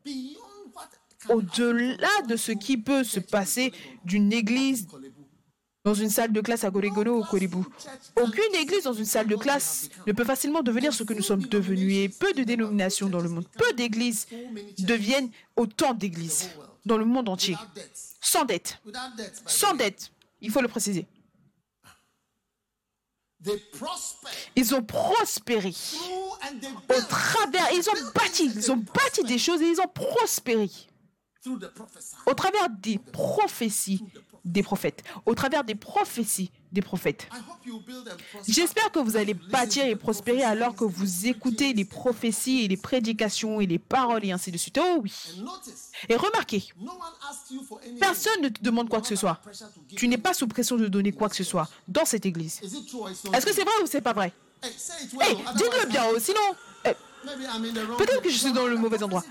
au-delà 1.28 2.22
de 2.28 2.36
ce 2.36 2.52
qui 2.52 2.76
peut 2.76 3.04
se 3.04 3.20
passer 3.20 3.72
d'une 4.04 4.32
église 4.32 4.86
dans 5.84 5.94
une 5.94 6.10
salle 6.10 6.32
de 6.32 6.40
classe 6.40 6.64
à 6.64 6.70
Goregono 6.70 7.20
ou 7.20 7.24
Koribou. 7.24 7.66
Aucune 8.16 8.54
église 8.54 8.84
dans 8.84 8.92
une 8.92 9.06
salle 9.06 9.26
de 9.26 9.36
classe 9.36 9.88
ne 10.06 10.12
peut 10.12 10.24
facilement 10.24 10.62
devenir 10.62 10.92
ce 10.92 11.04
que 11.04 11.14
nous 11.14 11.22
sommes 11.22 11.42
devenus 11.42 11.94
et 11.96 12.08
peu 12.08 12.32
de 12.34 12.44
dénominations 12.44 13.08
dans 13.08 13.20
le 13.20 13.28
monde, 13.28 13.46
peu 13.56 13.72
d'églises 13.72 14.26
deviennent 14.78 15.30
autant 15.56 15.94
d'églises 15.94 16.50
dans 16.84 16.98
le 16.98 17.04
monde 17.04 17.28
entier. 17.28 17.56
Sans 18.20 18.44
dette. 18.44 18.78
Sans 19.46 19.74
dette. 19.74 20.12
Il 20.42 20.50
faut 20.50 20.60
le 20.60 20.68
préciser. 20.68 21.06
Ils 24.54 24.74
ont 24.74 24.82
prospéré 24.82 25.72
au 26.90 27.00
travers, 27.08 27.72
ils 27.72 27.88
ont 27.88 28.12
bâti, 28.14 28.52
ils 28.54 28.70
ont 28.70 28.76
bâti 28.76 29.22
des 29.24 29.38
choses 29.38 29.62
et 29.62 29.70
ils 29.70 29.80
ont 29.80 29.88
prospéré 29.88 30.68
au 32.26 32.34
travers 32.34 32.68
des 32.68 32.98
prophéties 32.98 34.02
des 34.44 34.62
prophètes, 34.62 35.02
au 35.26 35.34
travers 35.34 35.64
des 35.64 35.74
prophéties 35.74 36.50
des 36.72 36.82
prophètes. 36.82 37.28
J'espère 38.46 38.90
que 38.92 38.98
vous 38.98 39.16
allez 39.16 39.34
bâtir 39.34 39.84
et 39.84 39.96
prospérer 39.96 40.42
alors 40.42 40.74
que 40.74 40.84
vous 40.84 41.26
écoutez 41.26 41.72
les 41.72 41.84
prophéties 41.84 42.64
et 42.64 42.68
les 42.68 42.76
prédications 42.76 43.60
et 43.60 43.66
les 43.66 43.78
paroles 43.78 44.24
et 44.24 44.32
ainsi 44.32 44.50
de 44.50 44.56
suite. 44.56 44.78
Oh 44.80 45.00
oui. 45.02 45.12
Et 46.08 46.16
remarquez, 46.16 46.64
personne 47.98 48.42
ne 48.42 48.48
te 48.48 48.62
demande 48.62 48.88
quoi 48.88 49.00
que 49.00 49.08
ce 49.08 49.16
soit. 49.16 49.40
Tu 49.96 50.08
n'es 50.08 50.18
pas 50.18 50.34
sous 50.34 50.46
pression 50.46 50.76
de 50.76 50.88
donner 50.88 51.12
quoi 51.12 51.28
que 51.28 51.36
ce 51.36 51.44
soit 51.44 51.68
dans 51.88 52.04
cette 52.04 52.26
église. 52.26 52.60
Est-ce 53.32 53.46
que 53.46 53.52
c'est 53.52 53.64
vrai 53.64 53.74
ou 53.82 53.86
c'est 53.86 54.00
pas 54.00 54.12
vrai? 54.12 54.32
Hey, 54.62 55.36
dites-le 55.56 55.88
bien, 55.88 56.02
sinon 56.18 56.40
Peut-être 57.22 58.22
que 58.22 58.30
je 58.30 58.38
suis 58.38 58.52
dans 58.52 58.66
le 58.66 58.76
mauvais 58.76 59.02
endroit. 59.02 59.24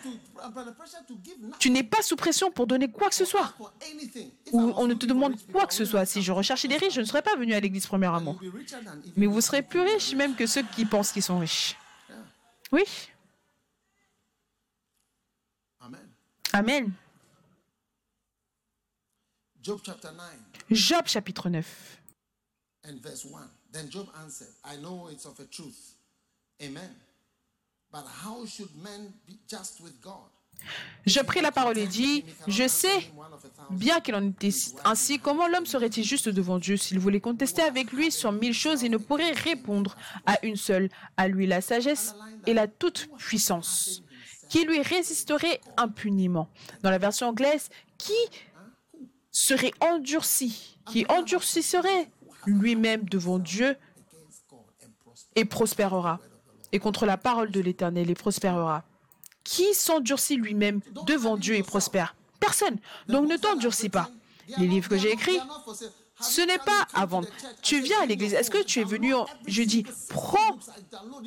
Tu 1.60 1.70
n'es 1.72 1.84
pas 1.84 2.02
sous 2.02 2.16
pression 2.16 2.52
pour 2.52 2.68
donner 2.68 2.90
quoi 2.90 3.10
que 3.10 3.16
ce 3.16 3.26
soit. 3.26 3.54
Ou 4.52 4.74
on 4.76 4.88
ne 4.88 4.94
te 4.94 5.06
demande 5.06 5.36
quoi 5.52 5.66
que 5.66 5.74
ce 5.74 5.86
soit. 5.86 6.06
Si 6.06 6.22
je 6.22 6.32
recherchais 6.32 6.68
des 6.68 6.78
riches, 6.78 6.94
je 6.94 7.02
ne 7.02 7.06
serais 7.06 7.22
pas 7.22 7.36
venu 7.36 7.54
à 7.54 7.60
l'église 7.60 7.88
premier 7.88 8.08
amour. 8.08 8.40
Mais 9.16 9.26
vous 9.26 9.42
serez 9.42 9.62
plus 9.62 9.82
riche 9.82 10.14
même 10.14 10.36
que 10.36 10.46
ceux 10.46 10.64
qui 10.64 10.86
pensent 10.86 11.12
qu'ils 11.12 11.24
sont 11.24 11.40
riches. 11.40 11.76
Oui. 12.72 12.84
Amen. 16.54 16.92
Job 20.72 21.08
chapitre 21.08 21.50
9. 21.50 21.98
Amen. 26.62 26.96
Je 31.06 31.22
pris 31.22 31.42
la 31.42 31.52
parole 31.52 31.78
et 31.78 31.88
dit, 31.88 32.26
je 32.48 32.68
sais 32.68 33.12
bien 33.72 34.02
qu'il 34.02 34.14
en 34.16 34.28
était 34.28 34.50
ainsi, 34.84 35.20
comment 35.20 35.48
l'homme 35.48 35.66
serait-il 35.66 36.04
juste 36.04 36.30
devant 36.30 36.60
Dieu 36.60 36.76
s'il 36.76 37.00
voulait 37.00 37.22
contester 37.22 37.62
avec 37.62 37.92
lui 37.92 38.12
sur 38.12 38.32
mille 38.32 38.54
choses 38.54 38.84
et 38.84 38.90
ne 38.90 38.98
pourrait 38.98 39.32
répondre 39.32 39.96
à 40.26 40.38
une 40.46 40.58
seule, 40.58 40.90
à 41.18 41.28
lui 41.28 41.48
la 41.48 41.62
sagesse 41.62 42.14
et 42.46 42.54
la 42.54 42.68
toute-puissance, 42.68 44.04
qui 44.50 44.66
lui 44.66 44.82
résisterait 44.82 45.62
impuniment. 45.78 46.50
Dans 46.84 46.92
la 46.92 46.98
version 46.98 47.30
anglaise, 47.30 47.70
qui 47.98 48.14
serait 49.32 49.74
endurci, 49.80 50.78
qui 50.88 51.06
endurcirait 51.08 52.12
lui-même 52.46 53.08
devant 53.08 53.40
Dieu 53.40 53.78
et 55.36 55.46
prospérera? 55.46 56.20
Et 56.72 56.80
contre 56.80 57.06
la 57.06 57.18
parole 57.18 57.52
de 57.52 57.60
l'Éternel 57.60 58.10
et 58.10 58.16
prospérera. 58.16 58.84
Qui 59.44 59.74
s'endurcit 59.74 60.36
lui-même 60.36 60.82
devant 61.06 61.38
Dieu 61.38 61.56
et 61.56 61.64
prospère? 61.64 62.16
Personne. 62.40 62.78
Donc 63.08 63.28
ne 63.28 63.38
t'endurcis 63.38 63.90
pas. 63.90 64.10
Les 64.58 64.68
livres 64.68 64.90
que 64.90 64.98
j'ai 64.98 65.12
écrits, 65.12 65.40
ce 66.22 66.42
n'est 66.42 66.58
pas 66.58 66.88
à 66.94 67.06
vendre. 67.06 67.28
Tu 67.62 67.82
viens 67.82 68.02
à 68.02 68.06
l'église. 68.06 68.34
Est-ce 68.34 68.52
que 68.52 68.64
tu 68.64 68.80
es 68.80 68.84
venu 68.84 69.14
Je 69.48 69.64
dis, 69.64 69.86
prends 70.10 70.58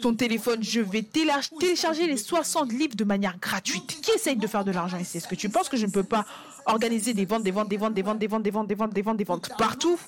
ton 0.00 0.14
téléphone. 0.14 0.62
Je 0.62 0.80
vais 0.80 1.02
télécharger 1.02 2.06
les 2.06 2.16
60 2.16 2.72
livres 2.72 2.96
de 2.96 3.04
manière 3.04 3.38
gratuite. 3.38 4.00
Qui 4.02 4.10
essaye 4.12 4.36
de 4.36 4.46
faire 4.46 4.64
de 4.64 4.70
l'argent 4.70 4.98
ici? 4.98 5.18
Est-ce 5.18 5.28
que 5.28 5.34
tu 5.34 5.48
penses 5.48 5.68
que 5.68 5.76
je 5.76 5.86
ne 5.86 5.92
peux 5.92 6.04
pas 6.04 6.26
organiser 6.66 7.14
des 7.14 7.24
ventes, 7.24 7.42
des 7.42 7.50
ventes, 7.50 7.68
des 7.68 7.76
ventes, 7.76 7.94
des 7.94 8.02
ventes, 8.02 8.18
des 8.18 8.26
ventes, 8.26 8.42
des 8.42 8.50
ventes, 8.50 8.66
des 8.66 8.74
ventes, 8.74 8.92
des 8.92 9.02
ventes, 9.02 9.16
des 9.16 9.24
ventes 9.24 9.50
partout. 9.58 9.98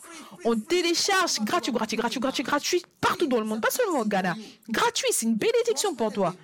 On 0.45 0.59
télécharge 0.59 1.41
gratuit, 1.41 1.73
gratuit, 1.73 1.97
gratuit, 1.97 2.21
gratuit, 2.21 2.43
gratuit, 2.43 2.83
partout 3.01 3.27
dans 3.27 3.39
le 3.41 3.47
monde, 3.47 3.61
pas 3.61 3.71
seulement 3.71 4.01
au 4.01 4.05
Ghana. 4.05 4.35
Gratuit, 4.69 5.09
c'est 5.11 5.27
une 5.27 5.37
bénédiction 5.37 5.95
pour 5.95 6.13
toi. 6.13 6.35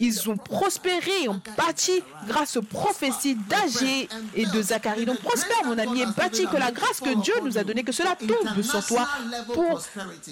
Ils 0.00 0.30
ont 0.30 0.36
prospéré, 0.36 1.28
ont 1.28 1.40
bâti 1.56 2.04
grâce 2.28 2.56
aux 2.56 2.62
prophéties 2.62 3.34
d'Agé 3.34 4.08
et 4.34 4.46
de 4.46 4.62
Zacharie. 4.62 5.04
Donc 5.04 5.18
prospère, 5.18 5.64
mon 5.64 5.76
ami, 5.76 6.02
et 6.02 6.06
bâti 6.16 6.46
que 6.46 6.56
la 6.56 6.70
grâce 6.70 7.00
que 7.00 7.20
Dieu 7.20 7.34
nous 7.42 7.58
a 7.58 7.64
donnée, 7.64 7.82
que 7.82 7.90
cela 7.90 8.14
tombe 8.14 8.62
sur 8.62 8.86
toi 8.86 9.08
pour 9.52 9.82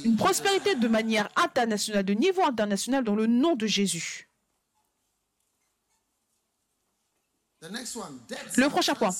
une 0.04 0.16
prospérité 0.16 0.76
de 0.76 0.86
manière 0.86 1.28
internationale, 1.34 2.04
de 2.04 2.12
niveau 2.12 2.44
international, 2.44 3.02
dans 3.02 3.16
le 3.16 3.26
nom 3.26 3.56
de 3.56 3.66
Jésus. 3.66 4.28
Le 8.56 8.68
prochain 8.68 8.94
point. 8.94 9.10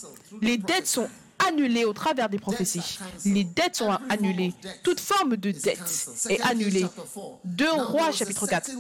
Les 0.40 0.59
dettes 0.59 0.86
sont 0.86 1.09
annulées 1.47 1.84
au 1.84 1.92
travers 1.92 2.28
des 2.28 2.38
prophéties. 2.38 2.99
Les 3.24 3.44
dettes 3.44 3.76
sont 3.76 3.90
annulées. 4.09 4.55
Toute 4.82 5.01
forme 5.01 5.36
de 5.36 5.51
dette 5.51 6.09
est 6.28 6.40
annulée. 6.42 6.86
2 7.44 7.70
Rois 7.70 8.12
chapitre 8.12 8.47
4. 8.47 8.70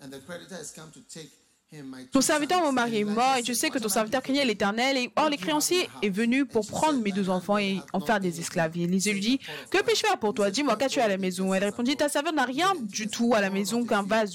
And 0.00 0.12
the 0.12 0.20
creditor 0.20 0.54
has 0.54 0.70
come 0.70 0.92
to 0.92 1.00
take 1.12 1.28
ton 2.12 2.22
serviteur, 2.22 2.62
mon 2.62 2.72
mari, 2.72 3.00
est 3.00 3.04
mort 3.04 3.36
et 3.38 3.42
tu 3.42 3.54
sais 3.54 3.68
que 3.68 3.78
ton 3.78 3.90
serviteur 3.90 4.22
craignait 4.22 4.46
l'Éternel. 4.46 4.96
Et 4.96 5.10
or, 5.16 5.28
les 5.28 5.36
créanciers 5.36 5.90
est 6.00 6.08
venu 6.08 6.46
pour 6.46 6.66
prendre 6.66 6.98
mes 7.02 7.12
deux 7.12 7.28
enfants 7.28 7.58
et 7.58 7.82
en 7.92 8.00
faire 8.00 8.20
des 8.20 8.40
esclaves. 8.40 8.72
Et 8.78 8.84
Élisée 8.84 9.12
lui 9.12 9.20
dit, 9.20 9.38
que 9.70 9.82
puis-je 9.82 10.00
faire 10.00 10.18
pour 10.18 10.32
toi? 10.32 10.50
Dis-moi, 10.50 10.76
qu'as-tu 10.76 11.00
à 11.00 11.08
la 11.08 11.18
maison 11.18 11.52
Elle 11.52 11.64
répondit, 11.64 11.94
ta 11.94 12.08
servante 12.08 12.36
n'a 12.36 12.46
rien 12.46 12.72
du 12.80 13.08
tout 13.08 13.34
à 13.34 13.42
la 13.42 13.50
maison 13.50 13.84
qu'un 13.84 14.02
vase 14.02 14.32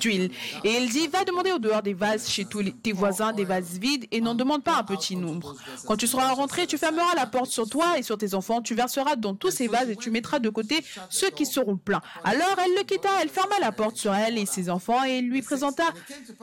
d'huile. 0.00 0.30
Et 0.64 0.78
il 0.78 0.88
dit, 0.88 1.06
va 1.08 1.24
demander 1.24 1.52
au 1.52 1.58
dehors 1.58 1.82
des 1.82 1.92
vases 1.92 2.30
chez 2.30 2.46
tous 2.46 2.62
tes 2.82 2.92
voisins, 2.92 3.34
des 3.34 3.44
vases 3.44 3.78
vides, 3.78 4.06
et 4.10 4.22
n'en 4.22 4.34
demande 4.34 4.64
pas 4.64 4.78
un 4.78 4.84
petit 4.84 5.16
nombre. 5.16 5.54
Quand 5.86 5.96
tu 5.96 6.06
seras 6.06 6.32
rentré, 6.32 6.66
tu 6.66 6.78
fermeras 6.78 7.14
la 7.14 7.26
porte 7.26 7.50
sur 7.50 7.68
toi 7.68 7.98
et 7.98 8.02
sur 8.02 8.16
tes 8.16 8.32
enfants, 8.32 8.62
tu 8.62 8.74
verseras 8.74 9.16
dans 9.16 9.34
tous 9.34 9.50
ces 9.50 9.68
vases 9.68 9.90
et 9.90 9.96
tu 9.96 10.10
mettras 10.10 10.38
de 10.38 10.48
côté 10.48 10.82
ceux 11.10 11.28
qui 11.28 11.44
seront 11.44 11.76
pleins. 11.76 12.00
Alors 12.24 12.56
elle 12.64 12.74
le 12.74 12.84
quitta, 12.84 13.10
elle 13.20 13.28
ferma 13.28 13.56
la 13.60 13.70
porte 13.70 13.98
sur 13.98 14.14
elle 14.14 14.38
et 14.38 14.46
ses 14.46 14.70
enfants 14.70 15.04
et 15.04 15.20
lui 15.20 15.42
présenta 15.42 15.84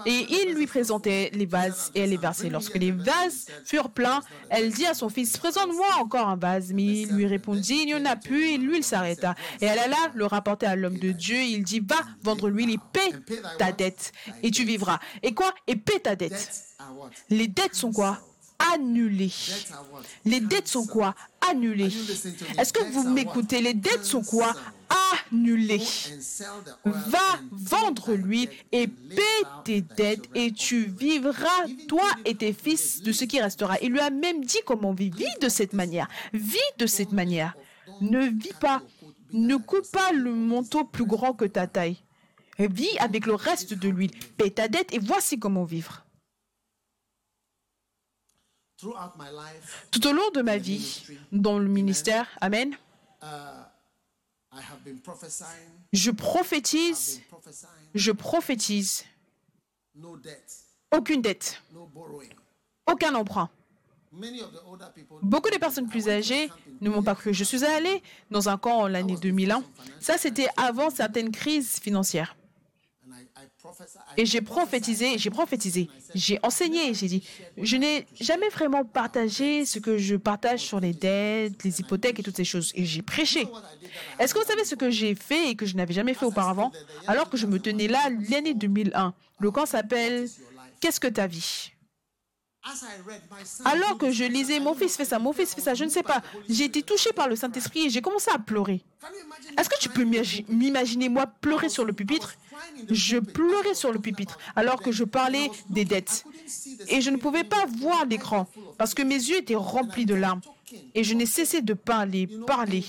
et 0.05 0.10
il 0.13 0.53
lui 0.55 0.67
présentait 0.67 1.31
les 1.33 1.45
vases 1.45 1.91
et 1.95 2.01
elle 2.01 2.09
les 2.09 2.17
versait. 2.17 2.49
Lorsque 2.49 2.75
les 2.75 2.91
vases 2.91 3.47
furent 3.65 3.89
pleins, 3.89 4.21
elle 4.49 4.71
dit 4.71 4.85
à 4.85 4.93
son 4.93 5.09
fils, 5.09 5.37
présente-moi 5.37 5.87
encore 5.99 6.27
un 6.27 6.37
vase. 6.37 6.71
Mais 6.73 6.83
il 6.83 7.15
lui 7.15 7.25
répondit, 7.25 7.81
il 7.81 7.85
n'y 7.87 7.95
en 7.95 8.05
a 8.05 8.15
plus, 8.15 8.51
et 8.51 8.57
l'huile 8.57 8.83
s'arrêta. 8.83 9.35
Et 9.61 9.65
elle 9.65 9.79
alla 9.79 10.11
le 10.13 10.25
rapporter 10.25 10.65
à 10.65 10.75
l'homme 10.75 10.97
de 10.97 11.11
Dieu. 11.11 11.41
Il 11.41 11.63
dit, 11.63 11.79
va 11.79 11.99
vendre 12.23 12.49
l'huile 12.49 12.71
et 12.71 12.79
paie 12.91 13.11
ta 13.57 13.71
dette, 13.71 14.11
et 14.43 14.51
tu 14.51 14.63
vivras. 14.63 14.99
Et 15.23 15.33
quoi? 15.33 15.53
Et 15.67 15.75
paie 15.75 15.99
ta 15.99 16.15
dette. 16.15 16.51
Les 17.29 17.47
dettes 17.47 17.75
sont 17.75 17.91
quoi? 17.91 18.19
Annulées. 18.73 19.31
Les 20.25 20.39
dettes 20.39 20.67
sont 20.67 20.85
quoi? 20.85 21.15
Annulées. 21.49 21.91
Est-ce 22.57 22.73
que 22.73 22.83
vous 22.91 23.09
m'écoutez? 23.09 23.61
Les 23.61 23.73
dettes 23.73 24.05
sont 24.05 24.23
quoi? 24.23 24.53
annulé. 25.31 25.81
Va 26.85 27.39
vendre 27.51 28.13
lui 28.13 28.49
et 28.71 28.87
paie 28.87 29.47
tes 29.63 29.81
dettes 29.81 30.29
et 30.35 30.51
tu 30.51 30.85
vivras, 30.85 31.65
toi 31.87 32.09
et 32.25 32.35
tes 32.35 32.53
fils, 32.53 33.01
de 33.01 33.11
ce 33.11 33.25
qui 33.25 33.41
restera. 33.41 33.77
Il 33.81 33.91
lui 33.91 33.99
a 33.99 34.09
même 34.09 34.43
dit 34.43 34.59
comment 34.65 34.93
vivre. 34.93 35.17
Vis 35.17 35.39
de 35.41 35.49
cette 35.49 35.73
manière. 35.73 36.07
Vis 36.33 36.57
de 36.77 36.85
cette 36.85 37.11
manière. 37.11 37.55
Ne 38.01 38.27
vis 38.27 38.53
pas. 38.59 38.81
Ne 39.33 39.55
coupe 39.55 39.89
pas 39.91 40.11
le 40.11 40.33
manteau 40.33 40.83
plus 40.83 41.05
grand 41.05 41.33
que 41.33 41.45
ta 41.45 41.67
taille. 41.67 41.97
Vis 42.59 42.97
avec 42.99 43.25
le 43.25 43.35
reste 43.35 43.73
de 43.73 43.89
l'huile. 43.89 44.11
Paie 44.37 44.51
ta 44.51 44.67
dette 44.67 44.93
et 44.93 44.99
voici 44.99 45.39
comment 45.39 45.63
vivre. 45.63 46.05
Tout 49.91 50.07
au 50.07 50.13
long 50.13 50.29
de 50.33 50.41
ma 50.41 50.57
vie, 50.57 51.03
dans 51.31 51.59
le 51.59 51.67
ministère, 51.67 52.27
Amen, 52.41 52.75
je 55.93 56.11
prophétise, 56.11 57.21
je 57.93 58.11
prophétise. 58.11 59.05
Aucune 60.93 61.21
dette, 61.21 61.61
aucun 62.87 63.15
emprunt. 63.15 63.49
Beaucoup 65.21 65.49
de 65.49 65.57
personnes 65.57 65.87
plus 65.87 66.09
âgées 66.09 66.49
ne 66.81 66.89
m'ont 66.89 67.03
pas 67.03 67.15
cru. 67.15 67.33
Je 67.33 67.45
suis 67.45 67.63
allé 67.63 68.03
dans 68.29 68.49
un 68.49 68.57
camp 68.57 68.79
en 68.79 68.87
l'année 68.87 69.15
2001. 69.15 69.63
Ça, 70.01 70.17
c'était 70.17 70.49
avant 70.57 70.89
certaines 70.89 71.31
crises 71.31 71.79
financières. 71.79 72.35
Et 74.17 74.25
j'ai 74.25 74.41
prophétisé, 74.41 75.17
j'ai 75.17 75.29
prophétisé, 75.29 75.89
j'ai 76.15 76.39
enseigné, 76.43 76.93
j'ai 76.93 77.07
dit, 77.07 77.23
je 77.57 77.77
n'ai 77.77 78.05
jamais 78.19 78.49
vraiment 78.49 78.83
partagé 78.83 79.65
ce 79.65 79.79
que 79.79 79.97
je 79.97 80.15
partage 80.15 80.61
sur 80.61 80.79
les 80.79 80.93
dettes, 80.93 81.63
les 81.63 81.79
hypothèques 81.79 82.19
et 82.19 82.23
toutes 82.23 82.37
ces 82.37 82.43
choses. 82.43 82.71
Et 82.75 82.85
j'ai 82.85 83.01
prêché. 83.01 83.47
Est-ce 84.19 84.33
que 84.33 84.39
vous 84.39 84.45
savez 84.45 84.65
ce 84.65 84.75
que 84.75 84.89
j'ai 84.89 85.15
fait 85.15 85.49
et 85.51 85.55
que 85.55 85.65
je 85.65 85.75
n'avais 85.75 85.93
jamais 85.93 86.13
fait 86.13 86.25
auparavant? 86.25 86.71
Alors 87.07 87.29
que 87.29 87.37
je 87.37 87.45
me 87.45 87.59
tenais 87.59 87.87
là 87.87 88.09
l'année 88.29 88.53
2001. 88.53 89.13
Le 89.39 89.51
camp 89.51 89.65
s'appelle 89.65 90.27
Qu'est-ce 90.79 90.99
que 90.99 91.07
ta 91.07 91.27
vie? 91.27 91.71
Alors 93.65 93.97
que 93.97 94.11
je 94.11 94.23
lisais, 94.23 94.59
mon 94.59 94.75
fils 94.75 94.95
fait 94.95 95.05
ça, 95.05 95.17
mon 95.17 95.33
fils 95.33 95.53
fait 95.53 95.61
ça, 95.61 95.73
je 95.73 95.83
ne 95.83 95.89
sais 95.89 96.03
pas. 96.03 96.21
J'ai 96.47 96.65
été 96.65 96.83
touché 96.83 97.11
par 97.11 97.27
le 97.27 97.35
Saint-Esprit 97.35 97.87
et 97.87 97.89
j'ai 97.89 98.01
commencé 98.01 98.29
à 98.31 98.37
pleurer. 98.37 98.81
Est-ce 99.57 99.69
que 99.69 99.79
tu 99.79 99.89
peux 99.89 100.03
m'imaginer 100.03 101.09
moi 101.09 101.25
pleurer 101.25 101.69
sur 101.69 101.85
le 101.85 101.93
pupitre? 101.93 102.35
Je 102.89 103.17
pleurais 103.17 103.73
sur 103.73 103.91
le 103.91 103.99
pupitre 103.99 104.37
alors 104.55 104.81
que 104.81 104.91
je 104.91 105.03
parlais 105.03 105.49
des 105.69 105.85
dettes. 105.85 106.23
Et 106.87 107.01
je 107.01 107.09
ne 107.09 107.17
pouvais 107.17 107.43
pas 107.43 107.65
voir 107.65 108.05
l'écran 108.05 108.47
parce 108.77 108.93
que 108.93 109.01
mes 109.01 109.15
yeux 109.15 109.37
étaient 109.37 109.55
remplis 109.55 110.05
de 110.05 110.13
larmes. 110.15 110.41
Et 110.93 111.03
je 111.03 111.15
n'ai 111.15 111.25
cessé 111.25 111.61
de 111.61 111.73
parler, 111.73 112.27
parler. 112.45 112.85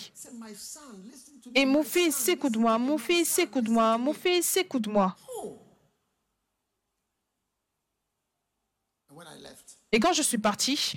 Et 1.55 1.65
mon 1.65 1.83
fils, 1.83 2.29
écoute-moi, 2.29 2.79
mon 2.79 2.99
fils, 2.99 3.39
écoute-moi, 3.39 3.99
mon 3.99 4.13
fils, 4.13 4.57
écoute-moi. 4.57 5.17
Et 9.93 10.01
quand 10.01 10.13
je 10.15 10.23
suis 10.23 10.39
parti, 10.39 10.95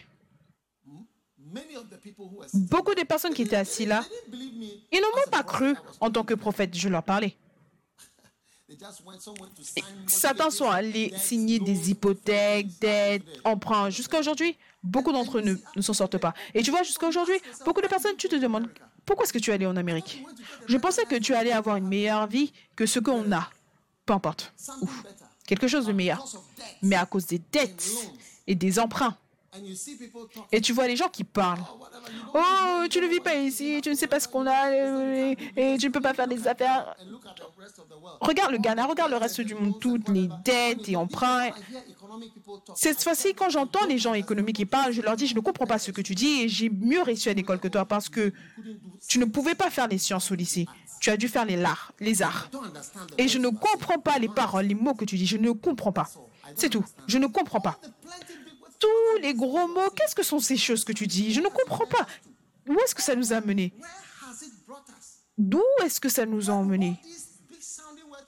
beaucoup 2.54 2.96
de 2.96 3.04
personnes 3.04 3.34
qui 3.34 3.44
étaient 3.44 3.56
assis 3.56 3.86
là, 3.86 4.04
ils 4.32 5.00
ne 5.00 5.16
m'ont 5.16 5.32
pas 5.32 5.44
cru 5.44 5.76
en 6.00 6.10
tant 6.10 6.24
que 6.24 6.34
prophète. 6.34 6.76
Je 6.76 6.90
leur 6.90 7.04
parlais. 7.04 7.36
certains 10.08 10.50
sont 10.50 10.70
allés 10.70 11.14
signer 11.18 11.60
des 11.60 11.92
hypothèques, 11.92 12.80
dettes, 12.80 13.24
emprunts. 13.44 13.90
Jusqu'à 13.90 14.20
aujourd'hui, 14.20 14.58
beaucoup 14.82 15.12
d'entre 15.12 15.38
eux 15.38 15.42
ne, 15.42 15.82
s'en 15.82 15.94
sortent 15.94 16.18
pas. 16.18 16.34
Et 16.54 16.64
tu 16.64 16.72
vois, 16.72 16.84
jusqu'à 16.84 17.08
aujourd'hui, 17.08 17.36
beaucoup 17.64 17.82
de 17.82 17.88
personnes, 17.88 18.16
tu 18.18 18.28
te 18.28 18.36
demandes, 18.36 18.68
pourquoi 19.06 19.26
est-ce 19.26 19.34
que 19.34 19.40
tu 19.40 19.52
es 19.52 19.54
allé 19.54 19.66
en 19.66 19.76
Amérique? 19.76 20.24
Je 20.68 20.78
pensais 20.78 21.06
que 21.06 21.16
tu 21.16 21.34
allais 21.36 21.52
avoir 21.52 21.76
une 21.76 21.88
meilleure 21.88 22.28
vie 22.28 22.52
que 22.76 22.86
ce 22.86 23.00
qu'on 23.00 23.32
a. 23.32 23.50
Peu 24.06 24.14
importe. 24.14 24.54
Quelque 25.46 25.68
chose 25.68 25.86
de 25.86 25.94
meilleur. 25.94 26.26
Mais 26.82 26.96
à 26.96 27.06
cause 27.06 27.28
des 27.28 27.40
dettes 27.52 27.88
et 28.48 28.56
des 28.56 28.80
emprunts. 28.80 29.16
Et 30.52 30.62
tu 30.62 30.74
vois 30.74 30.88
les 30.88 30.96
gens 30.96 31.08
qui 31.08 31.24
parlent. 31.24 31.64
Oh, 32.34 32.86
tu 32.90 33.00
ne 33.00 33.08
vis 33.08 33.20
pas 33.20 33.36
ici, 33.36 33.80
tu 33.82 33.90
ne 33.90 33.96
sais 33.96 34.08
pas 34.08 34.20
ce 34.20 34.28
qu'on 34.28 34.46
a 34.46 34.72
et, 34.72 35.78
tu 35.78 35.88
ne 35.88 35.92
peux 35.92 36.02
pas 36.02 36.14
faire 36.14 36.28
des 36.28 36.48
affaires. 36.48 36.96
Regarde 38.20 38.52
le 38.52 38.58
Ghana, 38.58 38.86
regarde 38.86 39.12
le 39.12 39.18
reste 39.18 39.42
du 39.42 39.56
monde, 39.56 39.80
toutes 39.80 40.10
les 40.10 40.30
dettes 40.44 40.88
et 40.90 40.96
emprunts. 40.96 41.50
Cette 42.76 43.02
fois-ci, 43.02 43.34
quand 43.34 43.50
j'entends 43.50 43.86
les 43.88 43.98
gens 43.98 44.14
économiques 44.14 44.58
qui 44.58 44.66
parlent, 44.66 44.92
je 44.92 45.02
leur 45.02 45.16
dis, 45.16 45.28
je 45.28 45.36
ne 45.36 45.40
comprends 45.40 45.66
pas 45.66 45.80
ce 45.80 45.92
que 45.92 46.02
tu 46.02 46.16
dis 46.16 46.42
et 46.42 46.50
j'ai 46.50 46.70
mieux 46.70 47.02
réussi 47.02 47.30
à 47.30 47.34
l'école 47.34 47.60
que 47.60 47.68
toi 47.68 47.86
parce 47.86 48.10
que 48.10 48.34
tu 49.08 49.20
ne 49.20 49.26
pouvais 49.26 49.56
pas 49.56 49.70
faire 49.70 49.88
les 49.88 49.98
sciences 49.98 50.32
au 50.32 50.36
lycée. 50.36 50.68
Tu 51.00 51.10
as 51.10 51.18
dû 51.18 51.28
faire 51.28 51.46
les 51.46 51.64
arts, 51.64 51.94
les 52.00 52.22
arts. 52.22 52.50
Et 53.18 53.28
je 53.28 53.38
ne 53.38 53.50
comprends 53.50 54.00
pas 54.00 54.18
les 54.18 54.30
paroles, 54.30 54.66
les 54.66 54.76
mots 54.76 54.94
que 54.94 55.06
tu 55.06 55.18
dis. 55.18 55.26
Je 55.26 55.38
ne 55.38 55.52
comprends 55.52 55.92
pas. 55.92 56.10
C'est 56.56 56.70
tout. 56.70 56.84
Je 57.08 57.18
ne 57.18 57.28
comprends 57.28 57.60
pas. 57.60 57.80
Tous 58.86 59.22
les 59.22 59.34
gros 59.34 59.68
mots, 59.68 59.90
qu'est-ce 59.96 60.14
que 60.14 60.22
sont 60.22 60.40
ces 60.40 60.58
choses 60.58 60.84
que 60.84 60.94
tu 60.94 61.08
dis? 61.08 61.34
Je 61.34 61.42
ne 61.42 61.48
comprends 61.48 61.88
pas. 61.88 62.06
Où 62.68 62.74
est-ce 62.82 62.94
que 62.94 63.02
ça 63.02 63.16
nous 63.16 63.34
a 63.34 63.42
menés? 63.42 63.74
D'où 65.38 65.64
est-ce 65.84 66.00
que 66.00 66.10
ça 66.10 66.26
nous 66.26 66.52
a 66.52 66.54
emmenés 66.54 67.00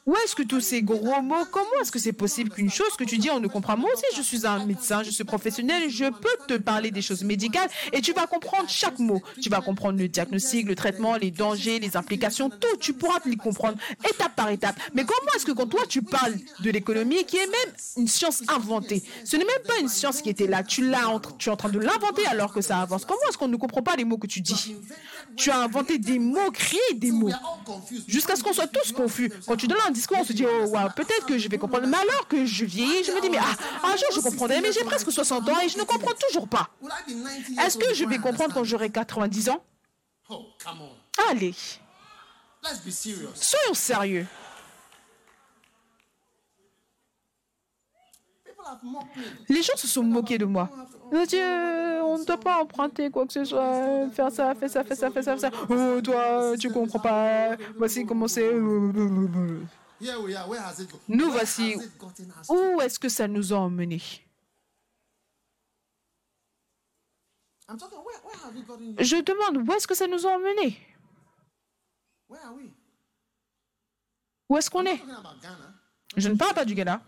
Où 0.07 0.15
est-ce 0.23 0.35
que 0.35 0.43
tous 0.43 0.61
ces 0.61 0.83
gros 0.83 1.21
mots, 1.21 1.43
comment 1.51 1.67
est-ce 1.81 1.91
que 1.91 1.99
c'est 1.99 2.13
possible 2.13 2.49
qu'une 2.49 2.71
chose 2.71 2.95
que 2.97 3.03
tu 3.03 3.17
dis, 3.17 3.29
on 3.29 3.41
ne 3.41 3.47
comprend? 3.49 3.75
Moi 3.75 3.89
aussi, 3.93 4.05
je 4.15 4.21
suis 4.21 4.47
un 4.47 4.65
médecin, 4.65 5.03
je 5.03 5.09
suis 5.09 5.25
professionnel, 5.25 5.89
je 5.89 6.05
peux 6.05 6.37
te 6.47 6.53
parler 6.53 6.91
des 6.91 7.01
choses 7.01 7.25
médicales 7.25 7.67
et 7.91 7.99
tu 7.99 8.13
vas 8.13 8.25
comprendre 8.25 8.69
chaque 8.69 8.99
mot. 8.99 9.21
Tu 9.41 9.49
vas 9.49 9.59
comprendre 9.59 9.99
le 9.99 10.07
diagnostic, 10.07 10.65
le 10.65 10.75
traitement, 10.75 11.17
les 11.17 11.29
dangers, 11.29 11.79
les 11.79 11.97
implications, 11.97 12.49
tout. 12.49 12.77
Tu 12.79 12.93
pourras 12.93 13.19
les 13.25 13.35
comprendre 13.35 13.77
étape 14.09 14.33
par 14.33 14.49
étape. 14.49 14.79
Mais 14.93 15.03
comment 15.03 15.29
est-ce 15.35 15.45
que 15.45 15.51
quand 15.51 15.67
toi, 15.67 15.81
tu 15.89 16.01
parles 16.01 16.35
de 16.61 16.71
l'économie, 16.71 17.25
qui 17.25 17.35
est 17.35 17.47
même 17.47 17.75
une 17.97 18.07
science 18.07 18.43
inventée, 18.47 19.03
ce 19.25 19.35
n'est 19.35 19.43
même 19.43 19.63
pas 19.67 19.77
une 19.81 19.89
science 19.89 20.21
qui 20.21 20.29
était 20.29 20.47
là, 20.47 20.63
tu, 20.63 20.89
l'as, 20.89 21.19
tu 21.37 21.49
es 21.49 21.51
en 21.51 21.57
train 21.57 21.67
de 21.67 21.79
l'inventer 21.79 22.25
alors 22.27 22.53
que 22.53 22.61
ça 22.61 22.79
avance. 22.79 23.03
Comment 23.03 23.19
est-ce 23.27 23.37
qu'on 23.37 23.49
ne 23.49 23.57
comprend 23.57 23.81
pas 23.81 23.97
les 23.97 24.05
mots 24.05 24.17
que 24.17 24.27
tu 24.27 24.39
dis? 24.39 24.77
Tu 25.35 25.51
as 25.51 25.59
inventé 25.59 25.97
des 25.97 26.17
mots, 26.17 26.49
créé 26.51 26.79
des 26.95 27.11
mots, 27.11 27.33
jusqu'à 28.07 28.37
ce 28.37 28.43
qu'on 28.43 28.53
soit 28.53 28.67
tous 28.67 28.93
confus. 28.93 29.29
Quand 29.45 29.57
tu 29.57 29.67
donnes 29.67 29.77
un 29.85 29.96
discours, 29.97 30.17
on 30.19 30.23
se 30.23 30.33
dit, 30.33 30.45
oh, 30.45 30.71
peut-être 30.95 31.25
que 31.25 31.37
je 31.37 31.49
vais 31.49 31.57
comprendre. 31.57 31.87
Mais 31.87 31.97
alors 31.97 32.27
que 32.27 32.45
je 32.45 32.65
vieillis, 32.65 33.03
je 33.03 33.11
me 33.11 33.21
dis, 33.21 33.29
mais 33.29 33.39
ah, 33.39 33.87
un 33.87 33.95
jour 33.97 34.07
je 34.15 34.21
comprendrai, 34.21 34.61
mais 34.61 34.71
j'ai 34.71 34.83
presque 34.83 35.11
60 35.11 35.49
ans 35.49 35.59
et 35.63 35.69
je 35.69 35.77
ne 35.77 35.83
comprends 35.83 36.13
toujours 36.27 36.47
pas. 36.47 36.69
Est-ce 37.63 37.77
que 37.77 37.93
je 37.93 38.05
vais 38.05 38.17
comprendre 38.17 38.53
quand 38.53 38.63
j'aurai 38.63 38.89
90 38.89 39.49
ans? 39.49 39.63
Allez, 41.29 41.55
soyons 43.35 43.73
sérieux. 43.73 44.27
Les 49.49 49.61
gens 49.61 49.75
se 49.75 49.87
sont 49.87 50.03
moqués 50.03 50.37
de 50.37 50.45
moi. 50.45 50.69
Euh, 51.13 52.01
on 52.03 52.17
ne 52.17 52.25
doit 52.25 52.39
pas 52.39 52.61
emprunter 52.61 53.09
quoi 53.09 53.25
que 53.25 53.33
ce 53.33 53.45
soit, 53.45 54.09
faire 54.11 54.31
ça, 54.31 54.53
faire 54.55 54.69
ça, 54.69 54.83
faire 54.83 54.97
ça, 54.97 55.09
faire 55.09 55.23
ça, 55.23 55.37
faire 55.37 55.51
ça. 55.51 55.57
Oh, 55.69 56.01
toi, 56.01 56.53
tu 56.59 56.69
comprends 56.69 56.99
pas. 56.99 57.55
Voici 57.77 58.05
comment 58.05 58.27
c'est. 58.27 58.51
Nous 61.07 61.31
voici. 61.31 61.75
Où 62.49 62.81
est-ce 62.81 62.99
que 62.99 63.09
ça 63.09 63.27
nous 63.27 63.53
a 63.53 63.57
emmenés? 63.57 64.01
Je 68.99 69.21
demande, 69.23 69.67
où 69.67 69.73
est-ce 69.73 69.87
que 69.87 69.95
ça 69.95 70.07
nous 70.07 70.25
a 70.25 70.31
emmenés? 70.31 70.77
Où 74.49 74.57
est-ce 74.57 74.69
qu'on 74.69 74.85
est? 74.85 75.01
Je 76.15 76.29
ne 76.29 76.35
parle 76.35 76.53
pas 76.53 76.65
du 76.65 76.73
Ghana. 76.73 77.01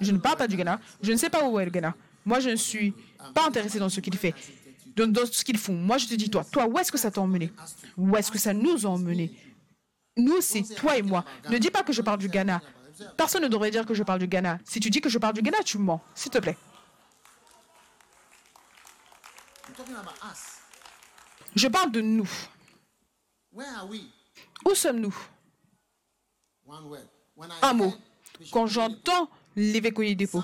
Je 0.00 0.12
ne 0.12 0.18
parle 0.18 0.36
pas 0.36 0.46
du 0.48 0.56
Ghana. 0.56 0.80
Je 1.02 1.12
ne 1.12 1.16
sais 1.16 1.30
pas 1.30 1.48
où 1.48 1.58
est 1.58 1.64
le 1.64 1.70
Ghana. 1.70 1.94
Moi, 2.24 2.40
je 2.40 2.50
ne 2.50 2.56
suis 2.56 2.92
pas 3.34 3.46
intéressé 3.46 3.78
dans 3.78 3.88
ce 3.88 4.00
qu'il 4.00 4.16
fait, 4.16 4.34
dans, 4.96 5.10
dans 5.10 5.26
ce 5.26 5.44
qu'ils 5.44 5.58
font. 5.58 5.74
Moi, 5.74 5.98
je 5.98 6.06
te 6.06 6.14
dis, 6.14 6.30
toi, 6.30 6.44
toi, 6.44 6.66
où 6.66 6.78
est-ce 6.78 6.90
que 6.90 6.98
ça 6.98 7.10
t'a 7.10 7.20
emmené? 7.20 7.52
Où 7.96 8.16
est-ce 8.16 8.30
que 8.30 8.38
ça 8.38 8.54
nous 8.54 8.86
a 8.86 8.88
emmené 8.88 9.32
Nous, 10.16 10.40
c'est 10.40 10.62
toi 10.74 10.96
et 10.96 11.02
moi. 11.02 11.24
Ne 11.50 11.58
dis 11.58 11.70
pas 11.70 11.82
que 11.82 11.92
je 11.92 12.02
parle 12.02 12.18
du 12.18 12.28
Ghana. 12.28 12.60
Personne 13.16 13.42
ne 13.42 13.48
devrait 13.48 13.70
dire 13.70 13.84
que 13.84 13.94
je 13.94 14.02
parle 14.02 14.20
du 14.20 14.28
Ghana. 14.28 14.58
Si 14.64 14.78
tu 14.80 14.90
dis 14.90 15.00
que 15.00 15.08
je 15.08 15.18
parle 15.18 15.34
du 15.34 15.42
Ghana, 15.42 15.62
tu 15.64 15.78
mens. 15.78 16.00
S'il 16.14 16.30
te 16.30 16.38
plaît. 16.38 16.56
Je 21.56 21.68
parle 21.68 21.90
de 21.90 22.00
nous. 22.00 22.30
Où 24.64 24.74
sommes-nous? 24.74 25.16
Un 27.62 27.74
mot. 27.74 27.92
Quand 28.52 28.66
j'entends 28.66 29.28
l'évêque 29.56 30.00
dépôt, 30.16 30.42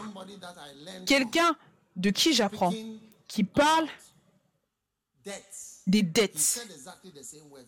quelqu'un 1.07 1.57
de 1.97 2.11
qui 2.11 2.35
j'apprends, 2.35 2.73
qui 3.27 3.45
parle 3.45 3.89
des 5.91 6.03
dettes. 6.03 6.67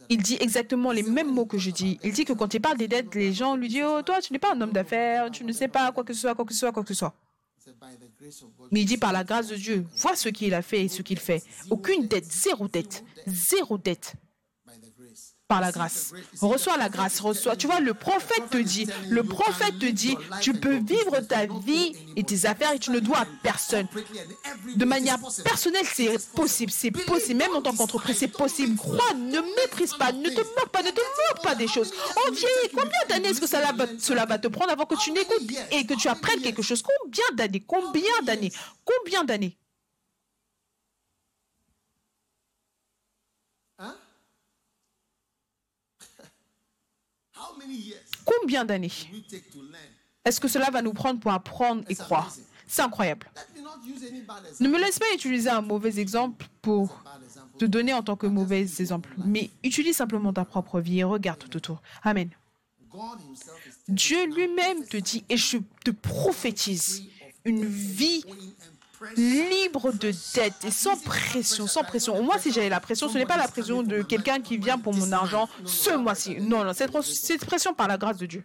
Il 0.09 0.23
dit 0.23 0.37
exactement 0.41 0.93
les 0.93 1.03
mêmes 1.03 1.33
mots 1.33 1.47
que 1.47 1.59
je 1.59 1.70
dis. 1.70 1.99
Il 2.03 2.12
dit 2.12 2.25
que 2.25 2.33
quand 2.33 2.55
il 2.55 2.61
parle 2.61 2.79
des 2.79 2.89
dettes, 2.89 3.14
les 3.14 3.33
gens 3.33 3.57
lui 3.57 3.68
disent 3.68 3.85
Oh, 3.87 4.03
toi, 4.03 4.20
tu 4.20 4.33
n'es 4.33 4.39
pas 4.39 4.55
un 4.55 4.61
homme 4.61 4.73
d'affaires, 4.73 5.31
tu 5.31 5.45
ne 5.45 5.53
sais 5.53 5.68
pas 5.68 5.93
quoi 5.93 6.05
que 6.05 6.14
ce 6.14 6.20
soit, 6.20 6.35
quoi 6.35 6.45
que 6.45 6.53
ce 6.53 6.61
soit, 6.61 6.73
quoi 6.73 6.83
que 6.83 6.89
ce 6.89 6.95
soit. 6.95 7.14
Mais 8.70 8.81
il 8.81 8.87
dit 8.87 8.97
par 8.97 9.12
la 9.12 9.25
grâce 9.25 9.49
de 9.49 9.57
Dieu, 9.57 9.87
vois 9.97 10.16
ce 10.16 10.29
qu'il 10.29 10.55
a 10.55 10.62
fait 10.62 10.83
et 10.85 10.89
ce 10.89 11.03
qu'il 11.03 11.18
fait. 11.18 11.43
Aucune 11.70 12.07
dette, 12.07 12.31
zéro 12.31 12.68
dette, 12.68 13.05
zéro 13.27 13.79
dette 13.79 14.14
la 15.61 15.72
grâce. 15.72 16.12
Reçois 16.40 16.76
la 16.76 16.88
grâce, 16.88 17.20
reçois. 17.20 17.57
Tu 17.57 17.66
vois, 17.66 17.80
le 17.80 17.94
prophète 17.94 18.50
te 18.50 18.59
dit, 18.59 18.86
le 19.09 19.22
prophète 19.22 19.78
te 19.78 19.86
dit, 19.86 20.16
tu 20.40 20.55
peux 20.55 20.76
vivre 20.76 21.20
ta 21.20 21.46
vie 21.46 21.94
et 22.16 22.24
tes 22.24 22.46
affaires 22.46 22.72
et 22.72 22.78
tu 22.78 22.90
ne 22.90 23.00
dois 23.00 23.18
à 23.18 23.26
personne. 23.42 23.86
De 24.74 24.84
manière 24.84 25.18
personnelle, 25.44 25.86
c'est 25.92 26.18
possible, 26.32 26.70
c'est 26.70 26.90
possible. 26.90 27.38
Même 27.38 27.55
en 27.55 27.62
tant 27.62 27.74
qu'entreprise, 27.74 28.16
c'est 28.18 28.28
possible. 28.28 28.76
Crois, 28.76 29.14
ne 29.14 29.40
méprise 29.62 29.94
pas, 29.94 30.12
ne 30.12 30.28
te 30.28 30.40
moque 30.40 30.68
pas, 30.70 30.82
ne 30.82 30.90
te 30.90 31.00
moque 31.00 31.42
pas 31.42 31.55
des 31.55 31.68
choses. 31.68 31.92
On 32.26 32.30
vieillit, 32.30 32.70
combien 32.72 32.90
d'années 33.09 33.28
est-ce 33.28 33.40
que 33.40 33.46
cela 33.46 33.72
va, 33.72 33.86
cela 33.98 34.26
va 34.26 34.38
te 34.38 34.48
prendre 34.48 34.72
avant 34.72 34.86
que 34.86 34.96
tu 34.96 35.12
n'écoutes 35.12 35.42
et 35.70 35.86
que 35.86 35.94
tu 35.94 36.09
apprennes 36.09 36.40
quelque 36.40 36.62
chose? 36.62 36.82
Combien 36.82 37.24
d'années? 37.34 37.64
Combien 37.66 38.22
d'années? 38.24 38.53
Combien 38.84 39.24
d'années? 39.24 39.59
Combien 48.25 48.65
d'années 48.65 48.93
est-ce 50.25 50.41
que 50.41 50.49
cela 50.49 50.71
va 50.71 50.83
nous 50.83 50.93
prendre 50.93 51.19
pour 51.19 51.33
apprendre 51.33 51.83
et 51.89 51.95
croire 51.95 52.33
C'est 52.67 52.83
incroyable. 52.83 53.31
Ne 54.61 54.69
me 54.69 54.79
laisse 54.79 54.99
pas 54.99 55.07
utiliser 55.15 55.51
un 55.51 55.63
mauvais 55.63 55.99
exemple 55.99 56.47
pour 56.61 57.03
te 57.59 57.65
donner 57.65 57.93
en 57.93 58.03
tant 58.03 58.17
que 58.17 58.27
mauvais 58.27 58.61
exemple, 58.61 59.15
mais 59.25 59.51
utilise 59.65 59.97
simplement 59.97 60.33
ta 60.33 60.45
propre 60.45 60.81
vie 60.81 61.01
et 61.01 61.05
regarde 61.05 61.39
tout 61.39 61.57
autour. 61.57 61.83
Amen. 62.03 62.31
Dieu 63.89 64.27
lui-même 64.27 64.85
te 64.87 64.97
dit, 64.97 65.25
et 65.29 65.37
je 65.37 65.59
te 65.85 65.91
prophétise, 65.91 67.03
une 67.45 67.65
vie 67.65 68.25
libre 69.16 69.92
de 69.92 70.12
dette 70.34 70.64
et 70.64 70.70
sans 70.70 70.96
pression, 70.96 71.66
sans 71.66 71.82
pression. 71.82 72.22
Moi, 72.22 72.38
si 72.38 72.53
j'avais 72.53 72.68
la 72.68 72.80
pression, 72.80 73.09
ce 73.09 73.18
n'est 73.18 73.26
pas 73.26 73.36
la 73.36 73.48
pression 73.48 73.82
de 73.82 74.03
quelqu'un 74.03 74.40
qui 74.40 74.59
vient 74.59 74.78
pour 74.78 74.94
mon 74.94 75.11
argent 75.12 75.48
ce 75.64 75.90
mois-ci. 75.96 76.36
Non, 76.40 76.64
non, 76.64 76.72
cette 76.72 77.44
pression 77.44 77.74
par 77.74 77.88
la 77.88 77.98
grâce 77.98 78.18
de 78.18 78.26
Dieu. 78.26 78.44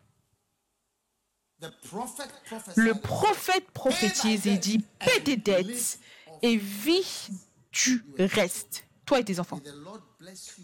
Le 2.76 2.94
prophète 2.94 3.70
prophétise 3.72 4.48
et 4.48 4.58
dit, 4.58 4.80
paie 5.00 5.22
tes 5.24 5.38
dettes 5.38 6.00
et 6.42 6.58
vis 6.58 7.30
du 7.72 8.06
reste, 8.20 8.87
toi 9.08 9.20
et 9.20 9.24
tes 9.24 9.40
enfants. 9.40 9.60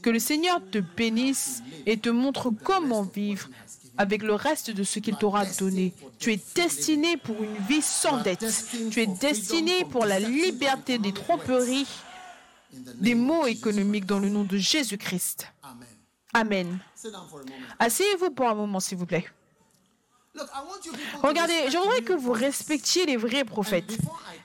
Que 0.04 0.10
le 0.12 0.20
Seigneur 0.20 0.62
te 0.70 0.78
bénisse 0.78 1.64
et 1.88 1.98
te 1.98 2.10
montre 2.10 2.52
comment 2.52 3.02
vivre 3.02 3.50
avec 3.98 4.22
le 4.22 4.36
reste 4.36 4.70
de 4.70 4.84
ce 4.84 5.00
qu'il 5.00 5.16
t'aura 5.16 5.46
donné. 5.46 5.94
Tu 6.20 6.34
es 6.34 6.40
destiné 6.54 7.18
pour 7.18 7.42
une 7.42 7.56
vie 7.68 7.82
sans 7.82 8.22
dette. 8.22 8.46
Tu 8.92 9.02
es 9.02 9.08
destiné 9.08 9.86
pour 9.86 10.06
la 10.06 10.20
liberté 10.20 11.00
des 11.00 11.14
tromperies, 11.14 11.88
des 12.72 13.16
mots 13.16 13.48
économiques 13.48 14.06
dans 14.06 14.20
le 14.20 14.30
nom 14.30 14.44
de 14.44 14.58
Jésus-Christ. 14.58 15.48
Amen. 16.34 16.80
Asseyez-vous 17.80 18.32
pour 18.32 18.48
un 18.48 18.56
moment, 18.56 18.80
s'il 18.80 18.98
vous 18.98 19.06
plaît. 19.06 19.26
Regardez, 21.22 21.70
j'aimerais 21.70 22.02
que 22.02 22.14
vous 22.14 22.32
respectiez 22.32 23.06
les 23.06 23.18
vrais 23.18 23.46
prophètes. 23.46 23.98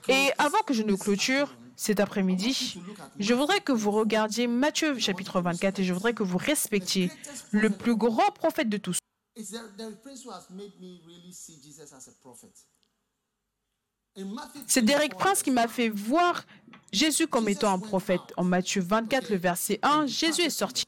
Et 0.06 0.30
avant 0.36 0.60
que 0.66 0.74
je 0.74 0.82
ne 0.82 0.94
clôture 0.94 1.56
cet 1.78 2.00
après-midi, 2.00 2.76
je 3.20 3.34
voudrais 3.34 3.60
que 3.60 3.70
vous 3.70 3.92
regardiez 3.92 4.48
Matthieu 4.48 4.98
chapitre 4.98 5.40
24 5.40 5.78
et 5.78 5.84
je 5.84 5.92
voudrais 5.92 6.12
que 6.12 6.24
vous 6.24 6.36
respectiez 6.36 7.08
le 7.52 7.70
plus 7.70 7.94
grand 7.94 8.32
prophète 8.32 8.68
de 8.68 8.78
tous. 8.78 8.98
C'est 14.66 14.82
Derek 14.82 15.14
Prince 15.14 15.44
qui 15.44 15.52
m'a 15.52 15.68
fait 15.68 15.88
voir 15.88 16.44
Jésus 16.92 17.28
comme 17.28 17.48
étant 17.48 17.72
un 17.72 17.78
prophète. 17.78 18.22
En 18.36 18.42
Matthieu 18.42 18.82
24, 18.82 19.30
le 19.30 19.36
verset 19.36 19.78
1, 19.82 20.06
Jésus 20.06 20.42
est 20.42 20.50
sorti. 20.50 20.84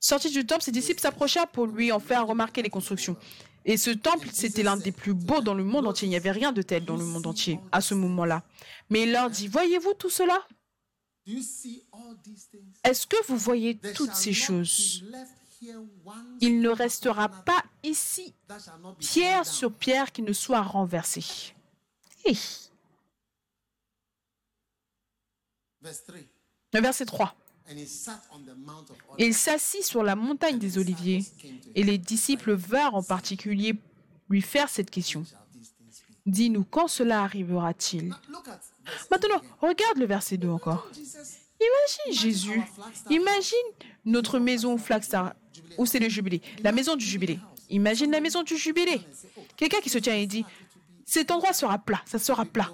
Sorti 0.00 0.30
du 0.30 0.46
temple, 0.46 0.62
ses 0.62 0.72
disciples 0.72 1.00
s'approchèrent 1.00 1.48
pour 1.48 1.66
lui 1.66 1.92
en 1.92 2.00
faire 2.00 2.26
remarquer 2.26 2.62
les 2.62 2.70
constructions. 2.70 3.16
Et 3.66 3.76
ce 3.76 3.90
temple, 3.90 4.28
c'était 4.32 4.62
l'un 4.62 4.78
des 4.78 4.92
plus 4.92 5.12
beaux 5.12 5.42
dans 5.42 5.52
le 5.52 5.62
monde 5.62 5.86
entier. 5.86 6.06
Il 6.06 6.10
n'y 6.10 6.16
avait 6.16 6.30
rien 6.30 6.52
de 6.52 6.62
tel 6.62 6.86
dans 6.86 6.96
le 6.96 7.04
monde 7.04 7.26
entier 7.26 7.60
à 7.70 7.82
ce 7.82 7.94
moment-là. 7.94 8.42
Mais 8.88 9.02
il 9.02 9.12
leur 9.12 9.28
dit, 9.28 9.46
voyez-vous 9.48 9.92
tout 9.94 10.08
cela? 10.08 10.42
Est-ce 12.82 13.06
que 13.06 13.16
vous 13.28 13.36
voyez 13.36 13.78
toutes 13.94 14.14
ces 14.14 14.32
choses? 14.32 15.04
Il 16.40 16.60
ne 16.62 16.70
restera 16.70 17.28
pas 17.28 17.62
ici 17.82 18.32
pierre 18.98 19.44
sur 19.44 19.70
pierre 19.70 20.10
qui 20.10 20.22
ne 20.22 20.32
soit 20.32 20.62
renversée. 20.62 21.52
Le 26.72 26.80
verset 26.80 27.04
3. 27.04 27.34
Il 29.18 29.34
s'assit 29.34 29.84
sur 29.84 30.02
la 30.02 30.16
montagne 30.16 30.58
des 30.58 30.78
Oliviers 30.78 31.24
et 31.74 31.82
les 31.82 31.98
disciples 31.98 32.52
vinrent 32.52 32.94
en 32.94 33.02
particulier 33.02 33.74
lui 34.28 34.42
faire 34.42 34.68
cette 34.68 34.90
question. 34.90 35.24
Dis-nous, 36.26 36.64
quand 36.64 36.88
cela 36.88 37.22
arrivera-t-il? 37.22 38.14
Maintenant, 39.10 39.40
regarde 39.60 39.98
le 39.98 40.06
verset 40.06 40.36
2 40.36 40.48
encore. 40.48 40.88
Imagine 41.60 42.20
Jésus. 42.20 42.62
Imagine 43.10 43.56
notre 44.04 44.38
maison 44.38 44.78
Flagstar, 44.78 45.34
où 45.76 45.86
c'est 45.86 45.98
le 45.98 46.08
jubilé, 46.08 46.40
la 46.62 46.72
maison 46.72 46.96
du 46.96 47.04
jubilé. 47.04 47.38
Imagine 47.68 48.10
la 48.10 48.20
maison 48.20 48.42
du 48.42 48.56
jubilé. 48.56 49.00
Quelqu'un 49.56 49.80
qui 49.80 49.90
se 49.90 49.98
tient 49.98 50.14
et 50.14 50.26
dit, 50.26 50.44
cet 51.04 51.30
endroit 51.30 51.52
sera 51.52 51.78
plat, 51.78 52.00
ça 52.06 52.18
sera 52.18 52.44
plat. 52.44 52.70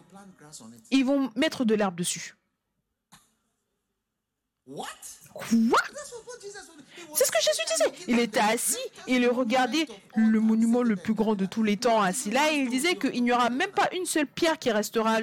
Ils 0.90 1.04
vont 1.04 1.30
mettre 1.34 1.64
de 1.64 1.74
l'herbe 1.74 1.96
dessus. 1.96 2.35
Quoi? 4.72 4.86
C'est 7.14 7.24
ce 7.24 7.30
que 7.30 7.38
Jésus 7.40 7.62
disait. 7.76 8.04
Il 8.08 8.18
était 8.18 8.40
assis, 8.40 8.78
il 9.06 9.26
regardait 9.28 9.86
le 10.16 10.40
monument 10.40 10.82
le 10.82 10.96
plus 10.96 11.14
grand 11.14 11.34
de 11.34 11.46
tous 11.46 11.62
les 11.62 11.76
temps 11.76 12.00
assis 12.00 12.30
là 12.30 12.52
et 12.52 12.56
il 12.56 12.70
disait 12.70 12.96
qu'il 12.96 13.22
n'y 13.22 13.32
aura 13.32 13.50
même 13.50 13.70
pas 13.70 13.88
une 13.92 14.06
seule 14.06 14.26
pierre 14.26 14.58
qui 14.58 14.70
restera 14.70 15.18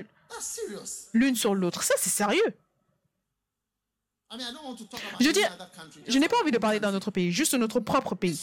l'une 1.14 1.36
sur 1.36 1.56
l'autre. 1.56 1.84
Ça, 1.84 1.96
c'est 1.98 2.10
sérieux. 2.10 2.54
Je 5.20 5.30
dis, 5.30 5.41
je 6.08 6.18
n'ai 6.18 6.28
pas 6.28 6.39
envie 6.41 6.52
de 6.52 6.58
parler 6.58 6.80
d'un 6.80 6.94
autre 6.96 7.12
pays, 7.12 7.32
juste 7.32 7.54
notre 7.54 7.80
propre 7.80 8.16
pays. 8.16 8.41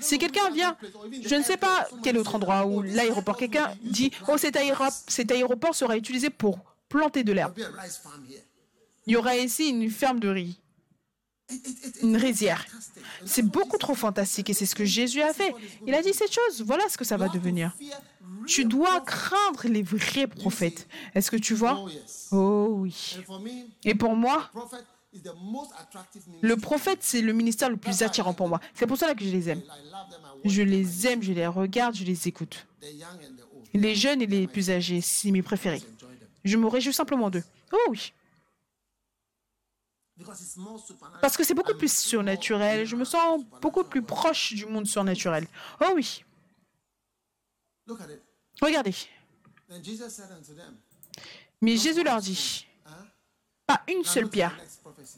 Si 0.00 0.18
quelqu'un 0.18 0.50
vient, 0.50 0.76
je 1.24 1.34
ne 1.36 1.42
sais 1.42 1.56
pas 1.56 1.86
quel 2.02 2.18
autre 2.18 2.34
endroit, 2.34 2.66
ou 2.66 2.82
l'aéroport, 2.82 3.36
quelqu'un 3.36 3.72
dit, 3.82 4.10
oh, 4.26 4.36
cet 4.38 4.56
aéroport, 4.56 4.90
cet 5.06 5.30
aéroport 5.30 5.74
sera 5.74 5.96
utilisé 5.96 6.30
pour 6.30 6.58
planter 6.88 7.22
de 7.22 7.32
l'herbe. 7.32 7.54
Il 9.06 9.12
y 9.12 9.16
aura 9.16 9.36
ici 9.36 9.68
une 9.68 9.90
ferme 9.90 10.18
de 10.18 10.28
riz, 10.28 10.60
une 12.02 12.16
rizière. 12.16 12.64
C'est 13.26 13.42
beaucoup 13.42 13.76
trop 13.78 13.94
fantastique 13.94 14.50
et 14.50 14.54
c'est 14.54 14.66
ce 14.66 14.74
que 14.74 14.84
Jésus 14.84 15.22
a 15.22 15.32
fait. 15.32 15.54
Il 15.86 15.94
a 15.94 16.02
dit 16.02 16.12
cette 16.12 16.32
chose, 16.32 16.62
voilà 16.62 16.88
ce 16.88 16.96
que 16.96 17.04
ça 17.04 17.16
va 17.16 17.28
devenir. 17.28 17.76
Tu 18.46 18.64
dois 18.64 19.00
craindre 19.00 19.66
les 19.68 19.82
vrais 19.82 20.26
prophètes. 20.26 20.88
Est-ce 21.14 21.30
que 21.30 21.36
tu 21.36 21.54
vois? 21.54 21.84
Oh 22.32 22.68
oui. 22.78 23.18
Et 23.84 23.94
pour 23.94 24.16
moi, 24.16 24.50
le 26.42 26.56
prophète, 26.56 26.98
c'est 27.00 27.20
le 27.20 27.32
ministère 27.32 27.70
le 27.70 27.76
plus 27.76 28.02
attirant 28.02 28.34
pour 28.34 28.48
moi. 28.48 28.60
C'est 28.74 28.86
pour 28.86 28.96
cela 28.96 29.14
que 29.14 29.24
je 29.24 29.30
les 29.30 29.48
aime. 29.50 29.62
Je 30.44 30.62
les 30.62 31.06
aime, 31.06 31.22
je 31.22 31.32
les 31.32 31.46
regarde, 31.46 31.94
je 31.94 32.04
les 32.04 32.28
écoute. 32.28 32.66
Les 33.72 33.94
jeunes 33.94 34.22
et 34.22 34.26
les 34.26 34.46
plus 34.46 34.70
âgés, 34.70 35.00
c'est 35.00 35.30
mes 35.30 35.42
préférés. 35.42 35.82
Je 36.44 36.56
me 36.56 36.66
réjouis 36.66 36.92
simplement 36.92 37.30
d'eux. 37.30 37.44
Oh 37.72 37.76
oui. 37.90 38.12
Parce 41.20 41.36
que 41.36 41.44
c'est 41.44 41.54
beaucoup 41.54 41.74
plus 41.74 41.92
surnaturel. 41.92 42.86
Je 42.86 42.96
me 42.96 43.04
sens 43.04 43.44
beaucoup 43.60 43.84
plus 43.84 44.02
proche 44.02 44.54
du 44.54 44.66
monde 44.66 44.86
surnaturel. 44.86 45.46
Oh 45.80 45.92
oui. 45.94 46.24
Regardez. 48.60 48.94
Mais 51.60 51.76
Jésus 51.76 52.04
leur 52.04 52.20
dit, 52.20 52.66
pas 53.66 53.82
une 53.88 54.04
seule 54.04 54.28
pierre. 54.28 54.56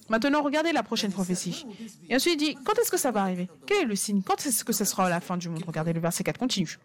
Maintenant, 0.09 0.43
regardez 0.43 0.73
la 0.73 0.83
prochaine 0.83 1.13
prophétie. 1.13 1.67
Et 2.09 2.17
ensuite, 2.17 2.41
il 2.41 2.55
dit, 2.55 2.59
quand 2.65 2.79
est-ce 2.79 2.91
que 2.91 2.97
ça 2.97 3.11
va 3.11 3.23
arriver 3.23 3.49
Quel 3.67 3.83
est 3.83 3.85
le 3.85 3.97
signe 3.97 4.23
Quand 4.23 4.45
est-ce 4.47 4.65
que 4.65 4.73
ce 4.73 4.85
sera 4.85 5.09
la 5.09 5.21
fin 5.21 5.37
du 5.37 5.49
monde 5.49 5.65
Regardez 5.67 5.93
le 5.93 6.01
verset 6.01 6.25
4, 6.25 6.39
continue. 6.39 6.79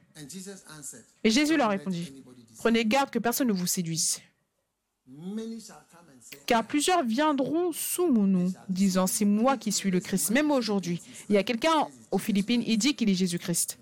Et 1.23 1.29
Jésus 1.29 1.57
leur 1.57 1.69
répondit, 1.69 2.23
prenez 2.57 2.85
garde 2.85 3.09
que 3.09 3.19
personne 3.19 3.47
ne 3.47 3.53
vous 3.53 3.67
séduise. 3.67 4.19
Car 6.45 6.65
plusieurs 6.65 7.03
viendront 7.03 7.71
sous 7.71 8.11
mon 8.11 8.23
nom, 8.23 8.53
disant, 8.69 9.07
c'est 9.07 9.25
moi 9.25 9.57
qui 9.57 9.71
suis 9.71 9.91
le 9.91 9.99
Christ, 9.99 10.31
même 10.31 10.51
aujourd'hui. 10.51 11.01
Il 11.29 11.35
y 11.35 11.37
a 11.37 11.43
quelqu'un 11.43 11.87
aux 12.11 12.17
Philippines, 12.17 12.63
il 12.65 12.77
dit 12.77 12.95
qu'il 12.95 13.09
est 13.09 13.15
Jésus-Christ. 13.15 13.77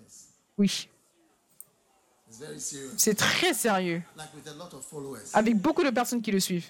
Oui. 0.58 0.88
C'est 2.96 3.14
très 3.16 3.54
sérieux. 3.54 4.02
Avec 5.32 5.56
beaucoup 5.56 5.82
de 5.82 5.90
personnes 5.90 6.22
qui 6.22 6.30
le 6.30 6.40
suivent. 6.40 6.68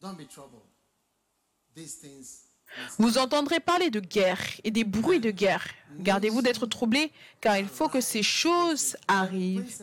Don't 0.00 0.16
be 0.16 0.26
troubled. 0.28 0.62
These 1.74 1.96
things 1.96 2.47
vous 2.98 3.18
entendrez 3.18 3.60
parler 3.60 3.90
de 3.90 4.00
guerre 4.00 4.40
et 4.64 4.70
des 4.70 4.84
bruits 4.84 5.20
de 5.20 5.30
guerre. 5.30 5.64
Gardez-vous 5.98 6.42
d'être 6.42 6.66
troublés, 6.66 7.12
car 7.40 7.58
il 7.58 7.66
faut 7.66 7.88
que 7.88 8.00
ces 8.00 8.22
choses 8.22 8.96
arrivent. 9.08 9.74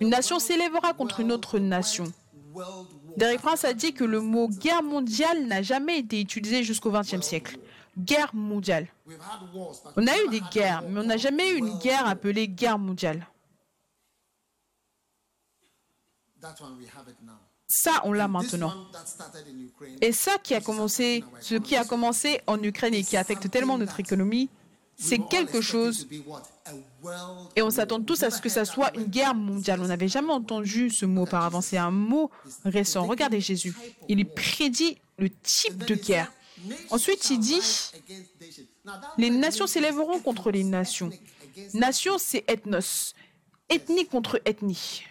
Une 0.00 0.10
nation 0.10 0.38
s'élèvera 0.38 0.94
contre 0.94 1.20
une 1.20 1.32
autre 1.32 1.58
nation. 1.58 2.12
Derek 3.16 3.40
France 3.40 3.64
a 3.64 3.74
dit 3.74 3.92
que 3.92 4.04
le 4.04 4.20
mot 4.20 4.48
guerre 4.48 4.82
mondiale 4.82 5.46
n'a 5.46 5.62
jamais 5.62 5.98
été 5.98 6.20
utilisé 6.20 6.62
jusqu'au 6.64 6.90
XXe 6.90 7.20
siècle 7.20 7.58
guerre 7.98 8.34
mondiale. 8.34 8.86
On 9.96 10.06
a 10.06 10.16
eu 10.22 10.28
des 10.28 10.40
guerres, 10.52 10.82
mais 10.82 11.00
on 11.00 11.04
n'a 11.04 11.16
jamais 11.16 11.50
eu 11.50 11.56
une 11.56 11.78
guerre 11.78 12.06
appelée 12.06 12.48
guerre 12.48 12.78
mondiale. 12.78 13.26
Ça, 17.68 18.00
on 18.04 18.12
l'a 18.12 18.28
maintenant. 18.28 18.72
Et 20.00 20.12
ça 20.12 20.38
qui 20.42 20.54
a 20.54 20.60
commencé, 20.60 21.22
ce 21.40 21.54
qui 21.54 21.76
a 21.76 21.84
commencé 21.84 22.40
en 22.46 22.62
Ukraine 22.62 22.94
et 22.94 23.04
qui 23.04 23.16
affecte 23.16 23.50
tellement 23.50 23.76
notre 23.76 24.00
économie, 24.00 24.48
c'est 24.96 25.18
quelque 25.18 25.60
chose. 25.60 26.08
Et 27.54 27.62
on 27.62 27.70
s'attend 27.70 28.00
tous 28.02 28.22
à 28.22 28.30
ce 28.30 28.40
que 28.40 28.48
ça 28.48 28.64
soit 28.64 28.96
une 28.96 29.04
guerre 29.04 29.34
mondiale. 29.34 29.80
On 29.82 29.86
n'avait 29.86 30.08
jamais 30.08 30.32
entendu 30.32 30.88
ce 30.90 31.04
mot 31.04 31.22
auparavant. 31.22 31.60
C'est 31.60 31.76
un 31.76 31.90
mot 31.90 32.30
récent. 32.64 33.06
Regardez 33.06 33.40
Jésus. 33.40 33.74
Il 34.08 34.26
prédit 34.26 34.98
le 35.18 35.28
type 35.30 35.84
de 35.84 35.94
guerre. 35.94 36.32
Ensuite, 36.90 37.30
il 37.30 37.38
dit, 37.38 37.60
les 39.18 39.30
nations 39.30 39.66
s'élèveront 39.66 40.20
contre 40.20 40.50
les 40.50 40.64
nations. 40.64 41.10
Nation, 41.74 42.18
c'est 42.18 42.44
ethnos. 42.48 43.14
Ethnie 43.68 44.06
contre 44.06 44.40
ethnie. 44.46 45.04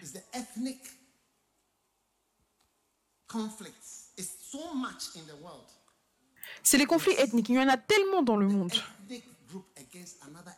C'est 6.62 6.78
les 6.78 6.86
conflits 6.86 7.12
ethniques. 7.12 7.48
Il 7.48 7.56
y 7.56 7.58
en 7.58 7.68
a 7.68 7.76
tellement 7.76 8.22
dans 8.22 8.36
le 8.36 8.48
monde. 8.48 8.72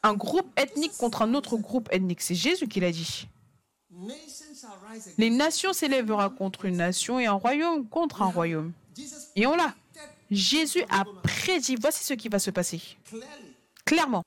Un 0.03 0.15
groupe 0.15 0.51
ethnique 0.59 0.97
contre 0.97 1.23
un 1.23 1.35
autre 1.35 1.57
groupe 1.57 1.89
ethnique. 1.93 2.21
C'est 2.21 2.35
Jésus 2.35 2.69
qui 2.69 2.81
l'a 2.81 2.91
dit. 2.91 3.29
Les 5.19 5.31
nations 5.31 5.73
s'élèveront 5.73 6.31
contre 6.31 6.65
une 6.65 6.77
nation 6.77 7.19
et 7.19 7.27
un 7.27 7.33
royaume 7.33 7.89
contre 7.89 8.23
un 8.23 8.31
royaume. 8.31 8.73
Et 9.37 9.47
on 9.47 9.57
l'a. 9.57 9.75
Jésus 10.31 10.85
a 10.91 11.05
prédit, 11.23 11.77
voici 11.77 12.05
ce 12.05 12.15
qui 12.15 12.29
va 12.29 12.39
se 12.39 12.51
passer. 12.51 12.81
Clairement. 13.85 14.23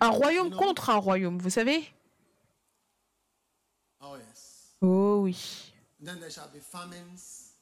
Un 0.00 0.08
royaume 0.08 0.50
contre 0.50 0.90
un 0.90 0.96
royaume, 0.96 1.38
vous 1.38 1.50
savez? 1.50 1.92
Oh 4.80 5.20
oui. 5.22 5.72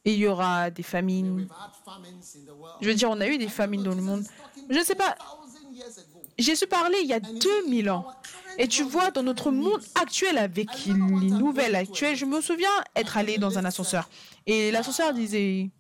Et 0.05 0.15
il 0.15 0.19
y 0.19 0.27
aura 0.27 0.71
des 0.71 0.83
famines. 0.83 1.47
Je 2.81 2.87
veux 2.89 2.95
dire, 2.95 3.11
on 3.11 3.21
a 3.21 3.27
eu 3.27 3.37
des 3.37 3.49
famines 3.49 3.83
dans 3.83 3.95
le 3.95 4.01
monde. 4.01 4.25
Je 4.69 4.79
ne 4.79 4.83
sais 4.83 4.95
pas. 4.95 5.15
Jésus 6.39 6.67
parlait 6.67 7.03
il 7.03 7.09
y 7.09 7.13
a 7.13 7.21
2000 7.21 7.91
ans. 7.91 8.07
Et 8.57 8.67
tu 8.67 8.83
vois, 8.83 9.11
dans 9.11 9.23
notre 9.23 9.51
monde 9.51 9.83
actuel, 9.95 10.39
avec 10.39 10.87
les 10.87 10.95
nouvelles 10.95 11.77
actuelles, 11.77 12.17
je 12.17 12.25
me 12.25 12.41
souviens 12.41 12.71
être 12.97 13.19
allé 13.19 13.37
dans 13.37 13.59
un 13.59 13.65
ascenseur. 13.67 14.09
Et 14.47 14.71
l'ascenseur 14.71 15.13
disait 15.13 15.71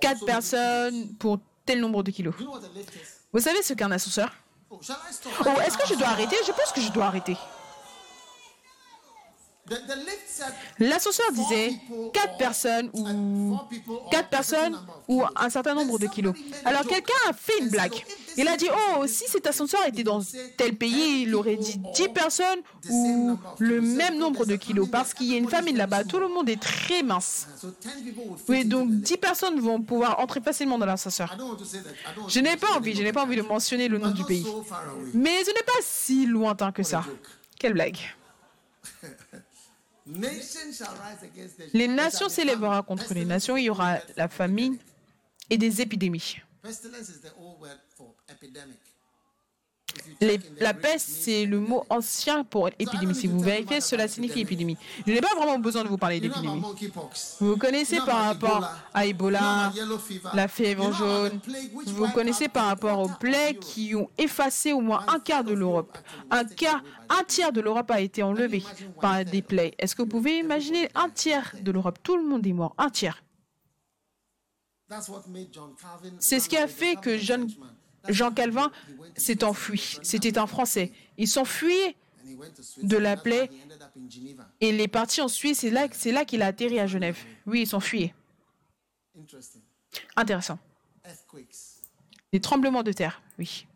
quatre 0.00 0.24
personnes 0.24 1.16
pour 1.16 1.40
tel 1.66 1.80
nombre 1.80 2.04
de 2.04 2.12
kilos. 2.12 2.34
Vous 3.32 3.40
savez 3.40 3.62
ce 3.62 3.74
qu'est 3.74 3.84
un 3.84 3.90
ascenseur? 3.90 4.32
Oh, 4.70 4.78
est-ce 5.66 5.76
que 5.76 5.88
je 5.88 5.94
dois 5.94 6.08
arrêter? 6.08 6.36
Je 6.46 6.52
pense 6.52 6.72
que 6.72 6.80
je 6.80 6.92
dois 6.92 7.06
arrêter. 7.06 7.36
L'ascenseur 10.78 11.30
disait 11.32 11.74
quatre 12.12 12.36
personnes 12.38 12.90
ou 12.92 13.56
quatre 14.10 14.28
personnes 14.28 14.76
ou 15.06 15.22
un 15.36 15.50
certain 15.50 15.74
nombre 15.74 15.98
de 15.98 16.06
kilos. 16.06 16.34
Alors 16.64 16.84
quelqu'un 16.86 17.14
a 17.28 17.32
fait 17.32 17.58
une 17.60 17.68
blague. 17.68 17.94
Il 18.36 18.48
a 18.48 18.56
dit 18.56 18.68
oh 18.70 19.06
si 19.06 19.24
cet 19.28 19.46
ascenseur 19.46 19.80
était 19.86 20.02
dans 20.02 20.20
tel 20.56 20.76
pays, 20.76 21.22
il 21.22 21.34
aurait 21.34 21.56
dit 21.56 21.80
10 21.94 22.08
personnes 22.08 22.60
ou 22.88 23.36
le 23.58 23.80
même 23.80 24.18
nombre 24.18 24.44
de 24.44 24.56
kilos 24.56 24.88
parce 24.90 25.14
qu'il 25.14 25.26
y 25.26 25.34
a 25.34 25.38
une 25.38 25.48
famine 25.48 25.76
là-bas. 25.76 26.04
Tout 26.04 26.18
le 26.18 26.28
monde 26.28 26.48
est 26.48 26.60
très 26.60 27.02
mince. 27.02 27.46
Oui 28.48 28.64
donc 28.64 28.90
10 28.90 29.16
personnes 29.18 29.60
vont 29.60 29.80
pouvoir 29.80 30.18
entrer 30.20 30.40
facilement 30.40 30.78
dans 30.78 30.86
l'ascenseur. 30.86 31.36
Je 32.28 32.40
n'ai 32.40 32.56
pas 32.56 32.72
envie, 32.76 32.94
je 32.96 33.02
n'ai 33.02 33.12
pas 33.12 33.22
envie 33.22 33.36
de 33.36 33.42
mentionner 33.42 33.88
le 33.88 33.98
nom 33.98 34.10
du 34.10 34.24
pays. 34.24 34.46
Mais 35.14 35.44
ce 35.44 35.50
n'est 35.50 35.62
pas 35.62 35.80
si 35.82 36.26
lointain 36.26 36.72
que 36.72 36.82
ça. 36.82 37.04
Quelle 37.58 37.74
blague. 37.74 37.98
Les 41.72 41.88
nations 41.88 42.28
s'élèveront 42.28 42.82
contre 42.82 43.14
les 43.14 43.24
nations, 43.24 43.56
il 43.56 43.64
y 43.64 43.70
aura 43.70 43.98
la 44.16 44.28
famine 44.28 44.78
et 45.48 45.58
des 45.58 45.80
épidémies. 45.80 46.36
La 50.60 50.74
peste, 50.74 51.08
c'est 51.08 51.46
le 51.46 51.60
mot 51.60 51.84
ancien 51.88 52.44
pour 52.44 52.68
épidémie. 52.78 53.14
Si 53.14 53.26
vous 53.26 53.40
vérifiez, 53.40 53.80
cela 53.80 54.06
signifie 54.06 54.40
épidémie. 54.40 54.76
Je 55.06 55.12
n'ai 55.12 55.20
pas 55.20 55.34
vraiment 55.34 55.58
besoin 55.58 55.82
de 55.82 55.88
vous 55.88 55.96
parler 55.96 56.20
d'épidémie. 56.20 56.62
Vous 57.40 57.56
connaissez 57.56 57.98
par 57.98 58.24
rapport 58.26 58.70
à 58.92 59.06
Ebola, 59.06 59.72
la 60.34 60.48
fièvre 60.48 60.92
jaune. 60.92 61.40
Vous 61.86 62.08
connaissez 62.08 62.48
par 62.48 62.66
rapport 62.66 62.98
aux 62.98 63.08
plaies 63.08 63.56
qui 63.60 63.94
ont 63.94 64.10
effacé 64.18 64.72
au 64.72 64.80
moins 64.80 65.04
un 65.08 65.20
quart 65.20 65.44
de 65.44 65.54
l'Europe. 65.54 65.96
Un 66.30 66.44
quart, 66.44 66.82
un 67.08 67.24
tiers 67.24 67.52
de 67.52 67.60
l'Europe 67.60 67.90
a 67.90 68.00
été 68.00 68.22
enlevé 68.22 68.62
par 69.00 69.24
des 69.24 69.42
plaies. 69.42 69.74
Est-ce 69.78 69.94
que 69.94 70.02
vous 70.02 70.08
pouvez 70.08 70.38
imaginer 70.38 70.88
un 70.94 71.08
tiers 71.08 71.54
de 71.60 71.70
l'Europe? 71.72 71.98
Tout 72.02 72.16
le 72.16 72.24
monde 72.24 72.46
est 72.46 72.52
mort. 72.52 72.74
Un 72.76 72.90
tiers. 72.90 73.22
C'est 76.18 76.40
ce 76.40 76.48
qui 76.48 76.56
a 76.56 76.66
fait 76.66 76.96
que 76.96 77.16
John 77.16 77.48
Jean 78.08 78.32
Calvin 78.32 78.70
s'est 79.16 79.44
enfui. 79.44 79.98
C'était 80.02 80.38
un 80.38 80.46
Français. 80.46 80.92
Il 81.18 81.28
s'enfuit 81.28 81.96
de 82.82 82.96
la 82.96 83.16
plaie 83.16 83.50
et 84.60 84.70
il 84.70 84.80
est 84.80 84.88
parti 84.88 85.20
en 85.20 85.28
Suisse. 85.28 85.58
C'est 85.60 85.70
là, 85.70 85.86
c'est 85.92 86.12
là 86.12 86.24
qu'il 86.24 86.42
a 86.42 86.46
atterri 86.46 86.78
à 86.78 86.86
Genève. 86.86 87.18
Oui, 87.46 87.62
il 87.62 87.66
s'enfuyait. 87.66 88.14
Intéressant. 90.16 90.58
Des 92.32 92.40
tremblements 92.40 92.82
de 92.82 92.92
terre, 92.92 93.22
oui. 93.38 93.66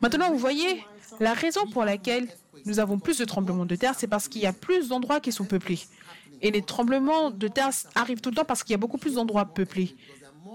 Maintenant, 0.00 0.30
vous 0.30 0.38
voyez, 0.38 0.84
la 1.20 1.34
raison 1.34 1.66
pour 1.66 1.84
laquelle 1.84 2.28
nous 2.66 2.78
avons 2.78 2.98
plus 2.98 3.18
de 3.18 3.24
tremblements 3.24 3.66
de 3.66 3.76
terre, 3.76 3.94
c'est 3.96 4.06
parce 4.06 4.28
qu'il 4.28 4.42
y 4.42 4.46
a 4.46 4.52
plus 4.52 4.88
d'endroits 4.88 5.20
qui 5.20 5.32
sont 5.32 5.44
peuplés. 5.44 5.80
Et 6.40 6.50
les 6.50 6.62
tremblements 6.62 7.30
de 7.30 7.48
terre 7.48 7.70
arrivent 7.94 8.20
tout 8.20 8.30
le 8.30 8.36
temps 8.36 8.44
parce 8.44 8.62
qu'il 8.62 8.72
y 8.72 8.74
a 8.74 8.78
beaucoup 8.78 8.98
plus 8.98 9.14
d'endroits 9.14 9.46
peuplés. 9.46 9.96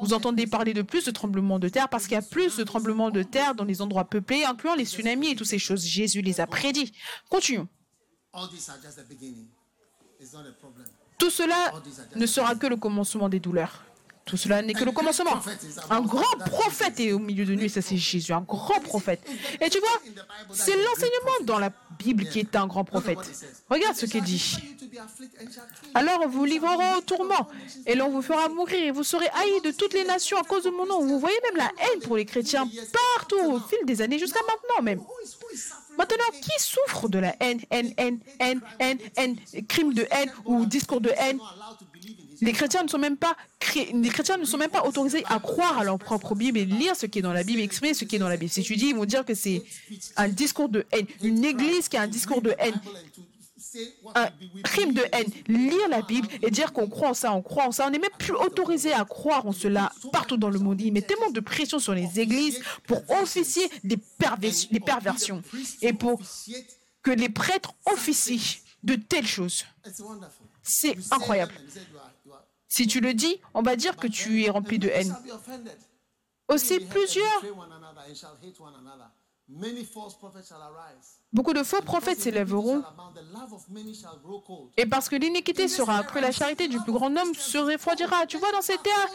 Vous 0.01 0.13
entendez 0.13 0.47
parler 0.47 0.73
de 0.73 0.81
plus 0.81 1.05
de 1.05 1.11
tremblements 1.11 1.59
de 1.59 1.69
terre 1.69 1.89
parce 1.89 2.03
qu'il 2.03 2.13
y 2.13 2.17
a 2.17 2.21
plus 2.21 2.57
de 2.57 2.63
tremblements 2.63 3.11
de 3.11 3.23
terre 3.23 3.55
dans 3.55 3.65
les 3.65 3.81
endroits 3.81 4.05
peuplés, 4.05 4.43
incluant 4.43 4.75
les 4.75 4.85
tsunamis 4.85 5.31
et 5.31 5.35
toutes 5.35 5.47
ces 5.47 5.59
choses. 5.59 5.85
Jésus 5.85 6.21
les 6.21 6.39
a 6.39 6.47
prédits. 6.47 6.91
Continuons. 7.29 7.67
Tout 11.17 11.29
cela 11.29 11.73
ne 12.15 12.25
sera 12.25 12.55
que 12.55 12.67
le 12.67 12.77
commencement 12.77 13.29
des 13.29 13.39
douleurs. 13.39 13.83
Tout 14.29 14.37
cela 14.37 14.61
n'est 14.61 14.73
que 14.73 14.83
le 14.83 14.91
commencement. 14.91 15.39
Un 15.89 16.01
grand 16.01 16.37
prophète 16.45 16.99
est 16.99 17.11
au 17.11 17.19
milieu 17.19 17.45
de 17.45 17.55
nous, 17.55 17.63
et 17.63 17.69
ça 17.69 17.81
c'est 17.81 17.97
Jésus, 17.97 18.31
un 18.31 18.41
grand 18.41 18.79
prophète. 18.79 19.21
Et 19.59 19.69
tu 19.69 19.79
vois, 19.79 19.99
c'est 20.53 20.75
l'enseignement 20.75 21.45
dans 21.45 21.57
la 21.57 21.71
Bible 21.97 22.25
qui 22.25 22.39
est 22.39 22.55
un 22.55 22.67
grand 22.67 22.83
prophète. 22.83 23.17
Regarde 23.69 23.95
ce 23.95 24.05
qu'il 24.05 24.23
dit. 24.23 24.57
Alors 25.95 26.27
vous 26.27 26.45
livrerez 26.45 26.97
au 26.97 27.01
tourment, 27.01 27.47
et 27.87 27.95
l'on 27.95 28.09
vous 28.09 28.21
fera 28.21 28.47
mourir, 28.49 28.83
et 28.83 28.91
vous 28.91 29.03
serez 29.03 29.27
haïs 29.27 29.61
de 29.63 29.71
toutes 29.71 29.93
les 29.93 30.05
nations 30.05 30.37
à 30.37 30.43
cause 30.43 30.63
de 30.63 30.69
mon 30.69 30.85
nom. 30.85 31.05
Vous 31.05 31.19
voyez 31.19 31.37
même 31.43 31.57
la 31.57 31.71
haine 31.83 31.99
pour 32.01 32.17
les 32.17 32.25
chrétiens 32.25 32.69
partout 33.15 33.39
au 33.39 33.59
fil 33.59 33.79
des 33.85 34.01
années, 34.01 34.19
jusqu'à 34.19 34.41
maintenant 34.41 34.83
même. 34.83 35.01
Maintenant, 35.97 36.31
qui 36.41 36.63
souffre 36.63 37.09
de 37.09 37.19
la 37.19 37.35
haine, 37.41 37.59
haine, 37.71 37.93
haine, 37.97 38.19
haine, 38.39 38.61
haine, 38.79 38.99
haine, 39.17 39.35
crime 39.67 39.93
de 39.93 40.07
haine 40.11 40.31
ou 40.45 40.65
discours 40.65 41.01
de 41.01 41.09
haine? 41.09 41.39
Les 42.41 42.53
chrétiens 42.53 42.83
ne 42.83 42.87
sont 42.87 42.97
même 42.97 43.17
pas 43.17 43.35
les 43.93 44.09
chrétiens 44.09 44.37
ne 44.37 44.45
sont 44.45 44.57
même 44.57 44.69
pas 44.69 44.85
autorisés 44.85 45.23
à 45.29 45.39
croire 45.39 45.77
à 45.79 45.83
leur 45.83 45.99
propre 45.99 46.35
Bible 46.35 46.57
et 46.57 46.65
lire 46.65 46.95
ce 46.95 47.05
qui 47.05 47.19
est 47.19 47.21
dans 47.21 47.33
la 47.33 47.43
Bible, 47.43 47.61
exprimer 47.61 47.93
ce 47.93 48.05
qui 48.05 48.15
est 48.15 48.19
dans 48.19 48.29
la 48.29 48.37
Bible. 48.37 48.51
Si 48.51 48.63
tu 48.63 48.75
dis, 48.75 48.87
ils 48.87 48.95
vont 48.95 49.05
dire 49.05 49.25
que 49.25 49.33
c'est 49.33 49.61
un 50.15 50.27
discours 50.27 50.69
de 50.69 50.85
haine, 50.91 51.05
une 51.21 51.43
église 51.43 51.87
qui 51.89 51.97
a 51.97 52.01
un 52.01 52.07
discours 52.07 52.41
de 52.41 52.53
haine, 52.57 52.79
un 54.15 54.29
crime 54.63 54.93
de 54.93 55.03
haine. 55.11 55.31
Lire 55.47 55.87
la 55.89 56.01
Bible 56.01 56.27
et 56.41 56.49
dire 56.49 56.73
qu'on 56.73 56.87
croit 56.87 57.09
en 57.09 57.13
ça, 57.13 57.33
on 57.33 57.41
croit 57.41 57.67
en 57.67 57.71
ça. 57.71 57.87
On 57.87 57.89
n'est 57.91 57.99
même 57.99 58.09
plus 58.17 58.33
autorisé 58.33 58.93
à 58.93 59.05
croire 59.05 59.45
en 59.45 59.51
cela 59.51 59.91
partout 60.11 60.37
dans 60.37 60.49
le 60.49 60.59
monde. 60.59 60.81
Il 60.81 60.91
met 60.91 61.01
tellement 61.01 61.29
de 61.29 61.39
pression 61.39 61.79
sur 61.79 61.93
les 61.93 62.19
églises 62.19 62.59
pour 62.87 63.03
officier 63.21 63.69
des, 63.83 63.97
des 64.71 64.79
perversions 64.79 65.41
et 65.81 65.93
pour 65.93 66.19
que 67.03 67.11
les 67.11 67.29
prêtres 67.29 67.73
officient 67.91 68.61
de 68.83 68.95
telles 68.95 69.27
choses. 69.27 69.65
C'est 70.63 70.95
incroyable. 71.11 71.53
Si 72.69 72.87
tu 72.87 73.01
le 73.01 73.13
dis, 73.13 73.41
on 73.53 73.63
va 73.63 73.75
dire 73.75 73.97
que 73.97 74.07
tu 74.07 74.43
es 74.43 74.49
rempli 74.49 74.77
de 74.79 74.89
haine. 74.89 75.15
Aussi, 76.47 76.79
plusieurs 76.79 77.43
Beaucoup 81.33 81.53
de 81.53 81.63
faux 81.63 81.81
prophètes 81.81 82.19
s'élèveront. 82.19 82.83
Et 84.77 84.85
parce 84.85 85.09
que 85.09 85.15
l'iniquité 85.15 85.67
sera 85.67 85.97
accrue, 85.97 86.21
la 86.21 86.31
charité 86.31 86.67
du 86.67 86.79
plus 86.79 86.91
grand 86.91 87.15
homme 87.15 87.33
se 87.33 87.57
refroidira. 87.57 88.27
Tu 88.27 88.37
vois, 88.37 88.51
dans 88.51 88.61
ces 88.61 88.77
terres, 88.77 89.09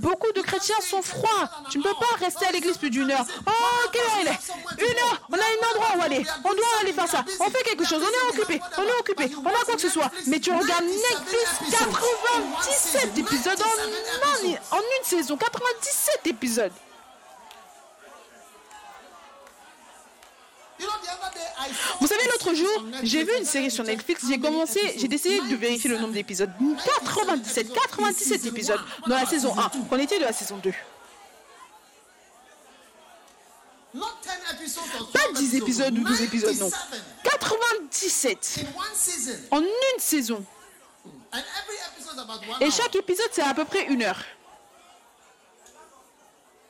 beaucoup 0.00 0.32
de 0.32 0.40
chrétiens 0.40 0.80
sont 0.80 1.02
froids. 1.02 1.50
Tu 1.70 1.78
ne 1.78 1.84
peux 1.84 1.94
pas 1.94 2.16
rester 2.18 2.46
à 2.46 2.52
l'église 2.52 2.76
plus 2.76 2.90
d'une 2.90 3.10
heure. 3.10 3.24
Oh, 3.46 3.88
quelle 3.92 4.02
heure 4.02 4.18
il 4.22 4.28
est 4.28 4.84
Une 4.90 4.98
heure 4.98 5.28
On 5.30 5.34
a 5.34 5.38
un 5.38 5.70
endroit 5.70 5.98
où 5.98 6.02
aller. 6.02 6.24
On 6.44 6.54
doit 6.54 6.66
aller 6.80 6.92
faire 6.92 7.08
ça. 7.08 7.24
On 7.40 7.50
fait 7.50 7.62
quelque 7.62 7.84
chose. 7.84 8.02
On 8.02 8.08
est 8.08 8.36
occupé. 8.36 8.60
On 8.78 8.82
est 8.82 8.98
occupé. 9.00 9.30
On 9.36 9.48
a 9.48 9.64
quoi 9.64 9.74
que 9.74 9.80
ce 9.80 9.88
soit. 9.90 10.10
Mais 10.26 10.40
tu 10.40 10.50
regardes 10.50 10.84
Netflix 10.84 11.70
97 11.70 13.16
épisodes 13.18 13.60
en, 13.62 14.76
en 14.76 14.80
une 14.80 15.04
saison. 15.04 15.36
97 15.36 16.26
épisodes. 16.26 16.72
Vous 22.00 22.06
savez, 22.06 22.24
l'autre 22.30 22.54
jour, 22.54 22.84
j'ai 23.02 23.24
vu 23.24 23.32
une 23.38 23.44
série 23.44 23.70
sur 23.70 23.84
Netflix, 23.84 24.24
j'ai 24.28 24.38
commencé, 24.38 24.80
j'ai 24.96 25.08
décidé 25.08 25.40
de 25.40 25.56
vérifier 25.56 25.90
le 25.90 25.98
nombre 25.98 26.14
d'épisodes. 26.14 26.50
97, 26.84 27.72
97 27.72 28.46
épisodes 28.46 28.80
dans 29.06 29.16
la 29.16 29.26
saison 29.26 29.54
1. 29.58 29.70
Qu'en 29.88 29.98
était 29.98 30.18
de 30.18 30.24
la 30.24 30.32
saison 30.32 30.58
2 30.58 30.72
Pas 35.12 35.32
10 35.34 35.56
épisodes 35.56 35.98
ou 35.98 36.04
12 36.04 36.22
épisodes, 36.22 36.58
non. 36.58 36.70
97 37.24 38.60
en 39.50 39.60
une 39.60 39.98
saison. 39.98 40.44
Et 42.60 42.70
chaque 42.70 42.94
épisode, 42.96 43.28
c'est 43.32 43.42
à 43.42 43.54
peu 43.54 43.64
près 43.64 43.86
une 43.86 44.02
heure. 44.02 44.22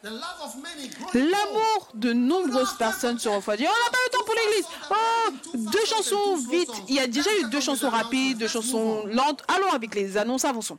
L'amour 0.03 1.88
de 1.94 2.12
nombreuses 2.12 2.74
personnes 2.78 3.18
se 3.18 3.28
refroidit. 3.28 3.64
On 3.64 3.66
n'a 3.66 3.90
pas 3.90 3.99
le 4.07 4.11
temps 4.12 4.24
pour 4.24 4.34
l'église. 4.34 4.66
Oh, 4.90 5.30
deux 5.72 5.84
chansons 5.86 6.36
vite. 6.36 6.70
Il 6.88 6.94
y 6.94 7.01
a 7.01 7.07
déjà 7.07 7.30
eu 7.40 7.51
deux 7.51 7.61
chansons 7.61 7.90
rapides, 7.90 8.38
deux 8.38 8.49
chansons 8.49 9.07
lentes. 9.07 9.42
Allons 9.49 9.72
avec 9.72 9.94
les 9.94 10.16
annonces, 10.16 10.44
avançons. 10.44 10.78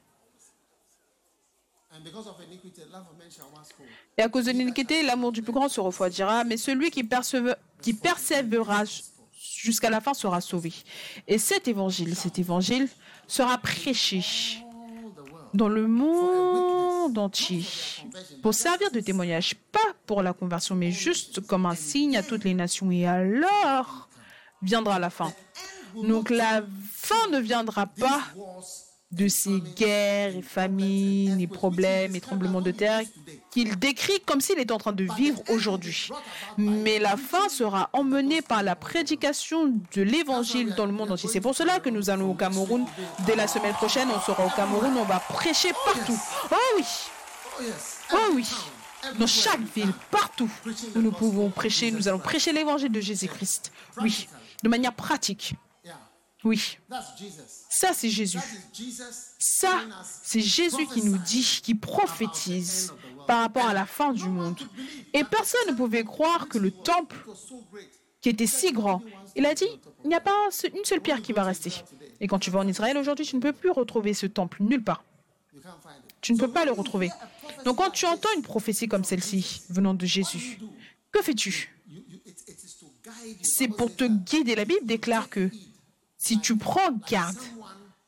Et 4.17 4.21
à 4.21 4.29
cause 4.29 4.45
de 4.45 4.51
l'iniquité, 4.51 5.03
l'amour 5.03 5.31
du 5.33 5.41
plus 5.41 5.51
grand 5.51 5.67
se 5.67 5.81
refroidira, 5.81 6.45
mais 6.45 6.55
celui 6.55 6.89
qui, 6.91 7.07
qui 7.81 7.93
persévérera 7.93 8.83
jusqu'à 9.33 9.89
la 9.89 9.99
fin 9.99 10.13
sera 10.13 10.39
sauvé. 10.39 10.73
Et 11.27 11.37
cet 11.37 11.67
évangile, 11.67 12.15
cet 12.15 12.39
évangile 12.39 12.87
sera 13.27 13.57
prêché 13.57 14.23
dans 15.53 15.67
le 15.67 15.87
monde 15.87 16.88
entier 17.17 17.65
pour 18.41 18.53
servir 18.53 18.91
de 18.91 18.99
témoignage, 18.99 19.55
pas 19.71 19.79
pour 20.05 20.21
la 20.21 20.33
conversion, 20.33 20.75
mais 20.75 20.91
juste 20.91 21.41
comme 21.41 21.65
un 21.65 21.75
signe 21.75 22.17
à 22.17 22.23
toutes 22.23 22.43
les 22.43 22.53
nations. 22.53 22.91
Et 22.91 23.05
alors 23.07 24.09
viendra 24.61 24.99
la 24.99 25.09
fin. 25.09 25.33
Donc 25.95 26.29
la 26.29 26.63
fin 26.93 27.27
ne 27.31 27.39
viendra 27.39 27.87
pas 27.87 28.21
de 29.11 29.27
ces 29.27 29.59
guerres 29.75 30.35
et 30.35 30.41
famines 30.41 31.39
et 31.39 31.47
problèmes 31.47 32.15
et 32.15 32.21
tremblements 32.21 32.61
de 32.61 32.71
terre 32.71 33.01
qu'il 33.49 33.77
décrit 33.79 34.19
comme 34.25 34.39
s'il 34.39 34.59
était 34.59 34.71
en 34.71 34.77
train 34.77 34.91
de 34.91 35.07
vivre 35.17 35.41
aujourd'hui. 35.49 36.09
Mais 36.57 36.99
la 36.99 37.17
fin 37.17 37.49
sera 37.49 37.89
emmenée 37.93 38.41
par 38.41 38.61
la 38.61 38.75
prédication 38.75 39.73
de 39.95 40.01
l'évangile 40.01 40.75
dans 40.75 40.85
le 40.85 40.91
monde 40.91 41.11
entier. 41.11 41.29
C'est 41.31 41.41
pour 41.41 41.55
cela 41.55 41.79
que 41.79 41.89
nous 41.89 42.09
allons 42.09 42.31
au 42.31 42.35
Cameroun. 42.35 42.85
Dès 43.25 43.35
la 43.35 43.47
semaine 43.47 43.73
prochaine, 43.73 44.09
on 44.15 44.21
sera 44.21 44.45
au 44.45 44.49
Cameroun, 44.49 44.95
on 44.95 45.05
va 45.05 45.19
prêcher 45.19 45.69
partout. 45.85 46.19
Oh 46.51 46.55
oui 46.77 46.85
Oh 48.13 48.31
oui 48.35 48.47
dans 49.17 49.27
chaque 49.27 49.61
ville, 49.75 49.93
partout 50.11 50.49
où 50.95 50.99
nous 50.99 51.11
pouvons 51.11 51.49
prêcher, 51.49 51.91
nous 51.91 52.07
allons 52.07 52.19
prêcher 52.19 52.51
l'évangile 52.51 52.91
de 52.91 52.99
Jésus-Christ. 52.99 53.71
Oui, 54.01 54.27
de 54.61 54.69
manière 54.69 54.93
pratique. 54.93 55.55
Oui. 56.43 56.77
Ça, 57.69 57.93
c'est 57.93 58.09
Jésus. 58.09 58.39
Ça, 59.39 59.81
c'est 60.23 60.39
Jésus 60.39 60.87
qui 60.87 61.03
nous 61.03 61.17
dit, 61.17 61.59
qui 61.61 61.75
prophétise 61.75 62.93
par 63.27 63.41
rapport 63.41 63.65
à 63.65 63.73
la 63.73 63.85
fin 63.85 64.13
du 64.13 64.29
monde. 64.29 64.59
Et 65.13 65.23
personne 65.23 65.67
ne 65.69 65.73
pouvait 65.73 66.03
croire 66.03 66.47
que 66.47 66.57
le 66.57 66.71
temple, 66.71 67.17
qui 68.21 68.29
était 68.29 68.47
si 68.47 68.71
grand, 68.71 69.01
il 69.35 69.45
a 69.45 69.53
dit, 69.53 69.67
il 70.03 70.09
n'y 70.09 70.15
a 70.15 70.21
pas 70.21 70.49
une 70.73 70.85
seule 70.85 71.01
pierre 71.01 71.21
qui 71.21 71.33
va 71.33 71.43
rester. 71.43 71.73
Et 72.21 72.27
quand 72.27 72.39
tu 72.39 72.51
vas 72.51 72.59
en 72.59 72.67
Israël 72.67 72.97
aujourd'hui, 72.97 73.25
tu 73.25 73.35
ne 73.35 73.41
peux 73.41 73.53
plus 73.53 73.71
retrouver 73.71 74.13
ce 74.13 74.25
temple 74.25 74.63
nulle 74.63 74.83
part. 74.83 75.03
Tu 76.21 76.33
ne 76.33 76.37
peux 76.37 76.51
pas 76.51 76.65
le 76.65 76.71
retrouver. 76.71 77.09
Donc 77.65 77.77
quand 77.77 77.91
tu 77.91 78.05
entends 78.05 78.29
une 78.35 78.41
prophétie 78.41 78.87
comme 78.87 79.03
celle-ci 79.03 79.63
venant 79.69 79.93
de 79.93 80.05
Jésus, 80.05 80.59
que 81.11 81.21
fais-tu? 81.21 81.75
C'est 83.41 83.67
pour 83.67 83.93
te 83.95 84.05
guider. 84.05 84.55
La 84.55 84.65
Bible 84.65 84.85
déclare 84.85 85.29
que 85.29 85.49
si 86.19 86.39
tu 86.39 86.55
prends 86.57 86.91
garde 87.09 87.37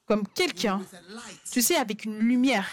comme 0.05 0.27
quelqu'un, 0.27 0.81
tu 1.51 1.61
sais, 1.61 1.77
avec 1.77 2.05
une 2.05 2.19
lumière 2.19 2.67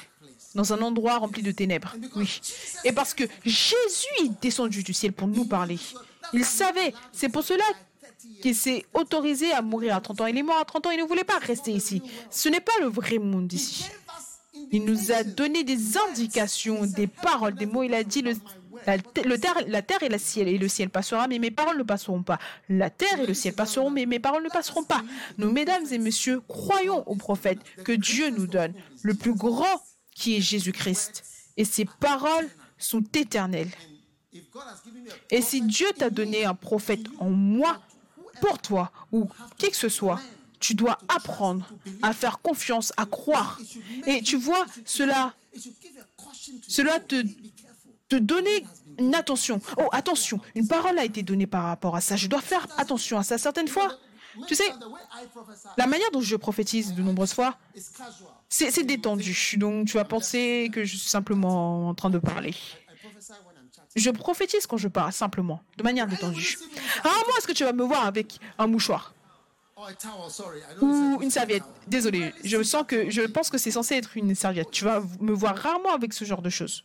dans 0.54 0.72
un 0.72 0.82
endroit 0.82 1.18
rempli 1.18 1.42
de 1.42 1.52
ténèbres. 1.52 1.94
Oui. 2.16 2.40
Et 2.84 2.92
parce 2.92 3.14
que 3.14 3.24
Jésus 3.44 4.24
est 4.24 4.42
descendu 4.42 4.82
du 4.82 4.92
ciel 4.92 5.12
pour 5.12 5.28
nous 5.28 5.44
parler. 5.44 5.78
Il 6.32 6.44
savait. 6.44 6.92
C'est 7.12 7.28
pour 7.28 7.44
cela 7.44 7.64
qu'il 8.42 8.56
s'est 8.56 8.84
autorisé 8.92 9.52
à 9.52 9.62
mourir 9.62 9.94
à 9.94 10.00
30 10.00 10.22
ans. 10.22 10.26
Il 10.26 10.36
est 10.36 10.42
mort 10.42 10.58
à 10.58 10.64
30 10.64 10.86
ans. 10.86 10.90
Il 10.90 10.98
ne 10.98 11.06
voulait 11.06 11.24
pas 11.24 11.38
rester 11.38 11.70
ici. 11.70 12.02
Ce 12.30 12.48
n'est 12.48 12.60
pas 12.60 12.72
le 12.80 12.88
vrai 12.88 13.18
monde 13.18 13.52
ici. 13.52 13.86
Il 14.72 14.84
nous 14.84 15.12
a 15.12 15.22
donné 15.22 15.62
des 15.62 15.96
indications, 15.96 16.84
des 16.84 17.06
paroles, 17.06 17.54
des 17.54 17.66
mots. 17.66 17.84
Il 17.84 17.94
a 17.94 18.02
dit 18.02 18.22
le, 18.22 18.34
la, 18.96 19.38
terre, 19.38 19.56
la 19.66 19.82
terre 19.82 20.02
et 20.02 20.08
le 20.08 20.18
ciel 20.18 20.48
et 20.48 20.58
le 20.58 20.68
ciel 20.68 20.90
passera, 20.90 21.28
mais 21.28 21.38
mes 21.38 21.50
paroles 21.50 21.78
ne 21.78 21.82
passeront 21.82 22.22
pas. 22.22 22.38
La 22.68 22.90
terre 22.90 23.20
et 23.20 23.26
le 23.26 23.34
ciel 23.34 23.54
passeront, 23.54 23.90
mais 23.90 24.06
mes 24.06 24.18
paroles 24.18 24.42
ne 24.42 24.48
passeront 24.48 24.84
pas. 24.84 25.02
Nous, 25.36 25.50
mesdames 25.52 25.84
et 25.90 25.98
messieurs, 25.98 26.40
croyons 26.48 27.06
au 27.08 27.16
prophète 27.16 27.58
que 27.84 27.92
Dieu 27.92 28.30
nous 28.30 28.46
donne, 28.46 28.74
le 29.02 29.14
plus 29.14 29.34
grand 29.34 29.82
qui 30.14 30.36
est 30.36 30.40
Jésus-Christ. 30.40 31.24
Et 31.56 31.64
ses 31.64 31.84
paroles 31.84 32.48
sont 32.78 33.04
éternelles. 33.14 33.70
Et 35.30 35.42
si 35.42 35.62
Dieu 35.62 35.86
t'a 35.96 36.10
donné 36.10 36.44
un 36.44 36.54
prophète 36.54 37.06
en 37.18 37.30
moi, 37.30 37.80
pour 38.40 38.58
toi, 38.58 38.92
ou 39.12 39.28
qui 39.56 39.70
que 39.70 39.76
ce 39.76 39.88
soit, 39.88 40.20
tu 40.60 40.74
dois 40.74 40.98
apprendre 41.08 41.68
à 42.02 42.12
faire 42.12 42.40
confiance, 42.40 42.92
à 42.96 43.06
croire. 43.06 43.60
Et 44.06 44.22
tu 44.22 44.36
vois, 44.36 44.64
cela, 44.84 45.34
cela 46.66 47.00
te, 47.00 47.24
te 48.08 48.16
donner 48.16 48.64
une 48.98 49.14
attention. 49.14 49.60
Oh, 49.76 49.88
attention, 49.92 50.40
une 50.54 50.66
parole 50.66 50.98
a 50.98 51.04
été 51.04 51.22
donnée 51.22 51.46
par 51.46 51.64
rapport 51.64 51.96
à 51.96 52.00
ça. 52.00 52.16
Je 52.16 52.26
dois 52.26 52.40
faire 52.40 52.66
attention 52.76 53.18
à 53.18 53.22
ça. 53.22 53.38
Certaines 53.38 53.68
fois, 53.68 53.92
tu 54.46 54.54
sais, 54.54 54.70
la 55.76 55.86
manière 55.86 56.10
dont 56.10 56.20
je 56.20 56.36
prophétise 56.36 56.94
de 56.94 57.02
nombreuses 57.02 57.32
fois, 57.32 57.56
c'est 58.48 58.84
détendu. 58.84 59.36
Donc, 59.56 59.86
tu 59.88 59.94
vas 59.94 60.04
penser 60.04 60.70
que 60.72 60.84
je 60.84 60.96
suis 60.96 61.08
simplement 61.08 61.88
en 61.88 61.94
train 61.94 62.10
de 62.10 62.18
parler. 62.18 62.54
Je 63.96 64.10
prophétise 64.10 64.66
quand 64.66 64.76
je 64.76 64.88
parle, 64.88 65.12
simplement, 65.12 65.60
de 65.76 65.82
manière 65.82 66.06
détendue. 66.06 66.58
Rarement 67.02 67.36
est-ce 67.38 67.46
que 67.46 67.52
tu 67.52 67.64
vas 67.64 67.72
me 67.72 67.84
voir 67.84 68.06
avec 68.06 68.38
un 68.58 68.66
mouchoir 68.66 69.14
ou 70.80 71.18
une 71.22 71.30
serviette. 71.30 71.62
Désolé, 71.86 72.34
je 72.44 72.62
sens 72.62 72.84
que 72.86 73.10
je 73.10 73.22
pense 73.22 73.48
que 73.48 73.58
c'est 73.58 73.70
censé 73.70 73.94
être 73.94 74.16
une 74.16 74.34
serviette. 74.34 74.70
Tu 74.70 74.84
vas 74.84 75.02
me 75.20 75.32
voir 75.32 75.56
rarement 75.56 75.92
avec 75.92 76.12
ce 76.12 76.24
genre 76.24 76.42
de 76.42 76.50
choses. 76.50 76.84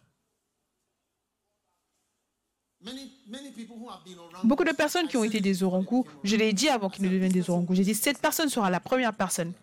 Beaucoup 4.44 4.64
de 4.64 4.72
personnes 4.72 5.08
qui 5.08 5.18
ont 5.18 5.24
été 5.24 5.40
des 5.40 5.64
orangous, 5.64 6.06
je 6.24 6.36
l'ai 6.36 6.54
dit 6.54 6.70
avant 6.70 6.90
qu'ils 6.90 7.06
ne 7.06 7.10
deviennent 7.10 7.32
des 7.32 7.50
orangous, 7.50 7.76
j'ai 7.76 7.84
dit 7.84 7.96
cette 7.96 8.20
personne 8.20 8.50
sera 8.50 8.70
la 8.70 8.80
première 8.80 9.14
personne 9.14 9.54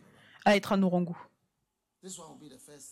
à 0.45 0.57
être 0.57 0.73
un 0.73 0.83
orangou. 0.83 1.17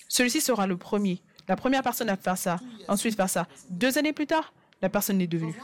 Celui-ci 0.08 0.40
sera 0.40 0.66
le 0.66 0.76
premier, 0.76 1.22
la 1.46 1.56
première 1.56 1.82
personne 1.82 2.10
à 2.10 2.16
faire 2.16 2.36
ça, 2.36 2.60
ensuite 2.88 3.16
faire 3.16 3.30
ça. 3.30 3.48
Deux 3.70 3.96
années 3.96 4.12
plus 4.12 4.26
tard, 4.26 4.52
la 4.82 4.88
personne 4.90 5.18
n'est 5.18 5.26
devenue. 5.26 5.58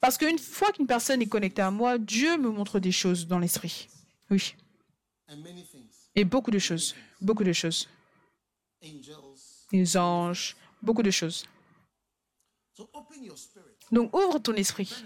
Parce 0.00 0.18
qu'une 0.18 0.38
fois 0.38 0.72
qu'une 0.72 0.86
personne 0.86 1.22
est 1.22 1.26
connectée 1.26 1.62
à 1.62 1.70
moi, 1.70 1.98
Dieu 1.98 2.36
me 2.36 2.50
montre 2.50 2.78
des 2.78 2.92
choses 2.92 3.26
dans 3.26 3.38
l'esprit. 3.38 3.88
Oui. 4.30 4.54
Et 6.14 6.24
beaucoup 6.24 6.50
de 6.50 6.58
choses. 6.58 6.94
Beaucoup 7.20 7.44
de 7.44 7.52
choses. 7.52 7.88
Les 9.72 9.96
anges, 9.96 10.56
beaucoup 10.82 11.02
de 11.02 11.10
choses. 11.10 11.44
Donc 13.92 14.14
ouvre 14.16 14.38
ton 14.38 14.54
esprit 14.54 15.04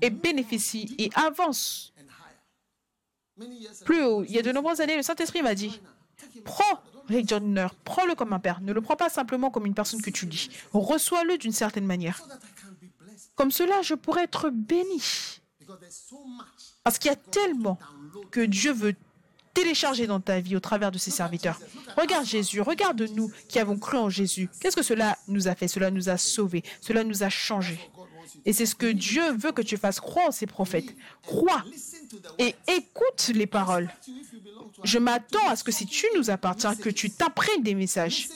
et 0.00 0.10
bénéficie 0.10 0.94
et 0.98 1.10
avance 1.14 1.92
plus 3.84 4.02
haut. 4.04 4.24
Il 4.24 4.32
y 4.32 4.38
a 4.38 4.42
de 4.42 4.52
nombreuses 4.52 4.80
années, 4.80 4.96
le 4.96 5.02
Saint-Esprit 5.02 5.42
m'a 5.42 5.54
dit, 5.54 5.80
prends 6.44 6.82
Rick 7.08 7.28
Joyner, 7.28 7.68
prends-le 7.84 8.14
comme 8.14 8.32
un 8.32 8.38
père. 8.38 8.60
Ne 8.60 8.72
le 8.72 8.80
prends 8.80 8.96
pas 8.96 9.08
simplement 9.08 9.50
comme 9.50 9.66
une 9.66 9.74
personne 9.74 10.02
que 10.02 10.10
tu 10.10 10.26
lis. 10.26 10.50
Reçois-le 10.72 11.38
d'une 11.38 11.52
certaine 11.52 11.86
manière. 11.86 12.22
Comme 13.34 13.50
cela, 13.50 13.82
je 13.82 13.94
pourrais 13.94 14.24
être 14.24 14.50
béni. 14.50 15.02
Parce 16.84 16.98
qu'il 16.98 17.10
y 17.10 17.14
a 17.14 17.16
tellement 17.16 17.78
que 18.30 18.40
Dieu 18.40 18.72
veut 18.72 18.94
télécharger 19.54 20.06
dans 20.06 20.20
ta 20.20 20.40
vie 20.40 20.56
au 20.56 20.60
travers 20.60 20.90
de 20.90 20.98
ses 20.98 21.10
serviteurs. 21.10 21.58
Regarde 21.96 22.24
Jésus, 22.24 22.60
regarde 22.60 23.02
nous 23.14 23.30
qui 23.48 23.58
avons 23.58 23.78
cru 23.78 23.98
en 23.98 24.08
Jésus. 24.08 24.48
Qu'est-ce 24.60 24.76
que 24.76 24.82
cela 24.82 25.18
nous 25.28 25.48
a 25.48 25.54
fait? 25.54 25.68
Cela 25.68 25.90
nous 25.90 26.08
a 26.08 26.16
sauvés, 26.16 26.62
cela 26.80 27.04
nous 27.04 27.22
a 27.22 27.28
changés. 27.28 27.80
Et 28.44 28.52
c'est 28.52 28.66
ce 28.66 28.74
que 28.74 28.86
Dieu 28.86 29.32
veut 29.32 29.52
que 29.52 29.62
tu 29.62 29.76
fasses. 29.76 30.00
Crois 30.00 30.28
en 30.28 30.30
ses 30.30 30.46
prophètes. 30.46 30.94
Crois 31.22 31.62
et 32.38 32.54
écoute 32.68 33.30
les 33.34 33.46
paroles. 33.46 33.90
Je 34.84 34.98
m'attends 34.98 35.48
à 35.48 35.56
ce 35.56 35.64
que 35.64 35.72
si 35.72 35.86
tu 35.86 36.06
nous 36.16 36.30
appartiens, 36.30 36.74
que 36.74 36.88
tu 36.88 37.10
t'apprennes 37.10 37.62
des 37.62 37.74
messages. 37.74 38.28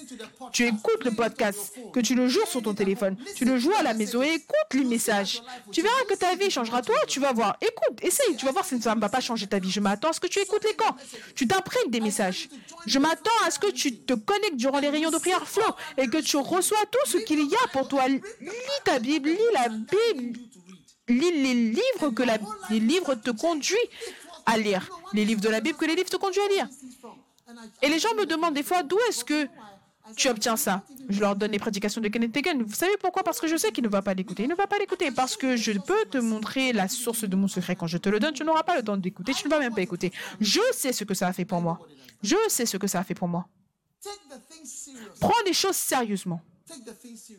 Tu 0.53 0.67
écoutes 0.67 1.05
le 1.05 1.13
podcast, 1.13 1.75
que 1.93 2.01
tu 2.01 2.15
le 2.15 2.29
joues 2.29 2.47
sur 2.47 2.63
ton 2.63 2.75
téléphone, 2.75 3.17
tu 3.35 3.45
le 3.45 3.59
joues 3.59 3.73
à 3.79 3.83
la 3.83 3.95
maison 3.95 4.23
et 4.23 4.35
écoute 4.35 4.75
les 4.75 4.85
messages. 4.85 5.43
Tu 5.73 5.83
verras 5.83 6.05
que 6.09 6.15
ta 6.15 6.35
vie 6.37 6.51
changera. 6.51 6.83
Toi, 6.83 6.97
tu 7.07 7.21
vas 7.21 7.33
voir. 7.33 7.57
Écoute, 7.61 8.03
essaye, 8.03 8.37
tu 8.37 8.45
vas 8.45 8.53
voir 8.53 8.65
si 8.65 8.81
ça 8.81 8.95
ne 8.95 9.01
va 9.01 9.09
pas 9.09 9.21
changer 9.21 9.47
ta 9.47 9.59
vie. 9.59 9.71
Je 9.71 9.81
m'attends 9.81 10.11
à 10.11 10.13
ce 10.13 10.21
que 10.21 10.27
tu 10.27 10.39
écoutes 10.41 10.65
les 10.65 10.75
camps. 10.75 10.97
Tu 11.35 11.47
t'apprennes 11.47 11.91
des 11.91 12.01
messages. 12.01 12.49
Je 12.87 12.99
m'attends 12.99 13.31
à 13.47 13.51
ce 13.51 13.59
que 13.59 13.71
tu 13.71 13.97
te 13.97 14.15
connectes 14.15 14.57
durant 14.57 14.79
les 14.79 14.89
réunions 14.89 15.11
de 15.11 15.19
prière 15.19 15.47
flow 15.47 15.75
et 15.97 16.07
que 16.09 16.19
tu 16.19 16.37
reçois 16.37 16.85
tout 16.91 17.11
ce 17.11 17.19
qu'il 17.19 17.41
y 17.41 17.55
a 17.55 17.69
pour 17.73 17.89
toi. 17.89 18.09
Lis 18.09 18.21
ta 18.85 18.99
Bible, 18.99 19.31
lis 19.31 19.39
la 19.55 19.69
Bible, 19.69 19.86
lis 21.09 21.43
les 21.43 21.55
livres 21.55 22.11
que 22.15 22.23
la, 22.23 22.39
les 22.71 22.81
livres 22.81 23.15
te 23.15 23.31
conduisent 23.31 23.77
à 24.45 24.57
lire. 24.59 24.89
Les 25.13 25.25
livres 25.25 25.41
de 25.41 25.49
la 25.49 25.61
Bible 25.61 25.79
que 25.79 25.85
les 25.85 25.95
livres 25.95 26.11
te 26.11 26.17
conduisent 26.17 26.45
à 26.45 26.49
lire. 26.49 26.69
Et 27.83 27.89
les 27.89 27.99
gens 27.99 28.15
me 28.15 28.27
demandent 28.27 28.55
des 28.55 28.63
fois 28.63 28.83
d'où 28.83 28.99
est-ce 29.09 29.25
que 29.25 29.47
tu 30.17 30.29
obtiens 30.29 30.57
ça? 30.57 30.83
Je 31.09 31.21
leur 31.21 31.35
donne 31.35 31.51
les 31.51 31.59
prédications 31.59 32.01
de 32.01 32.09
Kenneth 32.09 32.37
Hagin. 32.37 32.63
Vous 32.63 32.75
savez 32.75 32.97
pourquoi? 33.01 33.23
Parce 33.25 33.41
que 33.41 33.49
je 33.49 33.57
sais 33.57 33.73
qu'il 33.73 33.85
ne 33.85 33.89
va 33.89 34.03
pas 34.03 34.15
l'écouter. 34.15 34.45
Il 34.45 34.49
ne 34.49 34.55
va 34.55 34.67
pas 34.67 34.79
l'écouter 34.79 35.11
parce 35.11 35.37
que 35.37 35.57
je 35.57 35.73
peux 35.73 36.05
te 36.11 36.19
montrer 36.19 36.73
la 36.73 36.89
source 36.89 37.25
de 37.25 37.37
mon 37.37 37.49
secret. 37.49 37.75
Quand 37.77 37.87
je 37.87 37.99
te 37.99 38.09
le 38.09 38.21
donne, 38.21 38.33
tu 38.35 38.45
n'auras 38.45 38.63
pas 38.63 38.77
le 38.77 38.83
temps 38.83 38.97
d'écouter. 38.97 39.33
Tu 39.35 39.47
ne 39.47 39.51
vas 39.51 39.59
même 39.59 39.75
pas 39.75 39.83
écouter. 39.83 40.13
Je 40.41 40.61
sais 40.73 40.93
ce 40.93 41.05
que 41.05 41.15
ça 41.15 41.29
a 41.29 41.33
fait 41.33 41.45
pour 41.45 41.61
moi. 41.61 41.79
Je 42.23 42.37
sais 42.49 42.67
ce 42.67 42.77
que 42.77 42.87
ça 42.87 43.01
a 43.01 43.05
fait 43.05 43.15
pour 43.15 43.29
moi. 43.29 43.47
Prends 45.21 45.43
les 45.45 45.53
choses 45.53 45.77
sérieusement. 45.77 46.41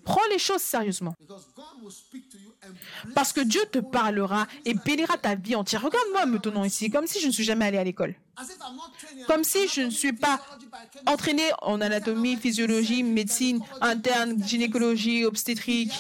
Prends 0.04 0.26
les 0.32 0.40
choses 0.40 0.62
sérieusement. 0.62 1.14
Parce 3.14 3.34
que 3.34 3.42
Dieu 3.42 3.62
te 3.72 3.80
parlera 3.80 4.48
et 4.66 4.74
bénira 4.74 5.18
ta 5.18 5.36
vie 5.36 5.56
entière. 5.56 5.82
Regarde-moi 5.82 6.26
me 6.26 6.40
tenant 6.40 6.64
ici, 6.64 6.90
comme 6.90 7.08
si 7.08 7.20
je 7.20 7.28
ne 7.28 7.32
suis 7.32 7.44
jamais 7.44 7.66
allé 7.66 7.78
à 7.78 7.84
l'école. 7.84 8.16
Comme 9.28 9.44
si 9.44 9.68
je 9.68 9.82
ne 9.82 9.90
suis 9.90 10.14
pas 10.14 10.40
entraîné 11.06 11.44
en 11.62 11.82
anatomie, 11.82 12.38
physiologie, 12.38 13.04
médecine 13.04 13.62
interne, 13.82 14.42
gynécologie, 14.44 15.26
obstétrique, 15.26 15.92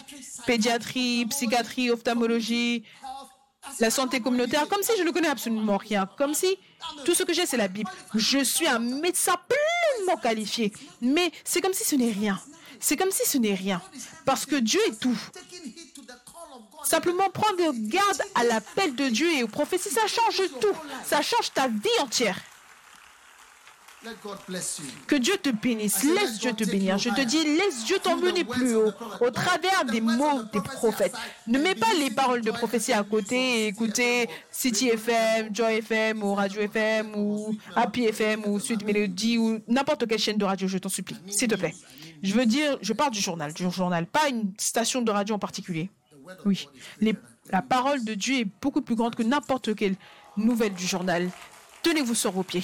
pédiatrie, 0.45 1.25
psychiatrie, 1.25 1.89
ophtalmologie, 1.89 2.83
la 3.79 3.89
santé 3.89 4.21
communautaire, 4.21 4.67
comme 4.67 4.83
si 4.83 4.91
je 4.97 5.03
ne 5.03 5.11
connais 5.11 5.27
absolument 5.27 5.77
rien, 5.77 6.07
comme 6.17 6.33
si 6.33 6.57
tout 7.05 7.13
ce 7.13 7.23
que 7.23 7.33
j'ai, 7.33 7.45
c'est 7.45 7.57
la 7.57 7.67
Bible. 7.67 7.89
Je 8.13 8.43
suis 8.43 8.67
un 8.67 8.79
médecin 8.79 9.35
pleinement 9.47 10.21
qualifié, 10.21 10.71
mais 11.01 11.31
c'est 11.43 11.59
comme 11.59 11.73
si 11.73 11.83
ce 11.83 11.95
n'est 11.95 12.11
rien. 12.11 12.39
C'est 12.79 12.97
comme 12.97 13.11
si 13.11 13.27
ce 13.29 13.37
n'est 13.37 13.53
rien, 13.53 13.81
parce 14.25 14.45
que 14.45 14.55
Dieu 14.55 14.79
est 14.87 14.99
tout. 14.99 15.17
Simplement 16.83 17.29
prendre 17.29 17.73
garde 17.73 18.21
à 18.35 18.43
l'appel 18.43 18.95
de 18.95 19.09
Dieu 19.09 19.31
et 19.33 19.43
aux 19.43 19.47
prophéties, 19.47 19.89
ça 19.89 20.07
change 20.07 20.41
tout. 20.61 20.75
Ça 21.05 21.21
change 21.21 21.51
ta 21.53 21.67
vie 21.67 21.89
entière. 22.01 22.39
Que 25.07 25.15
Dieu 25.15 25.33
te 25.41 25.49
bénisse. 25.49 26.03
Laisse 26.03 26.39
Dieu 26.39 26.53
te 26.53 26.63
bénir. 26.63 26.97
Je 26.97 27.09
te 27.09 27.21
dis, 27.21 27.43
laisse 27.43 27.83
Dieu 27.85 27.97
t'emmener 28.01 28.43
plus 28.43 28.75
haut 28.75 28.91
au 29.19 29.31
travers 29.31 29.85
des 29.85 30.01
mots 30.01 30.43
des 30.53 30.61
prophètes. 30.61 31.15
Ne 31.47 31.59
mets 31.59 31.75
pas 31.75 31.93
les 31.99 32.11
paroles 32.11 32.41
de 32.41 32.51
prophétie 32.51 32.93
à 32.93 33.03
côté 33.03 33.35
et 33.35 33.67
écoutez 33.67 34.29
City 34.51 34.89
FM, 34.89 35.53
Joy 35.53 35.79
FM 35.79 36.23
ou 36.23 36.35
Radio 36.35 36.61
FM 36.61 37.15
ou 37.15 37.57
Happy 37.75 38.05
FM 38.05 38.45
ou 38.45 38.59
Sud 38.59 38.85
Melody 38.85 39.37
ou 39.39 39.59
n'importe 39.67 40.07
quelle 40.07 40.19
chaîne 40.19 40.37
de 40.37 40.45
radio, 40.45 40.67
je 40.67 40.77
t'en 40.77 40.89
supplie, 40.89 41.17
s'il 41.27 41.47
te 41.47 41.55
plaît. 41.55 41.73
Je 42.23 42.33
veux 42.33 42.45
dire, 42.45 42.77
je 42.81 42.93
parle 42.93 43.11
du 43.11 43.19
journal, 43.19 43.53
du 43.53 43.69
journal, 43.69 44.05
pas 44.05 44.29
une 44.29 44.53
station 44.57 45.01
de 45.01 45.11
radio 45.11 45.35
en 45.35 45.39
particulier. 45.39 45.89
Oui, 46.45 46.67
la 47.49 47.61
parole 47.61 48.03
de 48.03 48.13
Dieu 48.13 48.39
est 48.39 48.47
beaucoup 48.61 48.81
plus 48.81 48.95
grande 48.95 49.15
que 49.15 49.23
n'importe 49.23 49.75
quelle 49.75 49.95
nouvelle 50.35 50.73
du 50.73 50.85
journal. 50.85 51.29
Tenez-vous 51.83 52.15
sur 52.15 52.31
vos 52.31 52.43
pieds. 52.43 52.63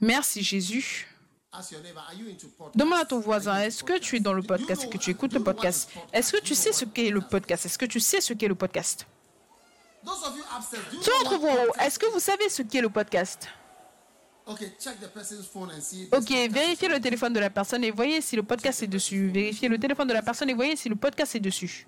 Merci 0.00 0.42
Jésus. 0.42 1.08
Demande 2.74 2.98
à 2.98 3.04
ton 3.04 3.20
voisin, 3.20 3.60
est-ce 3.60 3.84
que 3.84 3.98
tu 3.98 4.16
es 4.16 4.20
dans 4.20 4.32
le 4.32 4.42
podcast, 4.42 4.82
est-ce 4.82 4.90
que 4.90 4.98
tu 4.98 5.10
écoutes 5.10 5.32
le 5.32 5.42
podcast? 5.42 5.88
Est-ce 6.12 6.32
que 6.32 6.42
tu 6.42 6.54
sais 6.54 6.72
ce 6.72 6.84
qu'est 6.84 7.10
le 7.10 7.20
podcast? 7.20 7.64
Est-ce 7.64 7.78
que 7.78 7.86
tu 7.86 8.00
sais 8.00 8.20
ce 8.20 8.34
qu'est 8.34 8.48
le 8.48 8.56
podcast? 8.56 9.06
Ceux 11.00 11.12
d'entre 11.24 11.38
vous, 11.38 11.48
est-ce 11.80 11.98
que 11.98 12.06
vous 12.12 12.20
savez 12.20 12.48
ce 12.48 12.62
qu'est 12.62 12.80
le 12.80 12.90
podcast? 12.90 13.48
Ok, 14.46 14.60
vérifiez 16.50 16.88
le 16.88 17.00
téléphone 17.00 17.32
de 17.32 17.40
la 17.40 17.48
personne 17.48 17.82
et 17.82 17.90
voyez 17.90 18.20
si 18.20 18.36
le 18.36 18.42
podcast 18.42 18.82
est 18.82 18.86
dessus. 18.86 19.28
Vérifiez 19.28 19.68
le 19.68 19.78
téléphone 19.78 20.06
de 20.08 20.12
la 20.12 20.22
personne 20.22 20.50
et 20.50 20.54
voyez 20.54 20.76
si 20.76 20.88
le 20.88 20.96
podcast 20.96 21.34
est 21.34 21.40
dessus. 21.40 21.86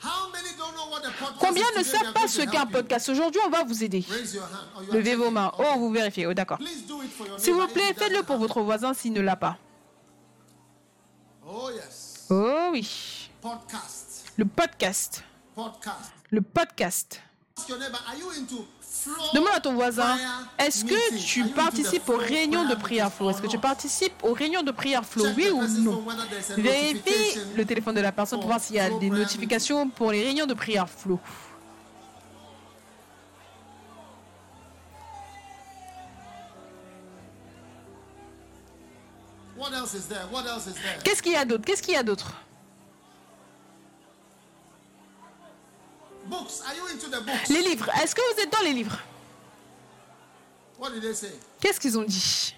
Combien 0.00 1.38
Combien 1.40 1.64
ne 1.76 1.82
savent 1.82 2.12
pas 2.12 2.28
ce 2.28 2.42
qu'est 2.42 2.56
un 2.56 2.66
podcast? 2.66 3.08
Aujourd'hui, 3.08 3.40
on 3.44 3.50
va 3.50 3.64
vous 3.64 3.82
aider. 3.82 4.04
Levez 4.92 5.16
vos 5.16 5.30
mains. 5.30 5.50
Oh, 5.58 5.78
vous 5.78 5.90
vérifiez. 5.90 6.26
Oh, 6.26 6.34
d'accord. 6.34 6.58
S'il 7.38 7.54
vous 7.54 7.66
plaît, 7.68 7.94
faites-le 7.94 8.22
pour 8.22 8.36
votre 8.36 8.60
voisin 8.60 8.94
s'il 8.94 9.12
ne 9.12 9.20
l'a 9.20 9.36
pas. 9.36 9.58
Oh 12.30 12.68
oui. 12.72 13.17
Le 14.36 14.44
podcast. 14.44 15.24
Le 16.30 16.40
podcast. 16.42 17.22
Demande 19.34 19.54
à 19.54 19.60
ton 19.60 19.74
voisin, 19.74 20.16
est-ce 20.58 20.84
que 20.84 21.16
tu 21.24 21.44
participes 21.48 22.08
aux 22.08 22.16
réunions 22.16 22.68
de 22.68 22.74
prière 22.74 23.12
flow? 23.12 23.30
Est-ce 23.30 23.42
que 23.42 23.46
tu 23.46 23.58
participes 23.58 24.24
aux 24.24 24.32
réunions 24.32 24.62
de 24.62 24.72
prière 24.72 25.04
flow? 25.04 25.26
Oui 25.36 25.50
ou 25.50 25.62
non? 25.66 26.04
Vérifie 26.56 27.38
le 27.56 27.64
téléphone 27.64 27.94
de 27.94 28.00
la 28.00 28.12
personne 28.12 28.40
pour 28.40 28.48
voir 28.48 28.60
s'il 28.60 28.76
y 28.76 28.80
a 28.80 28.90
des 28.90 29.10
notifications 29.10 29.88
pour 29.88 30.10
les 30.10 30.24
réunions 30.24 30.46
de 30.46 30.54
prière 30.54 30.88
flow. 30.88 31.20
Qu'est-ce 41.04 41.22
qu'il 41.22 41.32
y 41.32 41.36
a 41.36 41.44
d'autre? 41.44 41.64
Qu'est-ce 41.64 41.82
qu'il 41.82 41.94
y 41.94 41.96
a 41.96 42.02
d'autre? 42.02 42.32
Les 47.48 47.62
livres. 47.62 47.88
Est-ce 48.02 48.14
que 48.14 48.34
vous 48.34 48.40
êtes 48.40 48.52
dans 48.52 48.62
les 48.62 48.72
livres? 48.72 48.98
Qu'est-ce 51.60 51.80
qu'ils 51.80 51.98
ont 51.98 52.04
dit? 52.04 52.54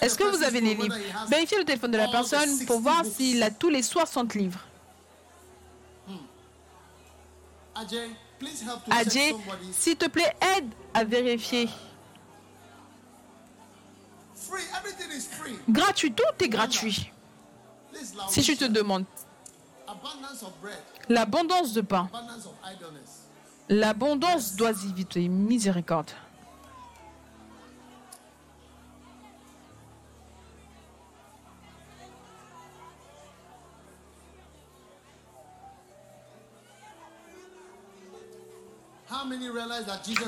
Est-ce 0.00 0.16
que 0.16 0.24
vous 0.24 0.42
avez 0.42 0.60
les 0.60 0.74
livres? 0.74 0.96
Vérifiez 1.28 1.58
le 1.58 1.64
téléphone 1.64 1.90
de 1.90 1.98
la 1.98 2.08
personne 2.08 2.64
pour 2.66 2.80
voir 2.80 3.04
s'il 3.04 3.42
a 3.42 3.50
tous 3.50 3.68
les 3.68 3.82
60 3.82 4.34
livres. 4.34 4.60
Adjé, 8.90 9.34
s'il 9.72 9.96
te 9.96 10.06
plaît, 10.06 10.34
aide 10.56 10.70
à 10.94 11.04
vérifier. 11.04 11.68
Gratuit, 15.68 16.12
tout 16.12 16.44
est 16.44 16.48
gratuit. 16.48 17.12
Si 18.28 18.42
je 18.42 18.52
te 18.52 18.64
demande 18.64 19.04
l'abondance 21.08 21.72
de 21.72 21.80
pain, 21.80 22.08
l'abondance 23.68 24.54
d'oisiveté, 24.56 25.28
miséricorde. 25.28 26.10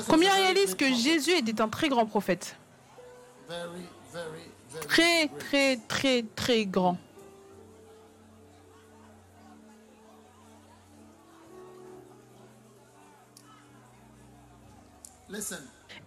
Combien 0.07 0.33
réalisent 0.33 0.75
que 0.75 0.93
Jésus 0.93 1.31
était 1.31 1.61
un 1.61 1.69
très 1.69 1.89
grand 1.89 2.05
prophète? 2.05 2.55
Très, 4.87 5.27
très, 5.27 5.77
très, 5.87 6.23
très 6.35 6.65
grand. 6.65 6.97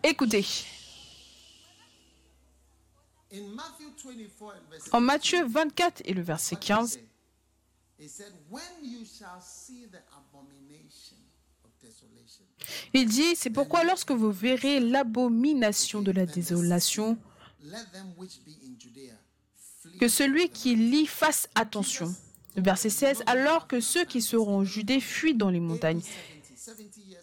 Écoutez. 0.03 0.45
En 4.93 5.01
Matthieu 5.01 5.45
24 5.47 6.03
et 6.05 6.15
le 6.15 6.23
verset 6.23 6.57
15, 6.57 7.01
il 12.95 13.09
dit, 13.09 13.37
c'est 13.37 13.51
pourquoi 13.51 13.85
lorsque 13.85 14.13
vous 14.13 14.31
verrez 14.31 14.81
l'abomination 14.81 16.03
de 16.03 16.13
la 16.13 16.27
désolation, 16.27 17.19
que 20.01 20.09
celui 20.09 20.49
qui 20.51 20.77
lit 20.77 21.07
fasse 21.07 21.49
attention. 21.55 22.15
Verset 22.57 22.91
16, 22.91 23.23
alors 23.27 23.67
que 23.67 23.81
ceux 23.81 24.05
qui 24.05 24.23
seront 24.23 24.65
judés 24.65 25.01
fuient 25.01 25.35
dans 25.35 25.51
les 25.51 25.61
montagnes. 25.61 26.03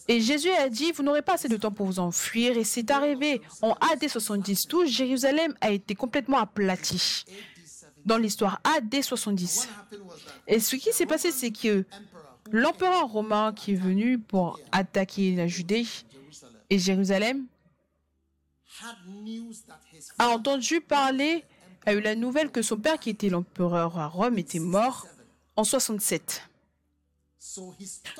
Et 0.08 0.20
Jésus 0.20 0.50
a 0.50 0.70
dit, 0.70 0.92
vous 0.92 1.04
n'aurez 1.04 1.22
pas 1.22 1.36
assez 1.36 1.48
de 1.48 1.58
temps 1.58 1.72
pour 1.72 1.86
vous 1.86 2.00
enfuir. 2.00 2.58
Et 2.58 2.64
c'est 2.64 2.92
arrivé 2.92 3.42
en 3.62 3.74
AD 3.92 4.08
70. 4.08 4.68
Tout 4.68 4.86
Jérusalem 4.86 5.56
a 5.62 5.72
été 5.72 5.96
complètement 5.96 6.38
aplati 6.38 7.26
dans 8.06 8.18
l'histoire 8.18 8.60
AD 8.64 9.02
70. 9.02 9.70
Et 10.48 10.60
ce 10.60 10.76
qui 10.76 10.92
s'est 10.92 11.06
passé, 11.06 11.32
c'est 11.32 11.52
que 11.52 11.86
l'empereur 12.52 13.08
romain 13.08 13.54
qui 13.54 13.74
est 13.74 13.76
venu 13.76 14.20
pour 14.20 14.60
attaquer 14.72 15.36
la 15.36 15.48
Judée 15.48 15.86
et 16.70 16.80
Jérusalem 16.80 17.46
a 20.18 20.30
entendu 20.30 20.82
parler, 20.82 21.46
a 21.86 21.94
eu 21.94 22.02
la 22.02 22.16
nouvelle 22.16 22.52
que 22.52 22.62
son 22.62 22.78
père, 22.78 23.00
qui 23.00 23.10
était 23.10 23.30
l'empereur 23.30 23.98
à 23.98 24.08
Rome, 24.08 24.38
était 24.38 24.60
mort 24.60 25.08
en 25.56 25.64
67. 25.64 26.50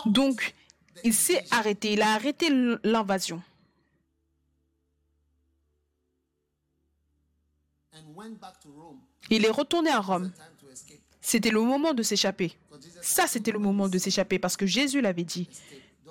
Donc, 0.06 0.54
il 1.04 1.14
s'est 1.14 1.44
arrêté, 1.52 1.94
il 1.94 2.02
a 2.02 2.14
arrêté 2.14 2.50
l'invasion. 2.84 3.42
Il 9.30 9.46
est 9.46 9.50
retourné 9.50 9.90
à 9.90 10.00
Rome. 10.00 10.32
C'était 11.22 11.52
le 11.52 11.62
moment 11.62 11.94
de 11.94 12.04
s'échapper. 12.04 12.58
Ça, 13.02 13.28
c'était 13.28 13.52
le 13.52 13.60
moment 13.60 13.88
de 13.88 13.98
s'échapper 13.98 14.40
parce 14.40 14.58
que 14.58 14.66
Jésus 14.66 15.02
l'avait 15.02 15.24
dit 15.24 15.50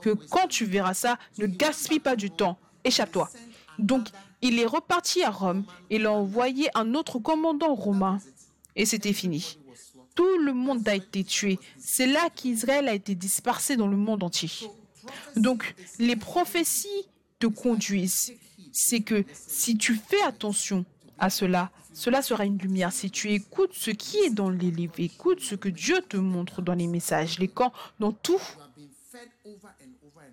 que 0.00 0.10
quand 0.10 0.48
tu 0.48 0.64
verras 0.64 0.94
ça, 0.94 1.18
ne 1.38 1.46
gaspille 1.46 2.00
pas 2.00 2.16
du 2.16 2.30
temps, 2.30 2.58
échappe-toi. 2.84 3.30
Donc, 3.78 4.08
il 4.40 4.58
est 4.58 4.66
reparti 4.66 5.22
à 5.22 5.30
Rome. 5.30 5.64
Il 5.90 6.06
a 6.06 6.12
envoyé 6.12 6.68
un 6.74 6.94
autre 6.94 7.18
commandant 7.18 7.74
romain 7.74 8.18
et 8.74 8.86
c'était 8.86 9.12
fini. 9.12 9.58
Tout 10.14 10.38
le 10.38 10.52
monde 10.52 10.86
a 10.88 10.94
été 10.94 11.24
tué. 11.24 11.58
C'est 11.78 12.06
là 12.06 12.28
qu'Israël 12.34 12.88
a 12.88 12.94
été 12.94 13.14
dispersé 13.14 13.76
dans 13.76 13.88
le 13.88 13.96
monde 13.96 14.22
entier. 14.22 14.50
Donc, 15.36 15.74
les 15.98 16.16
prophéties 16.16 17.08
te 17.38 17.46
conduisent. 17.46 18.32
C'est 18.72 19.00
que 19.00 19.24
si 19.32 19.76
tu 19.76 19.94
fais 19.94 20.22
attention 20.22 20.84
à 21.18 21.30
cela, 21.30 21.70
cela 21.92 22.22
sera 22.22 22.44
une 22.44 22.58
lumière. 22.58 22.92
Si 22.92 23.10
tu 23.10 23.30
écoutes 23.32 23.74
ce 23.74 23.90
qui 23.90 24.18
est 24.18 24.30
dans 24.30 24.50
les 24.50 24.70
livres, 24.70 24.94
écoute 24.98 25.40
ce 25.40 25.54
que 25.54 25.68
Dieu 25.68 26.00
te 26.08 26.16
montre 26.16 26.62
dans 26.62 26.74
les 26.74 26.86
messages, 26.86 27.38
les 27.38 27.48
camps, 27.48 27.72
dans 28.00 28.12
tout, 28.12 28.40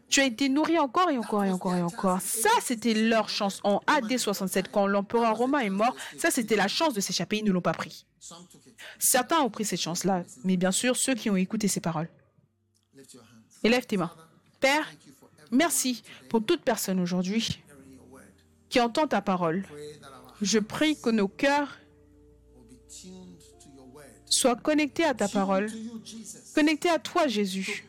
tu 0.10 0.22
as 0.22 0.26
été 0.26 0.50
nourri 0.50 0.80
encore 0.80 1.10
et 1.10 1.18
encore 1.18 1.44
et 1.44 1.52
encore 1.52 1.76
et 1.76 1.82
encore. 1.82 2.22
Ça, 2.22 2.50
c'était 2.62 2.94
leur 2.94 3.30
chance. 3.30 3.60
En 3.64 3.82
AD 3.88 4.18
67, 4.18 4.72
quand 4.72 4.88
l'empereur 4.88 5.38
romain 5.38 5.60
est 5.60 5.70
mort, 5.70 5.96
ça, 6.18 6.32
c'était 6.32 6.56
la 6.56 6.68
chance 6.68 6.94
de 6.94 7.02
s'échapper. 7.02 7.38
Ils 7.38 7.46
ne 7.46 7.52
l'ont 7.52 7.62
pas 7.62 7.74
pris. 7.74 8.06
Certains 8.98 9.40
ont 9.40 9.50
pris 9.50 9.66
cette 9.66 9.82
chance-là, 9.82 10.24
mais 10.44 10.58
bien 10.58 10.72
sûr, 10.72 10.96
ceux 10.96 11.16
qui 11.16 11.30
ont 11.30 11.36
écouté 11.36 11.68
ces 11.68 11.80
paroles. 11.80 12.10
Élève 13.64 13.86
tes 13.86 13.98
mains. 13.98 14.14
Père, 14.60 14.88
merci 15.52 16.04
pour 16.30 16.46
toute 16.46 16.62
personne 16.62 17.00
aujourd'hui 17.00 17.62
qui 18.70 18.80
entend 18.80 19.08
ta 19.08 19.22
parole. 19.22 19.66
Je 20.42 20.60
prie 20.60 21.00
que 21.00 21.10
nos 21.10 21.28
cœurs 21.28 21.78
soient 24.26 24.56
connectés 24.56 25.04
à 25.04 25.14
ta 25.14 25.28
parole, 25.28 25.70
connectés 26.54 26.90
à 26.90 27.00
toi, 27.00 27.28
Jésus, 27.28 27.86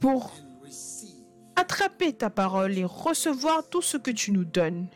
pour 0.00 0.32
attraper 1.56 2.12
ta 2.12 2.30
parole 2.30 2.76
et 2.76 2.84
recevoir 2.84 3.68
tout 3.68 3.82
ce 3.82 3.96
que 3.96 4.10
tu 4.10 4.32
nous 4.32 4.44
donnes. 4.44 4.88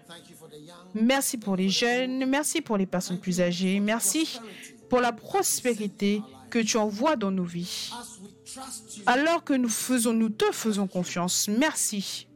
Merci 0.94 1.38
pour 1.38 1.56
les 1.56 1.68
jeunes, 1.68 2.26
merci 2.26 2.60
pour 2.60 2.76
les 2.76 2.86
personnes 2.86 3.18
plus 3.18 3.40
âgées, 3.40 3.80
merci 3.80 4.40
pour 4.88 5.00
la 5.00 5.12
prospérité 5.12 6.22
que 6.50 6.58
tu 6.58 6.76
envoies 6.76 7.16
dans 7.16 7.30
nos 7.30 7.44
vies. 7.44 7.90
Alors 9.06 9.44
que 9.44 9.54
nous 9.54 9.68
faisons, 9.68 10.12
nous 10.12 10.28
te 10.28 10.50
faisons 10.52 10.86
confiance. 10.86 11.48
Merci. 11.48 12.26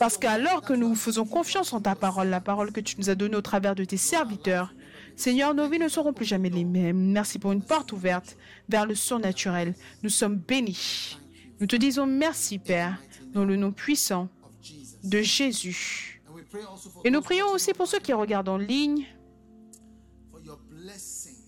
Parce 0.00 0.18
qu'alors 0.18 0.62
que 0.62 0.72
nous 0.72 0.94
faisons 0.96 1.26
confiance 1.26 1.72
en 1.72 1.80
ta 1.80 1.94
parole, 1.94 2.28
la 2.28 2.40
parole 2.40 2.72
que 2.72 2.80
tu 2.80 2.96
nous 2.98 3.08
as 3.08 3.14
donnée 3.14 3.36
au 3.36 3.42
travers 3.42 3.74
de 3.74 3.84
tes 3.84 3.96
serviteurs, 3.96 4.74
Seigneur, 5.14 5.54
nos 5.54 5.68
vies 5.68 5.78
ne 5.78 5.88
seront 5.88 6.12
plus 6.12 6.26
jamais 6.26 6.50
les 6.50 6.64
mêmes. 6.64 7.12
Merci 7.12 7.38
pour 7.38 7.52
une 7.52 7.62
porte 7.62 7.92
ouverte 7.92 8.36
vers 8.68 8.84
le 8.84 8.94
surnaturel. 8.94 9.74
Nous 10.02 10.10
sommes 10.10 10.36
bénis. 10.36 11.18
Nous 11.58 11.66
te 11.66 11.76
disons 11.76 12.06
merci, 12.06 12.58
Père, 12.58 13.00
dans 13.32 13.44
le 13.44 13.56
nom 13.56 13.72
puissant 13.72 14.28
de 15.04 15.22
Jésus. 15.22 16.20
Et 17.04 17.10
nous 17.10 17.22
prions 17.22 17.48
aussi 17.48 17.72
pour 17.72 17.86
ceux 17.86 17.98
qui 17.98 18.12
regardent 18.12 18.48
en 18.48 18.58
ligne, 18.58 19.06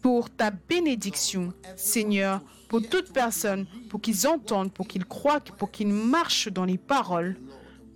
pour 0.00 0.30
ta 0.30 0.50
bénédiction, 0.50 1.52
Seigneur, 1.76 2.40
pour 2.68 2.82
toute 2.82 3.12
personne, 3.12 3.66
pour 3.90 4.00
qu'ils 4.00 4.26
entendent, 4.26 4.72
pour 4.72 4.86
qu'ils 4.88 5.04
croient, 5.04 5.40
pour 5.40 5.70
qu'ils 5.70 5.88
marchent 5.88 6.48
dans 6.48 6.64
les 6.64 6.78
paroles 6.78 7.36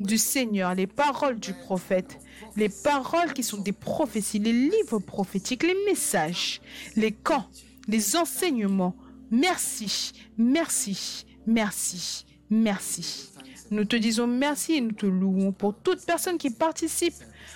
du 0.00 0.18
Seigneur, 0.18 0.74
les 0.74 0.86
paroles 0.86 1.38
du 1.38 1.54
prophète, 1.54 2.18
les 2.56 2.68
paroles 2.68 3.32
qui 3.32 3.42
sont 3.42 3.58
des 3.58 3.72
prophéties, 3.72 4.38
les 4.38 4.52
livres 4.52 4.98
prophétiques, 4.98 5.62
les 5.62 5.76
messages, 5.86 6.60
les 6.96 7.12
camps, 7.12 7.46
les 7.88 8.16
enseignements. 8.16 8.96
Merci, 9.30 10.12
merci, 10.36 11.24
merci, 11.46 12.26
merci. 12.50 13.30
Nous 13.70 13.84
te 13.84 13.96
disons 13.96 14.26
merci 14.26 14.74
et 14.74 14.80
nous 14.80 14.92
te 14.92 15.06
louons 15.06 15.52
pour 15.52 15.74
toute 15.74 16.04
personne 16.04 16.36
qui 16.36 16.50
participe 16.50 17.14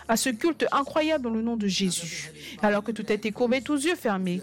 à 0.09 0.17
ce 0.17 0.31
culte 0.31 0.65
incroyable 0.73 1.25
dans 1.25 1.31
le 1.31 1.43
nom 1.43 1.57
de 1.57 1.67
Jésus. 1.67 2.33
Alors 2.63 2.83
que 2.83 2.93
tout 2.93 3.05
a 3.09 3.13
été 3.13 3.33
courbé, 3.33 3.61
tous 3.61 3.85
yeux 3.85 3.97
fermés. 3.97 4.43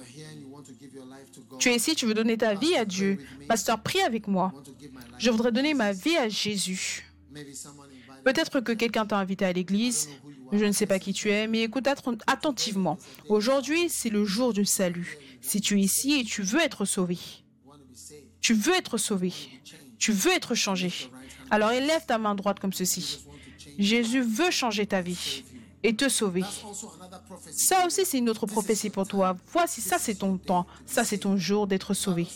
Tu 1.60 1.70
es 1.70 1.76
ici, 1.76 1.96
tu 1.96 2.06
veux 2.06 2.14
donner 2.14 2.38
ta 2.38 2.54
vie 2.54 2.76
à 2.76 2.86
Dieu. 2.86 3.18
Pasteur, 3.48 3.82
prie 3.82 4.02
avec 4.02 4.28
moi. 4.28 4.54
Je 5.18 5.32
voudrais 5.32 5.52
donner 5.52 5.74
ma 5.74 5.94
vie 5.94 6.18
à 6.18 6.30
Jésus. 6.30 7.12
Peut-être 8.24 8.60
que 8.62 8.72
quelqu'un 8.72 9.06
t'a 9.06 9.18
invité 9.18 9.46
à 9.46 9.54
l'église. 9.54 10.10
Je 10.52 10.66
ne 10.66 10.72
sais 10.72 10.86
pas 10.86 11.00
qui 11.00 11.14
tu 11.14 11.32
es, 11.32 11.48
mais 11.48 11.64
écoute 11.64 11.88
attentivement. 12.28 12.98
Aujourd'hui, 13.30 13.90
c'est 13.90 14.10
le 14.10 14.24
jour 14.24 14.54
du 14.54 14.66
salut. 14.66 15.18
Si 15.42 15.60
tu 15.60 15.80
es 15.80 15.82
ici 15.82 16.20
et 16.20 16.24
tu 16.24 16.44
veux 16.44 16.62
être 16.62 16.86
sauvé, 16.86 17.18
tu 18.44 18.54
veux 18.54 18.76
être 18.76 18.98
sauvé, 18.98 19.34
tu 19.98 20.12
veux 20.12 20.32
être 20.34 20.54
changé, 20.54 20.92
alors 21.50 21.72
élève 21.72 22.06
ta 22.06 22.20
main 22.20 22.36
droite 22.36 22.60
comme 22.60 22.74
ceci. 22.74 23.26
Jésus 23.80 24.22
veut 24.22 24.52
changer 24.52 24.86
ta 24.86 25.02
vie 25.02 25.44
et 25.82 25.96
te 25.96 26.10
sauver. 26.10 26.44
Ça 27.52 27.88
aussi, 27.88 28.06
c'est 28.06 28.18
une 28.18 28.30
autre 28.30 28.46
prophétie 28.46 28.90
pour 28.90 29.08
toi. 29.08 29.38
Voici, 29.52 29.82
ça 29.82 29.98
c'est 29.98 30.16
ton 30.16 30.38
temps, 30.38 30.68
ça 30.86 31.06
c'est 31.06 31.20
ton 31.20 31.38
jour 31.38 31.68
d'être 31.68 31.94
sauvé. 31.94 32.28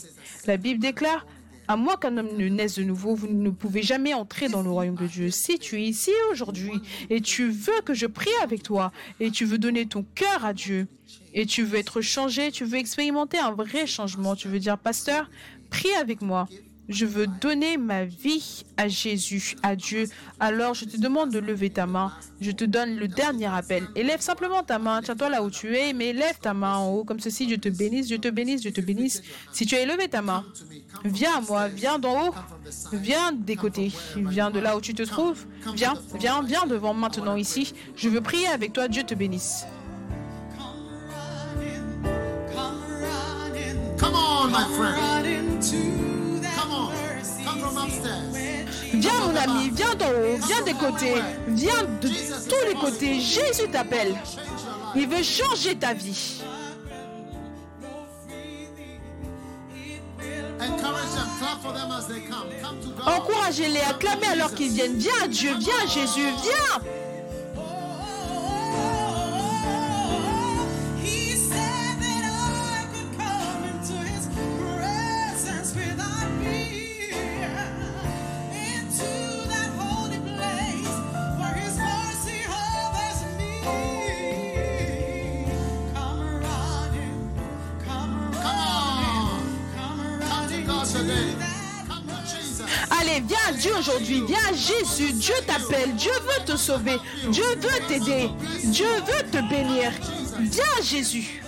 La 0.45 0.55
Bible 0.55 0.79
déclare, 0.79 1.25
à 1.67 1.75
moins 1.75 1.97
qu'un 1.97 2.17
homme 2.17 2.29
ne 2.37 2.47
naisse 2.47 2.75
de 2.75 2.83
nouveau, 2.83 3.13
vous 3.13 3.27
ne 3.27 3.49
pouvez 3.49 3.81
jamais 3.83 4.13
entrer 4.13 4.47
dans 4.47 4.61
le 4.61 4.69
royaume 4.69 4.95
de 4.95 5.07
Dieu. 5.07 5.29
Si 5.29 5.59
tu 5.59 5.75
es 5.75 5.83
ici 5.83 6.11
aujourd'hui 6.31 6.71
et 7.09 7.19
tu 7.19 7.49
veux 7.49 7.81
que 7.83 7.93
je 7.93 8.05
prie 8.05 8.31
avec 8.41 8.63
toi 8.63 8.93
et 9.19 9.31
tu 9.31 9.43
veux 9.43 9.57
donner 9.57 9.85
ton 9.85 10.05
cœur 10.15 10.45
à 10.45 10.53
Dieu 10.53 10.87
et 11.33 11.45
tu 11.45 11.63
veux 11.63 11.77
être 11.77 11.99
changé, 11.99 12.51
tu 12.51 12.63
veux 12.63 12.77
expérimenter 12.77 13.37
un 13.37 13.51
vrai 13.51 13.85
changement, 13.85 14.35
tu 14.35 14.47
veux 14.47 14.59
dire, 14.59 14.77
pasteur, 14.77 15.29
prie 15.69 15.93
avec 15.99 16.21
moi 16.21 16.47
je 16.89 17.05
veux 17.05 17.27
donner 17.27 17.77
ma 17.77 18.05
vie 18.05 18.63
à 18.77 18.87
Jésus, 18.87 19.55
à 19.61 19.75
Dieu, 19.75 20.05
alors 20.39 20.73
je 20.73 20.85
te 20.85 20.97
demande 20.97 21.31
de 21.31 21.39
lever 21.39 21.69
ta 21.69 21.85
main. 21.85 22.13
Je 22.39 22.51
te 22.51 22.63
donne 22.63 22.95
le 22.95 23.07
dernier 23.07 23.47
appel. 23.47 23.87
Élève 23.95 24.21
simplement 24.21 24.63
ta 24.63 24.79
main. 24.79 25.01
Tiens-toi 25.01 25.29
là 25.29 25.43
où 25.43 25.49
tu 25.49 25.75
es, 25.75 25.91
mais 25.93 26.13
lève 26.13 26.39
ta 26.39 26.53
main 26.53 26.77
en 26.77 26.91
haut, 26.91 27.03
comme 27.03 27.19
ceci. 27.19 27.45
Dieu 27.45 27.57
te 27.57 27.69
bénisse, 27.69 28.07
Dieu 28.07 28.19
te 28.19 28.29
bénisse, 28.29 28.61
Dieu 28.61 28.71
te 28.71 28.81
bénisse. 28.81 29.21
Si 29.51 29.65
tu 29.65 29.75
as 29.75 29.81
élevé 29.81 30.07
ta 30.07 30.21
main, 30.21 30.45
viens 31.03 31.37
à 31.37 31.41
moi, 31.41 31.67
viens 31.67 31.99
d'en 31.99 32.27
haut, 32.27 32.33
viens 32.93 33.33
des 33.33 33.55
côtés, 33.55 33.91
viens 34.15 34.49
de 34.49 34.59
là 34.59 34.77
où 34.77 34.81
tu 34.81 34.93
te 34.93 35.03
trouves. 35.03 35.45
Viens, 35.75 35.95
viens, 36.17 36.41
viens 36.41 36.65
devant 36.65 36.93
maintenant 36.93 37.35
ici. 37.35 37.73
Je 37.95 38.07
veux 38.07 38.21
prier 38.21 38.47
avec 38.47 38.71
toi. 38.71 38.87
Dieu 38.87 39.03
te 39.03 39.13
bénisse. 39.13 39.65
Come 43.97 44.15
on, 44.15 44.51
my 44.51 44.65
friend. 44.75 45.63
Viens 48.93 49.19
mon 49.19 49.35
ami, 49.35 49.69
viens 49.73 49.95
d'en 49.95 50.09
haut, 50.09 50.37
viens 50.47 50.61
des 50.63 50.73
côtés, 50.73 51.15
viens 51.47 51.83
de 52.01 52.07
tous 52.07 52.67
les 52.67 52.73
côtés. 52.75 53.19
Jésus 53.19 53.69
t'appelle. 53.71 54.15
Il 54.95 55.07
veut 55.07 55.23
changer 55.23 55.75
ta 55.75 55.93
vie. 55.93 56.41
Encouragez-les, 63.05 63.81
acclamez 63.81 64.27
alors 64.27 64.53
qu'ils 64.53 64.71
viennent. 64.71 64.97
Viens 64.97 65.23
à 65.23 65.27
Dieu, 65.27 65.51
viens 65.59 65.75
à 65.83 65.87
Jésus, 65.87 66.27
viens. 66.43 67.06
Viens 93.25 93.37
à 93.49 93.51
Dieu 93.51 93.71
aujourd'hui, 93.77 94.23
viens 94.27 94.45
à 94.49 94.53
Jésus. 94.53 95.13
Dieu 95.13 95.33
t'appelle, 95.45 95.95
Dieu 95.95 96.11
veut 96.21 96.45
te 96.45 96.57
sauver, 96.57 96.97
Dieu 97.29 97.43
veut 97.55 97.87
t'aider, 97.87 98.29
Dieu 98.65 98.87
veut 99.05 99.29
te 99.31 99.49
bénir. 99.49 99.91
Viens 100.39 100.63
à 100.79 100.81
Jésus. 100.81 101.41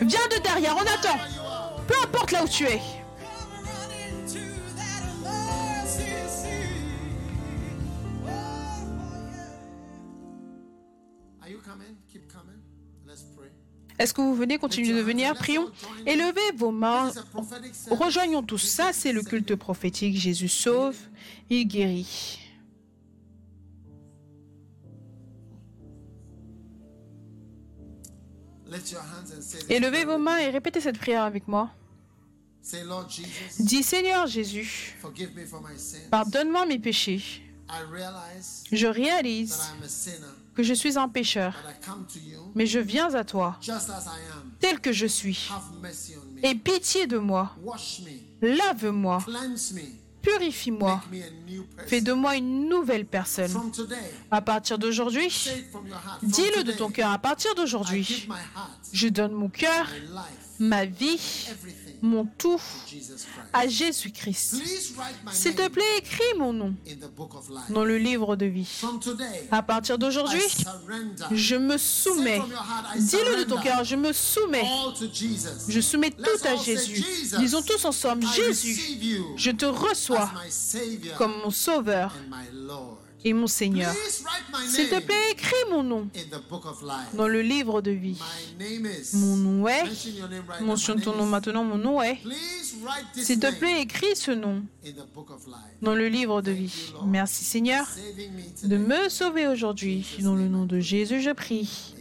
Viens 0.00 0.28
de 0.30 0.42
derrière, 0.42 0.76
on 0.76 0.80
attend. 0.80 1.18
Peu 1.86 1.94
importe 2.02 2.32
là 2.32 2.44
où 2.44 2.48
tu 2.48 2.64
es. 2.64 2.80
Est-ce 13.98 14.14
que 14.14 14.20
vous 14.20 14.34
venez 14.34 14.58
continuer 14.58 14.94
de 14.94 15.02
venir 15.02 15.34
Prions. 15.34 15.70
Élevez 16.06 16.52
vos 16.56 16.70
mains. 16.70 17.10
Rejoignons 17.90 18.42
tous. 18.42 18.58
Ça, 18.58 18.92
c'est 18.92 19.12
le 19.12 19.22
culte 19.22 19.54
prophétique. 19.54 20.16
Jésus 20.16 20.48
sauve, 20.48 20.96
il 21.50 21.66
guérit. 21.66 22.38
Élevez 29.68 30.04
vos 30.04 30.18
mains 30.18 30.38
et 30.38 30.50
répétez 30.50 30.80
cette 30.80 30.98
prière 30.98 31.22
avec 31.24 31.46
moi. 31.46 31.70
Dis 33.58 33.82
Seigneur 33.82 34.26
Jésus, 34.26 34.96
pardonne-moi 36.10 36.64
mes 36.66 36.78
péchés. 36.78 37.22
Je 38.70 38.86
réalise 38.86 39.58
que 40.54 40.62
je 40.62 40.74
suis 40.74 40.98
un 40.98 41.08
pécheur, 41.08 41.54
mais 42.54 42.66
je 42.66 42.78
viens 42.78 43.14
à 43.14 43.24
toi 43.24 43.58
tel 44.60 44.80
que 44.80 44.92
je 44.92 45.06
suis. 45.06 45.50
Aie 46.42 46.54
pitié 46.54 47.06
de 47.06 47.18
moi. 47.18 47.56
Lave-moi. 48.40 49.18
Purifie-moi. 50.22 51.02
Fais 51.88 52.00
de 52.00 52.12
moi 52.12 52.36
une 52.36 52.68
nouvelle 52.68 53.06
personne. 53.06 53.52
À 54.30 54.40
partir 54.40 54.78
d'aujourd'hui, 54.78 55.28
dis-le 56.22 56.62
de 56.62 56.72
ton 56.72 56.90
cœur. 56.90 57.10
À 57.10 57.18
partir 57.18 57.54
d'aujourd'hui, 57.54 58.28
je 58.92 59.08
donne 59.08 59.32
mon 59.32 59.48
cœur, 59.48 59.88
ma 60.60 60.84
vie, 60.84 61.48
mon 62.02 62.26
tout 62.26 62.60
à 63.52 63.68
Jésus-Christ. 63.68 64.56
S'il 65.30 65.54
te 65.54 65.68
plaît, 65.68 65.98
écris 65.98 66.38
mon 66.38 66.52
nom 66.52 66.74
dans 67.70 67.84
le 67.84 67.96
livre 67.96 68.36
de 68.36 68.46
vie. 68.46 68.80
À 69.50 69.62
partir 69.62 69.98
d'aujourd'hui, 69.98 70.42
je 71.30 71.56
me 71.56 71.78
soumets. 71.78 72.42
Dis-le 72.96 73.44
de 73.44 73.48
ton 73.48 73.60
cœur, 73.60 73.84
je 73.84 73.96
me 73.96 74.12
soumets. 74.12 74.66
Je 75.68 75.80
soumets 75.80 76.10
tout 76.10 76.46
à 76.46 76.56
Jésus. 76.56 77.04
Disons 77.38 77.62
tous 77.62 77.84
ensemble, 77.84 78.26
Jésus, 78.26 78.98
je 79.36 79.50
te 79.50 79.66
reçois 79.66 80.30
comme 81.16 81.32
mon 81.44 81.50
sauveur 81.50 82.14
et 83.24 83.32
mon 83.32 83.46
Seigneur. 83.46 83.94
S'il 84.68 84.88
te 84.88 85.00
plaît, 85.00 85.32
écris 85.32 85.54
mon 85.70 85.82
nom 85.82 86.08
dans 87.14 87.28
le 87.28 87.42
livre 87.42 87.80
de 87.80 87.90
vie. 87.90 88.18
Mon 89.14 89.36
nom 89.36 89.68
est, 89.68 89.84
mentionne 90.60 91.00
ton 91.00 91.14
nom 91.16 91.26
maintenant, 91.26 91.64
mon 91.64 91.78
nom 91.78 92.02
est. 92.02 92.18
S'il 93.16 93.38
te 93.38 93.52
plaît, 93.58 93.82
écris 93.82 94.16
ce 94.16 94.30
nom 94.30 94.62
dans 95.80 95.94
le 95.94 96.08
livre 96.08 96.42
de 96.42 96.52
vie. 96.52 96.92
Merci 97.06 97.44
Seigneur 97.44 97.86
de 98.64 98.76
me 98.76 99.08
sauver 99.08 99.46
aujourd'hui. 99.46 100.06
Dans 100.20 100.34
le 100.34 100.48
nom 100.48 100.64
de 100.64 100.80
Jésus, 100.80 101.20
je 101.20 101.30
prie. 101.30 101.94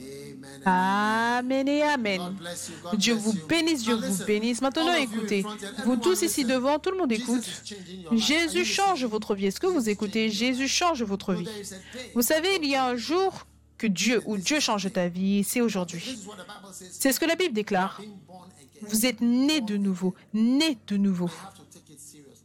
Amen 0.65 1.67
et 1.67 1.81
Amen. 1.81 2.35
Dieu 2.93 3.15
vous 3.15 3.33
bénisse, 3.47 3.83
Dieu 3.83 3.95
vous 3.95 4.25
bénisse. 4.25 4.61
Maintenant, 4.61 4.93
écoutez, 4.95 5.43
vous 5.85 5.95
tous 5.95 6.21
ici 6.21 6.45
devant, 6.45 6.79
tout 6.79 6.91
le 6.91 6.97
monde 6.97 7.11
écoute. 7.11 7.43
Jésus 8.11 8.65
change 8.65 9.05
votre 9.05 9.35
vie. 9.35 9.47
Est-ce 9.47 9.59
que 9.59 9.67
vous 9.67 9.89
écoutez? 9.89 10.29
Jésus 10.29 10.67
change 10.67 11.03
votre 11.03 11.33
vie. 11.33 11.47
Vous 12.13 12.21
savez, 12.21 12.49
il 12.61 12.69
y 12.69 12.75
a 12.75 12.85
un 12.85 12.95
jour 12.95 13.45
que 13.77 13.87
Dieu, 13.87 14.21
ou 14.25 14.37
Dieu 14.37 14.59
change 14.59 14.91
ta 14.93 15.07
vie, 15.07 15.43
c'est 15.43 15.61
aujourd'hui. 15.61 16.19
C'est 16.71 17.11
ce 17.11 17.19
que 17.19 17.25
la 17.25 17.35
Bible 17.35 17.53
déclare. 17.53 17.99
Vous 18.83 19.05
êtes 19.05 19.21
né 19.21 19.61
de 19.61 19.77
nouveau, 19.77 20.13
né 20.33 20.77
de 20.87 20.97
nouveau. 20.97 21.29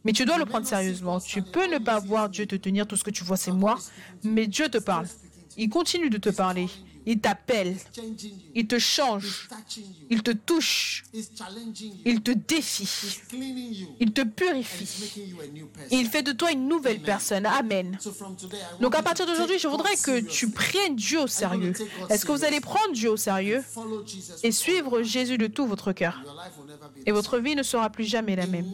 Mais 0.03 0.13
tu 0.13 0.25
dois 0.25 0.37
le 0.37 0.45
prendre 0.45 0.65
sérieusement. 0.65 1.19
Tu 1.19 1.41
peux 1.41 1.67
ne 1.67 1.79
pas 1.79 1.99
voir 1.99 2.29
Dieu 2.29 2.45
te 2.45 2.55
tenir, 2.55 2.87
tout 2.87 2.95
ce 2.95 3.03
que 3.03 3.11
tu 3.11 3.23
vois, 3.23 3.37
c'est 3.37 3.51
moi, 3.51 3.77
mais 4.23 4.47
Dieu 4.47 4.69
te 4.69 4.77
parle. 4.77 5.07
Il 5.57 5.69
continue 5.69 6.09
de 6.09 6.17
te 6.17 6.29
parler. 6.29 6.67
Il 7.09 7.19
t'appelle, 7.19 7.77
il 8.53 8.67
te 8.67 8.77
change, 8.77 9.47
il 10.09 10.21
te 10.23 10.31
touche, 10.31 11.05
il 12.03 12.21
te 12.21 12.31
défie, 12.31 13.21
il 14.01 14.11
te 14.11 14.23
purifie. 14.23 15.13
Et 15.89 15.95
il 15.95 16.09
fait 16.09 16.21
de 16.21 16.33
toi 16.33 16.51
une 16.51 16.67
nouvelle 16.67 17.01
personne. 17.01 17.45
Amen. 17.45 17.97
Donc 18.81 18.93
à 18.93 19.01
partir 19.01 19.25
d'aujourd'hui, 19.25 19.57
je 19.57 19.69
voudrais 19.69 19.95
que 19.95 20.19
tu 20.19 20.49
prennes 20.49 20.97
Dieu 20.97 21.21
au 21.21 21.27
sérieux. 21.27 21.71
Est-ce 22.09 22.25
que 22.25 22.33
vous 22.33 22.43
allez 22.43 22.59
prendre 22.59 22.91
Dieu 22.91 23.11
au 23.11 23.17
sérieux 23.17 23.63
et 24.43 24.51
suivre 24.51 25.01
Jésus 25.01 25.37
de 25.37 25.47
tout 25.47 25.65
votre 25.65 25.93
cœur 25.93 26.21
Et 27.05 27.13
votre 27.13 27.39
vie 27.39 27.55
ne 27.55 27.63
sera 27.63 27.89
plus 27.89 28.03
jamais 28.03 28.35
la 28.35 28.47
même. 28.47 28.69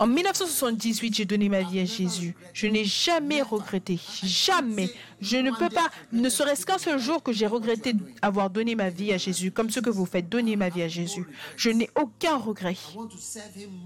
In 0.00 0.06
1978, 0.06 0.06
En 0.06 0.06
1978, 0.06 1.14
j'ai 1.14 1.24
donné 1.26 1.48
ma 1.50 1.62
vie 1.62 1.80
à 1.80 1.84
Jésus. 1.84 2.34
Je 2.54 2.66
n'ai 2.66 2.84
jamais 2.84 3.42
regretté. 3.42 3.98
Jamais. 4.22 4.90
Je 5.20 5.36
ne 5.36 5.50
peux 5.50 5.68
pas, 5.68 5.90
ne 6.12 6.28
serait-ce 6.30 6.64
qu'un 6.64 6.78
seul 6.78 6.98
jour 6.98 7.22
que 7.22 7.32
j'ai 7.32 7.46
regretté 7.46 7.94
avoir 8.22 8.48
donné 8.48 8.74
ma 8.74 8.88
vie 8.88 9.12
à 9.12 9.18
Jésus, 9.18 9.50
comme 9.50 9.68
ce 9.68 9.80
que 9.80 9.90
vous 9.90 10.06
faites, 10.06 10.28
donner 10.28 10.56
ma 10.56 10.70
vie 10.70 10.82
à 10.82 10.88
Jésus. 10.88 11.26
Je 11.56 11.68
n'ai 11.68 11.90
aucun 12.00 12.38
regret. 12.38 12.76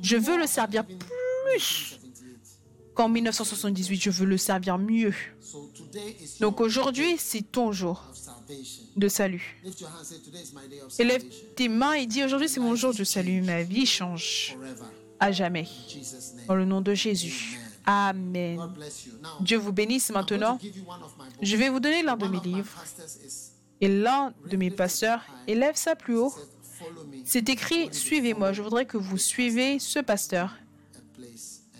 Je 0.02 0.16
veux 0.16 0.38
le 0.38 0.46
servir 0.46 0.84
plus 0.86 0.94
1978. 0.94 2.04
qu'en 2.94 3.08
1978. 3.08 4.00
Je 4.00 4.10
veux 4.10 4.26
le 4.26 4.38
servir 4.38 4.78
mieux. 4.78 5.14
Donc 6.40 6.60
aujourd'hui, 6.60 7.16
c'est 7.18 7.42
ton 7.42 7.72
jour 7.72 8.04
de 8.96 9.08
salut. 9.08 9.60
Élève 10.98 11.24
tes 11.56 11.68
mains 11.68 11.94
et 11.94 12.06
dis 12.06 12.22
aujourd'hui, 12.22 12.48
c'est 12.48 12.60
mon 12.60 12.76
jour 12.76 12.94
de 12.94 13.02
salut. 13.02 13.42
Ma 13.42 13.64
vie 13.64 13.86
change. 13.86 14.56
À 15.20 15.32
jamais. 15.32 15.66
Dans 16.48 16.54
le 16.54 16.64
nom 16.64 16.80
de 16.80 16.94
Jésus. 16.94 17.58
Amen. 17.86 18.58
Dieu 19.40 19.58
vous 19.58 19.72
bénisse 19.72 20.10
maintenant. 20.10 20.58
Je 21.42 21.56
vais 21.56 21.68
vous 21.68 21.80
donner 21.80 22.02
l'un 22.02 22.16
de 22.16 22.26
mes 22.26 22.40
livres. 22.40 22.82
Et 23.80 23.88
l'un 23.88 24.32
de 24.50 24.56
mes 24.56 24.70
pasteurs 24.70 25.22
élève 25.46 25.76
ça 25.76 25.94
plus 25.94 26.16
haut. 26.16 26.32
C'est 27.24 27.48
écrit 27.48 27.88
Suivez-moi. 27.92 28.52
Je 28.52 28.62
voudrais 28.62 28.86
que 28.86 28.96
vous 28.96 29.18
suivez 29.18 29.78
ce 29.78 29.98
pasteur 29.98 30.56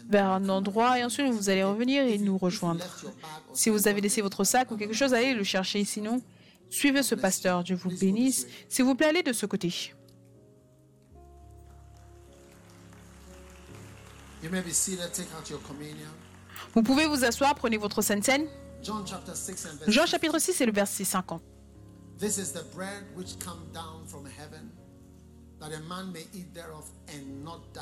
vers 0.09 0.27
un 0.27 0.49
endroit 0.51 0.99
et 0.99 1.05
ensuite 1.05 1.33
vous 1.33 1.49
allez 1.49 1.65
revenir 1.65 2.05
et 2.05 2.19
nous 2.19 2.37
rejoindre. 2.37 2.85
Si 3.55 3.71
vous 3.71 3.89
avez 3.89 4.01
laissé 4.01 4.21
votre 4.21 4.45
sac 4.45 4.71
ou 4.71 4.77
quelque 4.77 4.95
chose, 4.95 5.15
allez 5.15 5.33
le 5.33 5.45
chercher. 5.45 5.85
Sinon, 5.85 6.21
suivez 6.69 7.03
ce 7.03 7.15
pasteur. 7.15 7.65
Dieu 7.65 7.77
vous 7.77 7.91
bénisse. 7.99 8.47
S'il 8.69 8.85
vous 8.85 8.95
plaît, 8.95 9.09
allez 9.09 9.23
de 9.23 9.33
ce 9.33 9.47
côté. 9.47 9.95
You 14.45 14.51
may 14.51 14.61
be 14.61 14.73
seated, 14.73 15.11
take 15.13 15.33
out 15.37 15.49
your 15.49 15.61
communion. 15.61 16.11
Vous 16.75 16.83
pouvez 16.83 17.07
vous 17.07 17.25
asseoir, 17.25 17.55
prenez 17.55 17.79
votre 17.79 18.03
Sainte 18.03 18.25
Seine. 18.25 18.47
John 18.83 19.05
chapter 19.07 19.35
6 19.35 19.67
and 19.67 19.79
verse 19.79 19.91
Jean 19.91 20.07
chapitre 20.07 20.39
6 20.39 20.61
et 20.61 20.67
le 20.67 20.73
verset 20.73 21.05
50. 21.05 21.41
This 22.19 22.37
is 22.37 22.53
the 22.53 22.65
bread 22.75 23.05
which 23.17 23.39
come 23.39 23.67
down 23.73 24.07
from 24.07 24.27
heaven, 24.27 24.71
that 25.59 25.73
a 25.73 25.81
man 25.89 26.13
may 26.13 26.27
eat 26.35 26.53
thereof 26.53 26.85
and 27.09 27.43
not 27.43 27.63
die. 27.73 27.81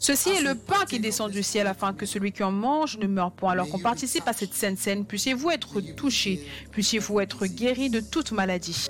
Ceci 0.00 0.30
est 0.30 0.42
le 0.42 0.56
pain 0.56 0.84
qui 0.84 0.98
descend 0.98 1.30
du 1.30 1.44
ciel 1.44 1.68
afin 1.68 1.94
que 1.94 2.06
celui 2.06 2.32
qui 2.32 2.42
en 2.42 2.50
mange 2.50 2.98
ne 2.98 3.06
meure 3.06 3.30
point. 3.30 3.52
Alors 3.52 3.68
qu'on 3.68 3.78
participe 3.78 4.26
à 4.26 4.32
cette 4.32 4.52
sainte 4.52 4.76
scène, 4.76 5.06
puissiez-vous 5.06 5.50
être 5.50 5.80
touchés, 5.94 6.44
puissiez-vous 6.72 7.20
être 7.20 7.46
guéris 7.46 7.88
de 7.88 8.00
toute 8.00 8.32
maladie. 8.32 8.88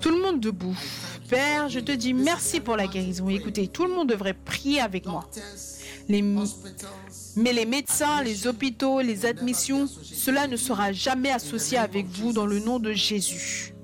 Tout 0.00 0.10
le 0.10 0.20
monde 0.20 0.40
debout. 0.40 0.76
Père, 1.28 1.68
je 1.68 1.80
te 1.80 1.92
dis 1.92 2.14
merci 2.14 2.60
pour 2.60 2.76
la 2.76 2.86
guérison. 2.86 3.28
Écoutez, 3.28 3.68
tout 3.68 3.84
le 3.84 3.94
monde 3.94 4.08
devrait 4.08 4.34
prier 4.34 4.80
avec 4.80 5.06
moi. 5.06 5.28
mais 6.08 7.52
les 7.52 7.66
médecins, 7.66 8.22
les 8.22 8.46
hôpitaux, 8.46 9.00
les 9.00 9.26
admissions, 9.26 9.86
cela 9.86 10.46
ne 10.46 10.56
sera 10.56 10.92
jamais 10.92 11.30
associé 11.30 11.78
avec 11.78 12.06
vous 12.06 12.32
dans 12.32 12.46
le 12.46 12.60
nom 12.60 12.78
de 12.78 12.92
Jésus. 12.92 13.74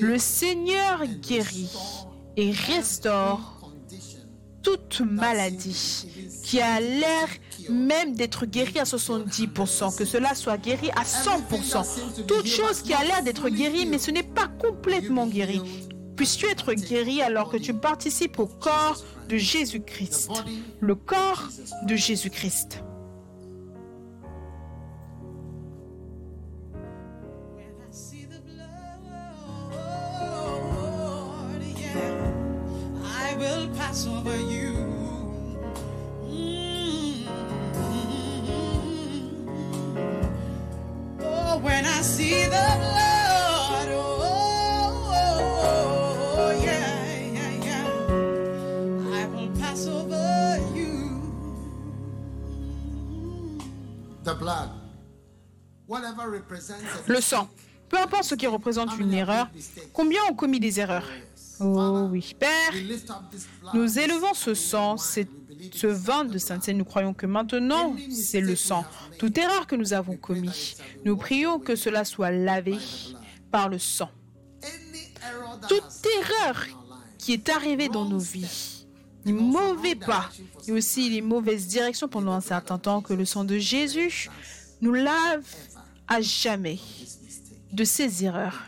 Le 0.00 0.18
Seigneur 0.18 1.04
guérit 1.06 1.70
et 2.36 2.50
restaure. 2.50 3.63
Toute 4.64 5.02
maladie 5.02 6.06
qui 6.42 6.60
a 6.60 6.80
l'air 6.80 7.28
même 7.68 8.14
d'être 8.14 8.46
guérie 8.46 8.80
à 8.80 8.84
70%, 8.84 9.96
que 9.96 10.04
cela 10.04 10.34
soit 10.34 10.58
guéri 10.58 10.90
à 10.96 11.04
100%. 11.04 12.26
Toute 12.26 12.46
chose 12.46 12.82
qui 12.82 12.92
a 12.92 13.04
l'air 13.04 13.22
d'être 13.22 13.48
guérie, 13.48 13.86
mais 13.86 13.98
ce 13.98 14.10
n'est 14.10 14.22
pas 14.24 14.48
complètement 14.48 15.26
guéri. 15.26 15.60
Puisses-tu 16.16 16.46
être 16.46 16.72
guéri 16.74 17.22
alors 17.22 17.50
que 17.50 17.56
tu 17.56 17.74
participes 17.74 18.38
au 18.38 18.46
corps 18.46 19.02
de 19.28 19.36
Jésus-Christ, 19.36 20.30
le 20.80 20.94
corps 20.94 21.48
de 21.86 21.96
Jésus-Christ. 21.96 22.83
Will 33.44 33.68
pass 33.76 34.06
over 34.06 34.36
you. 34.36 34.72
Mm. 36.24 37.28
Oh, 41.20 41.58
when 41.58 41.84
I 41.84 42.02
see 42.02 42.44
the 42.44 42.68
blood, 42.84 43.88
oh, 43.90 44.90
yeah, 46.62 47.20
yeah, 47.38 47.52
yeah, 47.68 49.20
I 49.20 49.26
will 49.26 49.52
pass 49.60 49.86
over 49.86 50.58
you. 50.74 50.92
the 54.24 54.34
blood. 54.34 54.70
Whatever 55.86 56.30
represents 56.30 56.82
Le 57.06 57.20
sang. 57.20 57.46
Peu 57.90 57.98
importe 57.98 58.24
ce 58.24 58.34
qui 58.34 58.46
représente 58.46 58.98
une 58.98 59.12
erreur, 59.12 59.48
combien 59.92 60.24
ont 60.24 60.34
commis 60.34 60.58
des 60.58 60.80
erreurs? 60.80 61.06
Oh 61.60 62.08
oui. 62.10 62.34
Père. 62.38 62.72
Nous 63.72 63.98
élevons 63.98 64.34
ce 64.34 64.54
sang, 64.54 64.96
ce 64.96 65.86
vin 65.86 66.24
de 66.24 66.38
Sainte. 66.38 66.68
Nous 66.68 66.84
croyons 66.84 67.14
que 67.14 67.26
maintenant, 67.26 67.94
c'est 68.10 68.40
le 68.40 68.56
sang. 68.56 68.84
Toute 69.18 69.38
erreur 69.38 69.66
que 69.66 69.76
nous 69.76 69.92
avons 69.92 70.16
commis, 70.16 70.76
nous 71.04 71.16
prions 71.16 71.58
que 71.58 71.76
cela 71.76 72.04
soit 72.04 72.30
lavé 72.30 72.78
par 73.50 73.68
le 73.68 73.78
sang. 73.78 74.10
Toute 75.68 76.06
erreur 76.20 76.66
qui 77.18 77.32
est 77.32 77.48
arrivée 77.48 77.88
dans 77.88 78.04
nos 78.04 78.18
vies, 78.18 78.86
les 79.24 79.32
mauvais 79.32 79.94
pas 79.94 80.28
et 80.66 80.72
aussi 80.72 81.08
les 81.08 81.22
mauvaises 81.22 81.66
directions 81.66 82.08
pendant 82.08 82.32
un 82.32 82.40
certain 82.40 82.78
temps, 82.78 83.00
que 83.00 83.14
le 83.14 83.24
sang 83.24 83.44
de 83.44 83.58
Jésus 83.58 84.28
nous 84.80 84.92
lave 84.92 85.44
à 86.08 86.20
jamais 86.20 86.78
de 87.72 87.84
ces 87.84 88.24
erreurs. 88.24 88.64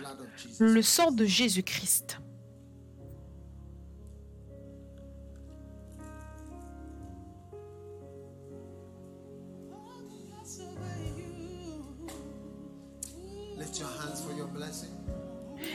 Le 0.59 0.81
sang 0.81 1.11
de 1.11 1.27
Jésus-Christ. 1.27 2.19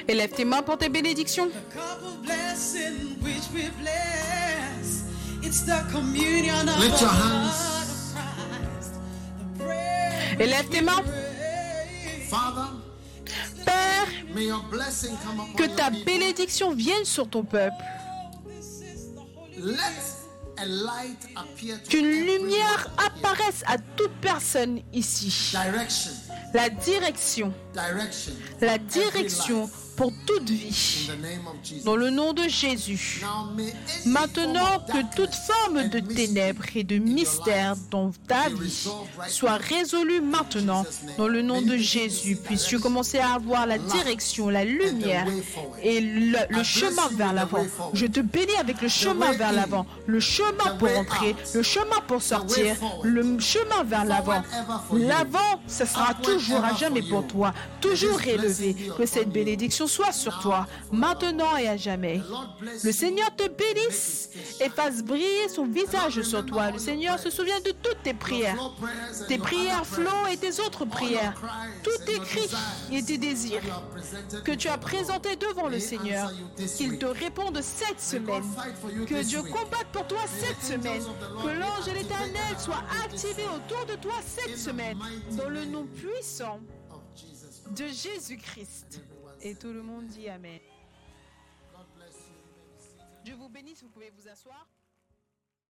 Élève 0.07 0.31
tes 0.31 0.45
mains 0.45 0.61
pour 0.61 0.77
tes 0.77 0.89
bénédictions. 0.89 1.47
The 1.49 1.73
cup 1.73 2.01
of 2.03 2.21
blessing 2.23 3.15
which 3.21 3.43
we 3.53 3.69
bless. 3.81 5.03
It's 5.43 5.61
the 5.65 5.81
communion 5.91 6.67
of 6.67 6.79
Lift 6.79 7.01
your 7.01 7.09
hands. 7.09 8.13
Élève 10.39 10.67
tes 10.69 10.81
mains. 10.81 11.01
Father, 12.29 12.67
Père, 13.65 14.07
may 14.33 14.45
your 14.45 14.63
blessing 14.71 15.11
come 15.23 15.39
upon 15.39 15.53
que 15.55 15.67
ta 15.75 15.89
bénédiction 15.89 16.73
vienne 16.73 17.03
sur 17.05 17.29
ton 17.29 17.43
peuple. 17.43 17.75
This 18.47 18.81
is 18.81 19.13
the 19.13 19.19
holy 19.19 19.75
Let 19.75 19.81
a 20.57 20.65
light 20.65 21.17
appear 21.35 21.77
to 21.83 21.89
Qu'une 21.89 22.09
lumière 22.09 22.87
apparaisse 22.97 23.63
à 23.67 23.77
toute 23.97 24.13
personne 24.21 24.79
ici. 24.93 25.51
Direction, 25.51 26.11
La 26.53 26.69
direction. 26.69 27.53
direction. 27.73 28.33
La 28.61 28.75
Every 28.75 28.87
direction. 29.11 29.69
Pour 30.01 30.11
toute 30.25 30.49
vie. 30.49 31.11
Dans 31.85 31.95
le 31.95 32.09
nom 32.09 32.33
de 32.33 32.47
Jésus. 32.47 33.21
Maintenant 34.07 34.79
que 34.79 35.15
toute 35.15 35.35
forme 35.35 35.89
de 35.89 35.99
ténèbres 35.99 36.63
et 36.73 36.83
de 36.83 36.97
mystère 36.97 37.75
dans 37.91 38.11
ta 38.27 38.49
vie 38.49 38.89
soit 39.27 39.57
résolue 39.57 40.21
maintenant 40.21 40.85
dans 41.19 41.27
le 41.27 41.43
nom 41.43 41.61
de 41.61 41.77
Jésus. 41.77 42.35
Puisses-tu 42.35 42.79
commencer 42.79 43.19
à 43.19 43.33
avoir 43.33 43.67
la 43.67 43.77
direction, 43.77 44.49
la 44.49 44.65
lumière 44.65 45.27
et 45.83 46.01
le, 46.01 46.39
le 46.49 46.63
chemin 46.63 47.07
vers 47.11 47.33
l'avant. 47.33 47.65
Je 47.93 48.07
te 48.07 48.21
bénis 48.21 48.55
avec 48.59 48.81
le 48.81 48.87
chemin 48.87 49.33
vers 49.33 49.53
l'avant, 49.53 49.85
le 50.07 50.19
chemin 50.19 50.77
pour 50.79 50.89
entrer, 50.97 51.35
le 51.53 51.61
chemin 51.61 52.01
pour 52.07 52.23
sortir, 52.23 52.75
le 53.03 53.39
chemin 53.39 53.83
vers 53.83 54.05
l'avant. 54.05 54.41
L'avant, 54.93 55.61
ce 55.67 55.85
sera 55.85 56.15
toujours 56.15 56.63
à 56.63 56.73
jamais 56.73 57.03
pour 57.03 57.27
toi, 57.27 57.53
toujours 57.79 58.21
élevé. 58.23 58.75
Que 58.97 59.05
cette 59.05 59.29
bénédiction 59.29 59.87
soit 59.91 60.11
sur 60.11 60.39
toi, 60.39 60.67
maintenant 60.91 61.57
et 61.57 61.67
à 61.67 61.77
jamais. 61.77 62.21
Le 62.83 62.91
Seigneur 62.91 63.35
te 63.35 63.47
bénisse 63.47 64.29
et 64.59 64.69
fasse 64.69 65.03
briller 65.03 65.49
son 65.49 65.65
visage 65.65 66.21
sur 66.21 66.45
toi. 66.45 66.71
Le 66.71 66.79
Seigneur 66.79 67.19
se 67.19 67.29
souvient 67.29 67.59
de 67.59 67.71
toutes 67.71 68.01
tes 68.03 68.13
prières, 68.13 68.71
tes 69.27 69.37
prières 69.37 69.85
flots 69.85 70.27
et 70.31 70.37
tes 70.37 70.59
autres 70.61 70.85
prières, 70.85 71.39
tous 71.83 72.05
tes 72.05 72.19
cris 72.19 72.49
et 72.91 73.03
tes 73.03 73.17
désirs 73.17 73.61
que 74.43 74.53
tu 74.53 74.67
as 74.67 74.77
présentés 74.77 75.35
devant 75.35 75.67
le 75.67 75.79
Seigneur. 75.79 76.31
Qu'il 76.77 76.97
te 76.97 77.05
réponde 77.05 77.59
cette 77.61 77.99
semaine. 77.99 78.43
Que 79.07 79.23
Dieu 79.23 79.41
combatte 79.43 79.87
pour 79.91 80.07
toi 80.07 80.21
cette 80.27 80.63
semaine. 80.63 81.03
Que 81.43 81.59
l'ange 81.59 81.85
de 81.85 81.91
l'éternel 81.91 82.57
soit 82.57 82.83
activé 83.03 83.43
autour 83.43 83.85
de 83.85 83.95
toi 83.95 84.15
cette 84.25 84.57
semaine. 84.57 84.97
Dans 85.31 85.49
le 85.49 85.65
nom 85.65 85.85
puissant 85.85 86.59
de 87.75 87.85
Jésus-Christ. 87.87 89.01
Et 89.43 89.55
tout 89.55 89.73
le 89.73 89.81
monde 89.81 90.07
dit 90.07 90.29
Amen. 90.29 90.59
Dieu 93.23 93.35
vous 93.35 93.49
bénisse, 93.49 93.81
vous 93.81 93.89
pouvez 93.89 94.11
vous 94.11 94.27
asseoir. 94.27 94.67